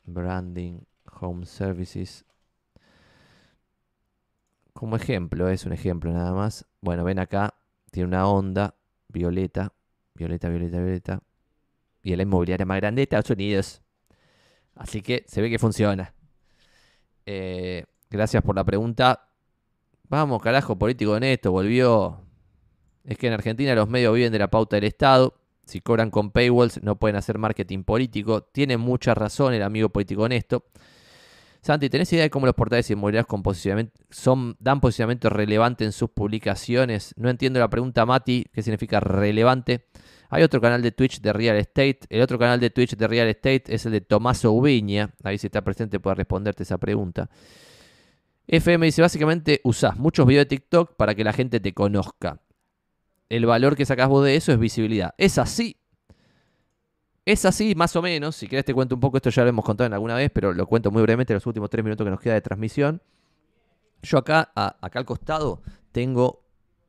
[0.06, 0.82] Branding
[1.20, 2.26] Home Services.
[4.74, 6.68] Como ejemplo, es un ejemplo nada más.
[6.80, 7.56] Bueno, ven acá,
[7.90, 8.76] tiene una onda
[9.08, 9.74] violeta,
[10.14, 11.24] violeta, violeta, violeta.
[12.04, 13.82] Y es la inmobiliaria más grande de Estados Unidos.
[14.76, 16.14] Así que se ve que funciona.
[17.26, 19.28] Eh, gracias por la pregunta.
[20.08, 22.24] Vamos, carajo, político en esto, volvió
[23.04, 25.36] es que en Argentina los medios viven de la pauta del Estado.
[25.66, 28.44] Si cobran con paywalls no pueden hacer marketing político.
[28.44, 30.66] Tiene mucha razón el amigo político honesto.
[31.62, 33.26] Santi, ¿tenés idea de cómo los portales inmobiliarios
[34.10, 37.14] son, dan posicionamiento relevante en sus publicaciones?
[37.16, 39.86] No entiendo la pregunta, Mati, ¿qué significa relevante?
[40.30, 42.00] Hay otro canal de Twitch de Real Estate.
[42.10, 45.14] El otro canal de Twitch de Real Estate es el de Tomaso Ubiña.
[45.24, 47.30] Ahí si está presente puede responderte esa pregunta.
[48.48, 52.42] FM dice, básicamente usás muchos videos de TikTok para que la gente te conozca.
[53.34, 55.16] El valor que sacás vos de eso es visibilidad.
[55.18, 55.76] Es así.
[57.26, 58.36] Es así, más o menos.
[58.36, 60.54] Si querés te cuento un poco, esto ya lo hemos contado en alguna vez, pero
[60.54, 63.02] lo cuento muy brevemente en los últimos tres minutos que nos queda de transmisión.
[64.04, 66.44] Yo acá, acá al costado, tengo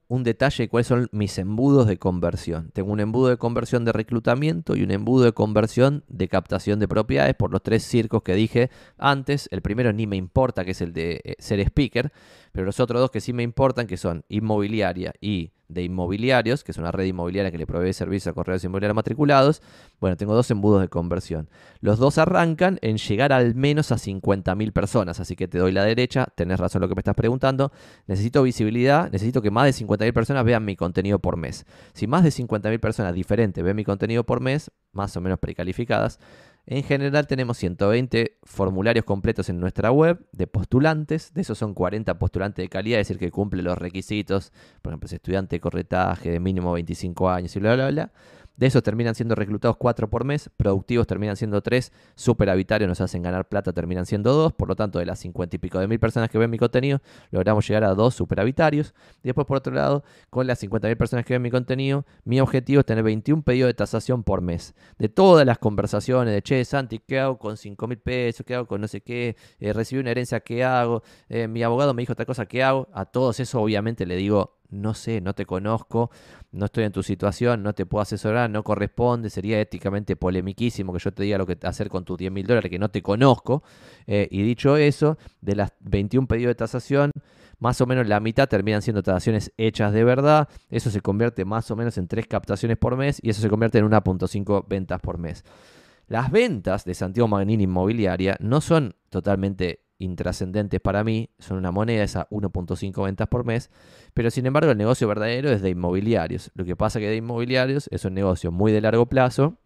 [0.09, 2.71] un detalle de cuáles son mis embudos de conversión.
[2.73, 6.89] Tengo un embudo de conversión de reclutamiento y un embudo de conversión de captación de
[6.89, 9.49] propiedades por los tres circos que dije antes.
[9.51, 12.13] El primero ni me importa, que es el de eh, ser speaker,
[12.55, 16.71] pero los otros dos que sí me importan, que son inmobiliaria y de inmobiliarios, que
[16.71, 19.61] es una red inmobiliaria que le provee servicio a correos inmobiliarios matriculados.
[19.99, 21.51] Bueno, tengo dos embudos de conversión.
[21.81, 25.83] Los dos arrancan en llegar al menos a 50.000 personas, así que te doy la
[25.83, 27.73] derecha, tenés razón lo que me estás preguntando.
[28.07, 31.67] Necesito visibilidad, necesito que más de 50.000 personas vean mi contenido por mes.
[31.93, 36.21] Si más de 50.000 personas diferentes ven mi contenido por mes, más o menos precalificadas,
[36.67, 41.35] en general tenemos 120 formularios completos en nuestra web de postulantes.
[41.35, 44.51] De esos son 40 postulantes de calidad, es decir, que cumplen los requisitos.
[44.81, 48.13] Por ejemplo, es estudiante de corretaje de mínimo 25 años y bla, bla, bla.
[48.57, 53.23] De esos terminan siendo reclutados 4 por mes, productivos terminan siendo 3, superhabitarios nos hacen
[53.23, 55.99] ganar plata, terminan siendo 2, por lo tanto de las 50 y pico de mil
[55.99, 57.01] personas que ven mi contenido,
[57.31, 58.95] logramos llegar a 2 superhabitarios.
[59.23, 62.41] Y después por otro lado, con las 50 mil personas que ven mi contenido, mi
[62.41, 64.75] objetivo es tener 21 pedidos de tasación por mes.
[64.99, 68.47] De todas las conversaciones de, che, Santi, ¿qué hago con 5 mil pesos?
[68.47, 69.37] ¿Qué hago con no sé qué?
[69.59, 71.03] Eh, recibí una herencia, ¿qué hago?
[71.29, 72.89] Eh, mi abogado me dijo otra cosa, ¿qué hago?
[72.93, 76.11] A todos eso obviamente le digo, no sé, no te conozco,
[76.53, 80.99] no estoy en tu situación, no te puedo asesorar, no corresponde, sería éticamente polemiquísimo que
[80.99, 83.63] yo te diga lo que hacer con tus 10 mil dólares que no te conozco.
[84.07, 87.11] Eh, y dicho eso, de las 21 pedidos de tasación,
[87.59, 90.49] más o menos la mitad terminan siendo tasaciones hechas de verdad.
[90.71, 93.79] Eso se convierte más o menos en 3 captaciones por mes y eso se convierte
[93.79, 95.45] en 1.5 ventas por mes.
[96.07, 102.03] Las ventas de Santiago Magnini Inmobiliaria no son totalmente intrascendentes para mí, son una moneda,
[102.03, 103.71] esa 1.5 ventas por mes,
[104.13, 106.51] pero sin embargo el negocio verdadero es de inmobiliarios.
[106.55, 109.59] Lo que pasa que de inmobiliarios es un negocio muy de largo plazo,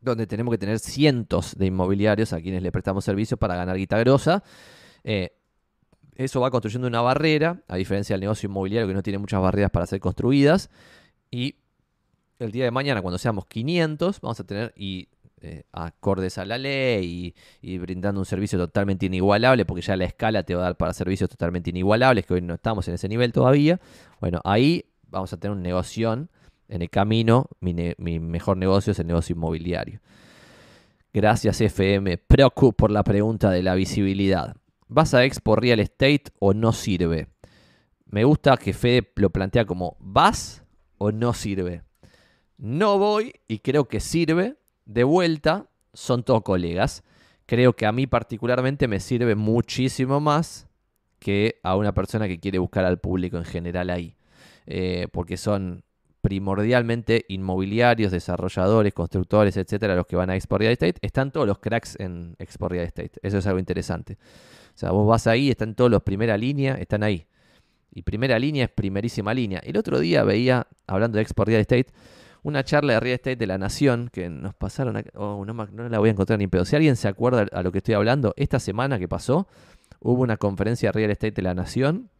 [0.00, 3.98] donde tenemos que tener cientos de inmobiliarios a quienes le prestamos servicio para ganar guita
[3.98, 4.42] grosa.
[5.04, 5.30] Eh,
[6.14, 9.70] eso va construyendo una barrera, a diferencia del negocio inmobiliario que no tiene muchas barreras
[9.70, 10.70] para ser construidas.
[11.30, 11.56] Y
[12.38, 15.08] el día de mañana, cuando seamos 500, vamos a tener, y
[15.44, 20.44] eh, acordes a la ley y, brindando un servicio totalmente inigualable, porque ya la escala
[20.44, 23.32] te va a dar para servicios totalmente inigualables, que hoy no estamos en ese nivel
[23.32, 23.80] todavía.
[24.20, 27.48] Bueno, ahí vamos a tener un negocio en el camino.
[27.58, 27.74] Mi,
[28.20, 30.00] mejor negocio es el negocio inmobiliario.
[31.12, 34.54] Gracias FM Procu por la pregunta de la visibilidad.
[34.86, 37.26] ¿Vas a Expo Real Estate o no sirve?
[38.06, 40.62] Me gusta que Fede lo plantea como ¿vas
[40.98, 41.82] o no sirve?
[42.58, 44.56] No voy y creo que sirve
[44.92, 47.02] de vuelta, son todos colegas.
[47.46, 50.68] Creo que a mí particularmente me sirve muchísimo más
[51.18, 54.16] que a una persona que quiere buscar al público en general ahí.
[54.66, 55.84] Eh, porque son
[56.20, 60.94] primordialmente inmobiliarios, desarrolladores, constructores, etcétera, los que van a Expo Real Estate.
[61.02, 63.12] Están todos los cracks en Expo Real Estate.
[63.22, 64.18] Eso es algo interesante.
[64.74, 67.26] O sea, vos vas ahí, están todos los primera línea, están ahí.
[67.92, 69.58] Y primera línea es primerísima línea.
[69.58, 71.88] El otro día veía, hablando de Expo Real Estate,
[72.42, 76.08] una charla de real estate de la Nación que nos pasaron, oh, no, la voy
[76.08, 76.64] a encontrar ni pedo.
[76.64, 79.46] Si alguien se acuerda a lo que estoy hablando, esta semana que pasó
[80.00, 82.10] hubo una conferencia de real estate de la Nación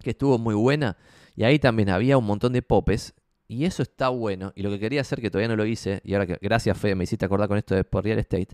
[0.00, 0.96] que estuvo muy buena
[1.36, 3.14] y ahí también había un montón de popes
[3.46, 4.52] y eso está bueno.
[4.56, 6.94] Y lo que quería hacer, que todavía no lo hice, y ahora que gracias Fe,
[6.94, 8.48] me hiciste acordar con esto de por real estate,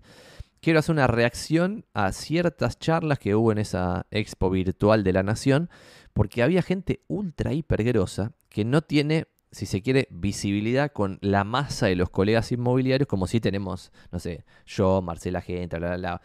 [0.60, 5.22] quiero hacer una reacción a ciertas charlas que hubo en esa expo virtual de la
[5.22, 5.68] Nación,
[6.12, 11.44] porque había gente ultra hiper grosa que no tiene si se quiere, visibilidad con la
[11.44, 15.96] masa de los colegas inmobiliarios, como si tenemos, no sé, yo, Marcela Gente, bla, bla,
[15.96, 16.22] bla.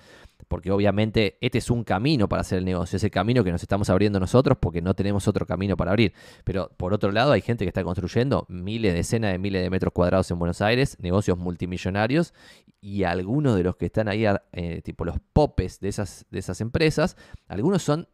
[0.48, 3.90] Porque obviamente este es un camino para hacer el negocio, ese camino que nos estamos
[3.90, 6.14] abriendo nosotros porque no tenemos otro camino para abrir.
[6.44, 9.94] Pero por otro lado, hay gente que está construyendo miles, decenas de miles de metros
[9.94, 12.34] cuadrados en Buenos Aires, negocios multimillonarios,
[12.82, 16.62] y algunos de los que están ahí, eh, tipo los popes de esas, de esas
[16.62, 17.16] empresas,
[17.48, 18.08] algunos son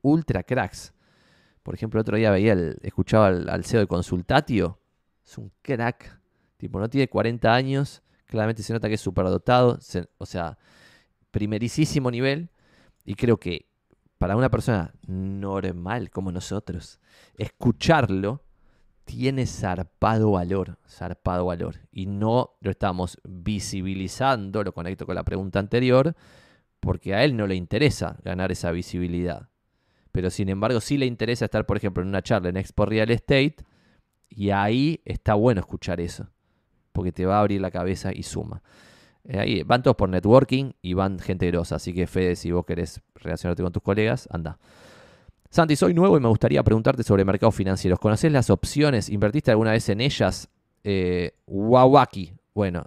[0.00, 0.92] ultra cracks
[1.62, 4.80] por ejemplo, el otro día veía, escuchaba al, CEO de Consultatio.
[5.24, 6.20] Es un crack.
[6.56, 8.02] Tipo, no tiene 40 años.
[8.26, 9.78] Claramente se nota que es superdotado.
[10.18, 10.58] o sea,
[11.30, 12.50] primerísimo nivel.
[13.04, 13.68] Y creo que
[14.18, 17.00] para una persona normal como nosotros,
[17.36, 18.44] escucharlo
[19.04, 21.76] tiene zarpado valor, zarpado valor.
[21.90, 26.14] Y no lo estamos visibilizando, lo conecto con la pregunta anterior,
[26.80, 29.51] porque a él no le interesa ganar esa visibilidad
[30.12, 33.10] pero sin embargo sí le interesa estar, por ejemplo, en una charla en Expo Real
[33.10, 33.56] Estate
[34.28, 36.28] Y ahí está bueno escuchar eso,
[36.92, 38.62] porque te va a abrir la cabeza y suma.
[39.24, 42.64] Eh, ahí van todos por networking y van gente grosa, así que Fede, si vos
[42.64, 44.58] querés relacionarte con tus colegas, anda.
[45.52, 47.98] Santi, soy nuevo y me gustaría preguntarte sobre mercados financieros.
[47.98, 49.10] ¿Conoces las opciones?
[49.10, 50.48] ¿Invertiste alguna vez en ellas?
[50.82, 52.32] Eh, Wawaki.
[52.54, 52.86] Bueno,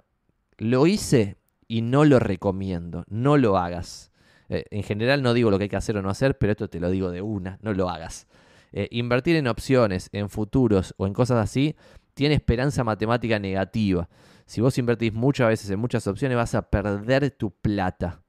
[0.58, 1.36] lo hice
[1.68, 3.04] y no lo recomiendo.
[3.08, 4.10] No lo hagas.
[4.48, 6.68] Eh, en general no digo lo que hay que hacer o no hacer, pero esto
[6.68, 8.26] te lo digo de una, no lo hagas.
[8.72, 11.76] Eh, invertir en opciones, en futuros o en cosas así,
[12.14, 14.08] tiene esperanza matemática negativa.
[14.46, 18.22] Si vos invertís muchas veces en muchas opciones, vas a perder tu plata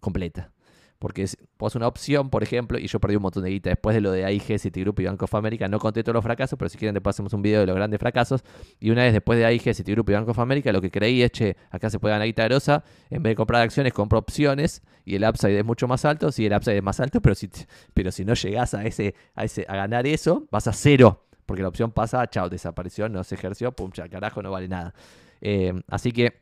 [0.00, 0.53] completa.
[1.04, 1.28] Porque
[1.58, 4.10] vos una opción, por ejemplo, y yo perdí un montón de guita después de lo
[4.10, 5.68] de AIG, Citigroup y Bank of America.
[5.68, 8.00] No conté todos los fracasos, pero si quieren después hacemos un video de los grandes
[8.00, 8.42] fracasos.
[8.80, 11.30] Y una vez después de AIG, Citigroup y Bank of America, lo que creí es,
[11.30, 12.84] che, acá se puede ganar guita grosa.
[13.10, 16.32] En vez de comprar acciones, compro opciones y el upside es mucho más alto.
[16.32, 17.50] Sí, el upside es más alto, pero si,
[17.92, 21.26] pero si no llegás a, ese, a, ese, a ganar eso, vas a cero.
[21.44, 24.94] Porque la opción pasa, chao, desapareció, no se ejerció, pum, ya, carajo, no vale nada.
[25.42, 26.40] Eh, así que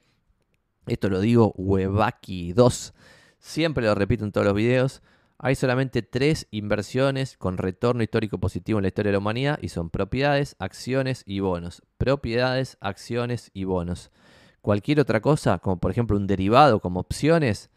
[0.86, 2.94] esto lo digo, Webaki 2.
[3.42, 5.02] Siempre lo repito en todos los videos.
[5.36, 9.68] Hay solamente tres inversiones con retorno histórico positivo en la historia de la humanidad y
[9.68, 11.82] son propiedades, acciones y bonos.
[11.98, 14.12] Propiedades, acciones y bonos.
[14.60, 17.70] Cualquier otra cosa, como por ejemplo un derivado como opciones,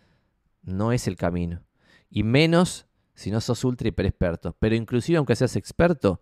[0.61, 1.63] no es el camino.
[2.11, 2.85] Y menos
[3.15, 4.55] si no sos ultra hiper experto.
[4.59, 6.21] Pero inclusive aunque seas experto,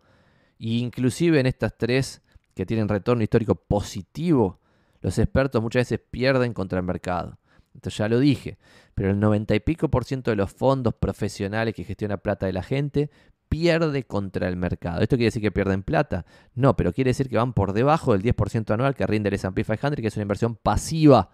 [0.58, 2.22] inclusive en estas tres
[2.56, 4.62] que tienen retorno histórico positivo,
[5.02, 7.38] los expertos muchas veces pierden contra el mercado.
[7.74, 8.58] Entonces ya lo dije,
[8.96, 12.54] pero el 90 y pico por ciento de los fondos profesionales que gestionan plata de
[12.54, 13.10] la gente
[13.50, 15.02] pierde contra el mercado.
[15.02, 16.26] ¿Esto quiere decir que pierden plata?
[16.56, 19.64] No, pero quiere decir que van por debajo del 10% anual que rinde el S&P
[19.64, 21.30] 500, que es una inversión pasiva.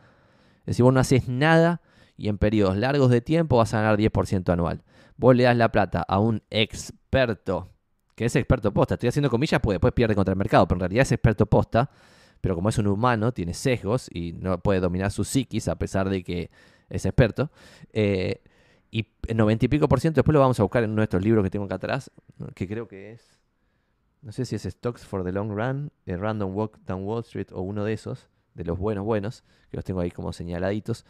[0.61, 1.82] Es decir, vos no haces nada
[2.18, 4.84] y en periodos largos de tiempo vas a ganar 10% anual.
[5.16, 7.70] Vos le das la plata a un experto,
[8.16, 10.82] que es experto posta, estoy haciendo comillas porque después pierde contra el mercado, pero en
[10.82, 11.90] realidad es experto posta,
[12.41, 16.10] pero como es un humano, tiene sesgos y no puede dominar su psiquis a pesar
[16.10, 16.49] de que
[16.90, 17.52] es experto.
[17.94, 18.41] Eh,
[18.91, 21.44] y el 90 y pico por ciento, después lo vamos a buscar en nuestros libros
[21.44, 22.11] que tengo acá atrás,
[22.56, 23.40] que creo que es,
[24.22, 27.48] no sé si es Stocks for the Long Run, eh, Random Walk Down Wall Street
[27.52, 31.06] o uno de esos, de los buenos buenos, que los tengo ahí como señaladitos,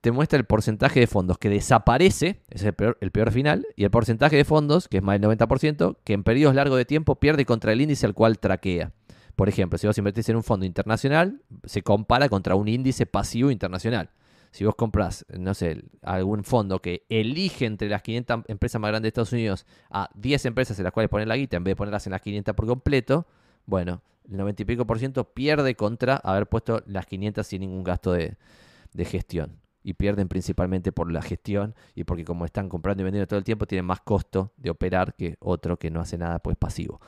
[0.00, 3.84] te muestra el porcentaje de fondos que desaparece, es el peor, el peor final, y
[3.84, 7.16] el porcentaje de fondos, que es más del 90%, que en periodos largos de tiempo
[7.16, 8.92] pierde contra el índice al cual traquea.
[9.36, 13.50] Por ejemplo, si vos invertís en un fondo internacional, se compara contra un índice pasivo
[13.50, 14.10] internacional.
[14.52, 19.04] Si vos compras, no sé, algún fondo que elige entre las 500 empresas más grandes
[19.04, 21.76] de Estados Unidos a 10 empresas en las cuales poner la guita en vez de
[21.76, 23.26] ponerlas en las 500 por completo,
[23.66, 27.84] bueno, el 90 y pico por ciento pierde contra haber puesto las 500 sin ningún
[27.84, 28.36] gasto de,
[28.92, 29.60] de gestión.
[29.82, 33.44] Y pierden principalmente por la gestión y porque como están comprando y vendiendo todo el
[33.44, 37.00] tiempo, tienen más costo de operar que otro que no hace nada, pues pasivo.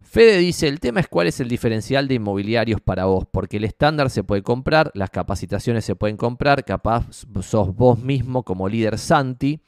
[0.00, 3.64] Fede dice, el tema es cuál es el diferencial de inmobiliarios para vos, porque el
[3.64, 7.06] estándar se puede comprar, las capacitaciones se pueden comprar, capaz
[7.42, 9.60] sos vos mismo como líder Santi.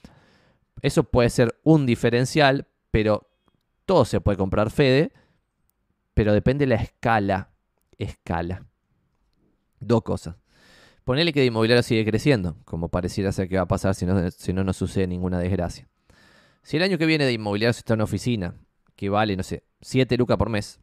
[0.80, 3.30] Eso puede ser un diferencial, pero
[3.84, 5.12] todo se puede comprar Fede,
[6.14, 7.50] pero depende de la escala.
[7.98, 8.66] Escala.
[9.78, 10.36] Dos cosas.
[11.04, 14.30] Ponele que de inmobiliario sigue creciendo, como pareciera ser que va a pasar si no,
[14.30, 15.88] si no nos sucede ninguna desgracia.
[16.62, 18.54] Si el año que viene de inmobiliario está en oficina
[18.96, 20.80] que vale, no sé, 7 lucas por mes,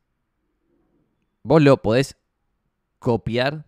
[1.41, 2.15] vos lo podés
[2.99, 3.65] copiar.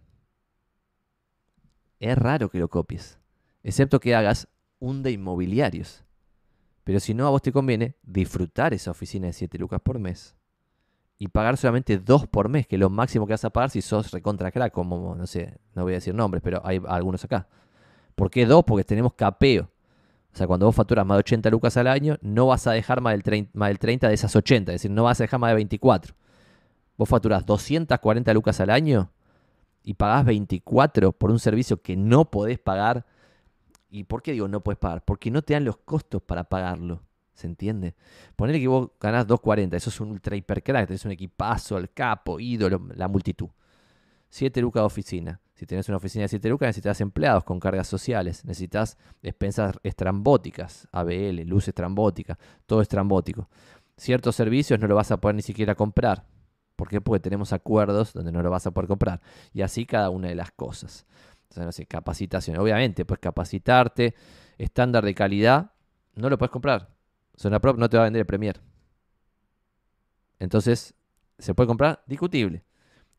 [1.99, 3.19] Es raro que lo copies,
[3.63, 4.47] excepto que hagas
[4.79, 6.03] un de inmobiliarios.
[6.83, 10.35] Pero si no, a vos te conviene disfrutar esa oficina de 7 lucas por mes
[11.19, 13.83] y pagar solamente 2 por mes, que es lo máximo que vas a pagar si
[13.83, 17.47] sos recontra crack, como, no sé, no voy a decir nombres, pero hay algunos acá.
[18.15, 18.63] ¿Por qué 2?
[18.65, 19.69] Porque tenemos capeo.
[20.33, 23.01] O sea, cuando vos facturas más de 80 lucas al año, no vas a dejar
[23.01, 26.15] más del, 30, de esas 80, es decir, no vas a dejar más de 24.
[26.97, 29.11] Vos facturas 240 lucas al año
[29.83, 33.05] y pagás 24 por un servicio que no podés pagar.
[33.89, 35.03] ¿Y por qué digo no podés pagar?
[35.03, 37.01] Porque no te dan los costos para pagarlo.
[37.33, 37.95] ¿Se entiende?
[38.35, 41.91] Ponele que vos ganás 240, eso es un ultra hiper crack, es un equipazo, el
[41.91, 43.49] capo, ídolo, la multitud.
[44.29, 45.39] 7 lucas de oficina.
[45.61, 50.87] Si tienes una oficina de 7 lucas, necesitas empleados con cargas sociales, necesitas despensas estrambóticas,
[50.91, 52.35] ABL, luz estrambótica,
[52.65, 53.47] todo estrambótico.
[53.95, 56.25] Ciertos servicios no lo vas a poder ni siquiera comprar.
[56.75, 56.99] ¿Por qué?
[56.99, 59.21] Porque tenemos acuerdos donde no lo vas a poder comprar.
[59.53, 61.05] Y así cada una de las cosas.
[61.43, 62.57] Entonces, no sé, capacitación.
[62.57, 64.15] Obviamente, puedes capacitarte,
[64.57, 65.73] estándar de calidad,
[66.15, 66.89] no lo puedes comprar.
[67.61, 68.59] Prop no te va a vender el Premier.
[70.39, 70.95] Entonces,
[71.37, 72.03] ¿se puede comprar?
[72.07, 72.63] Discutible.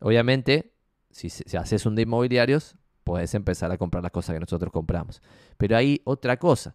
[0.00, 0.71] Obviamente,
[1.12, 5.22] si, haces un de inmobiliarios, puedes empezar a comprar las cosas que nosotros compramos.
[5.56, 6.74] Pero hay otra cosa.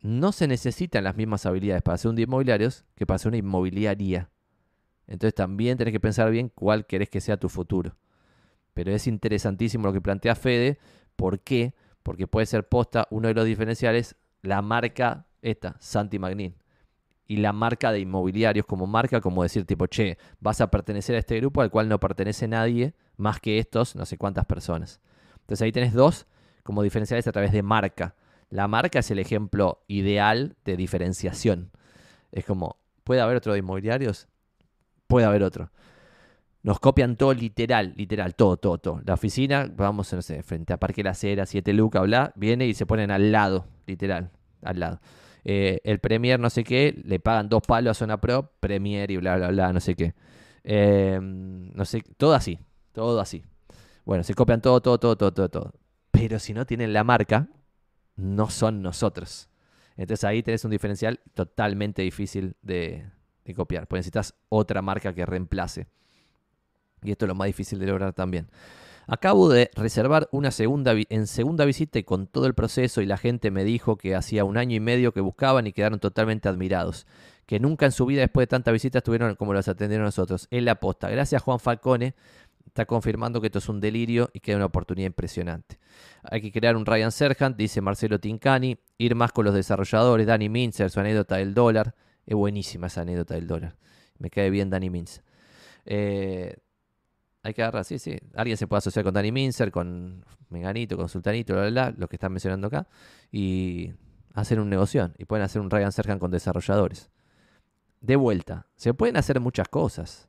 [0.00, 3.38] No se necesitan las mismas habilidades para hacer un de inmobiliarios que para hacer una
[3.38, 4.30] inmobiliaria.
[5.06, 7.96] Entonces también tenés que pensar bien cuál querés que sea tu futuro.
[8.74, 10.78] Pero es interesantísimo lo que plantea Fede.
[11.16, 11.74] ¿Por qué?
[12.02, 16.54] Porque puede ser posta uno de los diferenciales, la marca esta, Santi Magnin.
[17.30, 21.20] Y la marca de inmobiliarios como marca, como decir tipo, che, vas a pertenecer a
[21.20, 25.00] este grupo al cual no pertenece nadie más que estos, no sé cuántas personas.
[25.42, 26.26] Entonces ahí tenés dos
[26.64, 28.16] como diferenciales a través de marca.
[28.48, 31.70] La marca es el ejemplo ideal de diferenciación.
[32.32, 34.26] Es como, ¿puede haber otro de inmobiliarios?
[35.06, 35.70] Puede haber otro.
[36.64, 39.02] Nos copian todo literal, literal, todo, todo, todo.
[39.04, 42.74] La oficina, vamos, no sé, frente a Parque La Cera, 7 lucas, bla, viene y
[42.74, 44.32] se ponen al lado, literal,
[44.62, 45.00] al lado.
[45.44, 49.16] Eh, el Premier, no sé qué, le pagan dos palos a Zona Pro, Premier y
[49.16, 50.14] bla, bla, bla, no sé qué.
[50.64, 52.58] Em, no sé, todo así,
[52.92, 53.44] todo así.
[54.04, 55.74] Bueno, se copian todo, todo, todo, todo, todo, todo.
[56.10, 57.48] Pero si no tienen la marca,
[58.16, 59.48] no son nosotros.
[59.96, 63.06] Entonces ahí tenés un diferencial totalmente difícil de,
[63.44, 65.86] de copiar, porque necesitas otra marca que reemplace.
[67.02, 68.48] Y esto es lo más difícil de lograr también.
[69.06, 73.16] Acabo de reservar una segunda en segunda visita y con todo el proceso y la
[73.16, 77.06] gente me dijo que hacía un año y medio que buscaban y quedaron totalmente admirados.
[77.46, 80.46] Que nunca en su vida después de tantas visitas estuvieron como los atendieron nosotros.
[80.50, 81.10] En la posta.
[81.10, 82.14] Gracias Juan Falcone.
[82.64, 85.80] Está confirmando que esto es un delirio y que hay una oportunidad impresionante.
[86.22, 88.78] Hay que crear un Ryan Serhant, dice Marcelo Tincani.
[88.96, 90.28] Ir más con los desarrolladores.
[90.28, 91.96] Danny Minzer, su anécdota del dólar.
[92.26, 93.76] Es buenísima esa anécdota del dólar.
[94.18, 95.24] Me cae bien Danny Minzer.
[95.84, 96.54] Eh,
[97.42, 98.18] hay que agarrar, sí, sí.
[98.34, 102.16] Alguien se puede asociar con Danny Minzer, con Meganito, con Sultanito, bla, bla, lo que
[102.16, 102.86] están mencionando acá,
[103.32, 103.92] y
[104.34, 105.12] hacer un negocio.
[105.18, 107.10] Y pueden hacer un Ryan Serkan con desarrolladores.
[108.00, 110.28] De vuelta, se pueden hacer muchas cosas,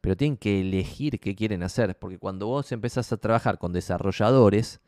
[0.00, 4.80] pero tienen que elegir qué quieren hacer, porque cuando vos empezás a trabajar con desarrolladores,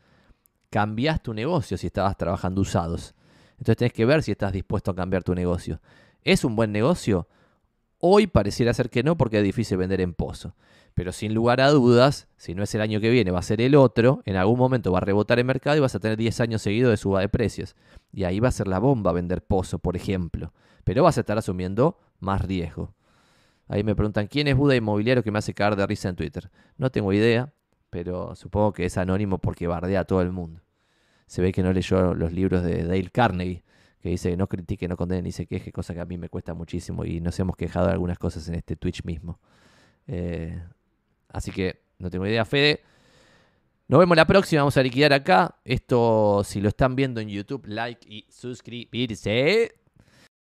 [0.71, 3.15] cambias tu negocio si estabas trabajando usados.
[3.53, 5.81] Entonces tenés que ver si estás dispuesto a cambiar tu negocio.
[6.23, 7.29] ¿Es un buen negocio?
[7.99, 10.55] Hoy pareciera ser que no porque es difícil vender en pozo.
[10.97, 13.61] Pero sin lugar a dudas, si no es el año que viene, va a ser
[13.61, 16.41] el otro, en algún momento va a rebotar el mercado y vas a tener 10
[16.41, 17.77] años seguidos de suba de precios.
[18.15, 20.55] Y ahí va a ser la bomba vender pozo, por ejemplo.
[20.85, 22.95] Pero vas a estar asumiendo más riesgo.
[23.69, 26.51] Ahí me preguntan, ¿quién es Buda Inmobiliario que me hace caer de risa en Twitter?
[26.79, 27.53] No tengo idea,
[27.91, 30.63] pero supongo que es anónimo porque bardea a todo el mundo.
[31.27, 33.65] Se ve que no leyó los libros de Dale Carnegie,
[34.01, 36.55] que dice no critique, no condene ni se queje, cosa que a mí me cuesta
[36.55, 39.39] muchísimo y nos hemos quejado de algunas cosas en este Twitch mismo.
[40.07, 40.59] Eh,
[41.29, 42.83] Así que no tengo idea, Fede.
[43.89, 45.57] Nos vemos la próxima, vamos a liquidar acá.
[45.65, 49.75] Esto, si lo están viendo en YouTube, like y suscribirse.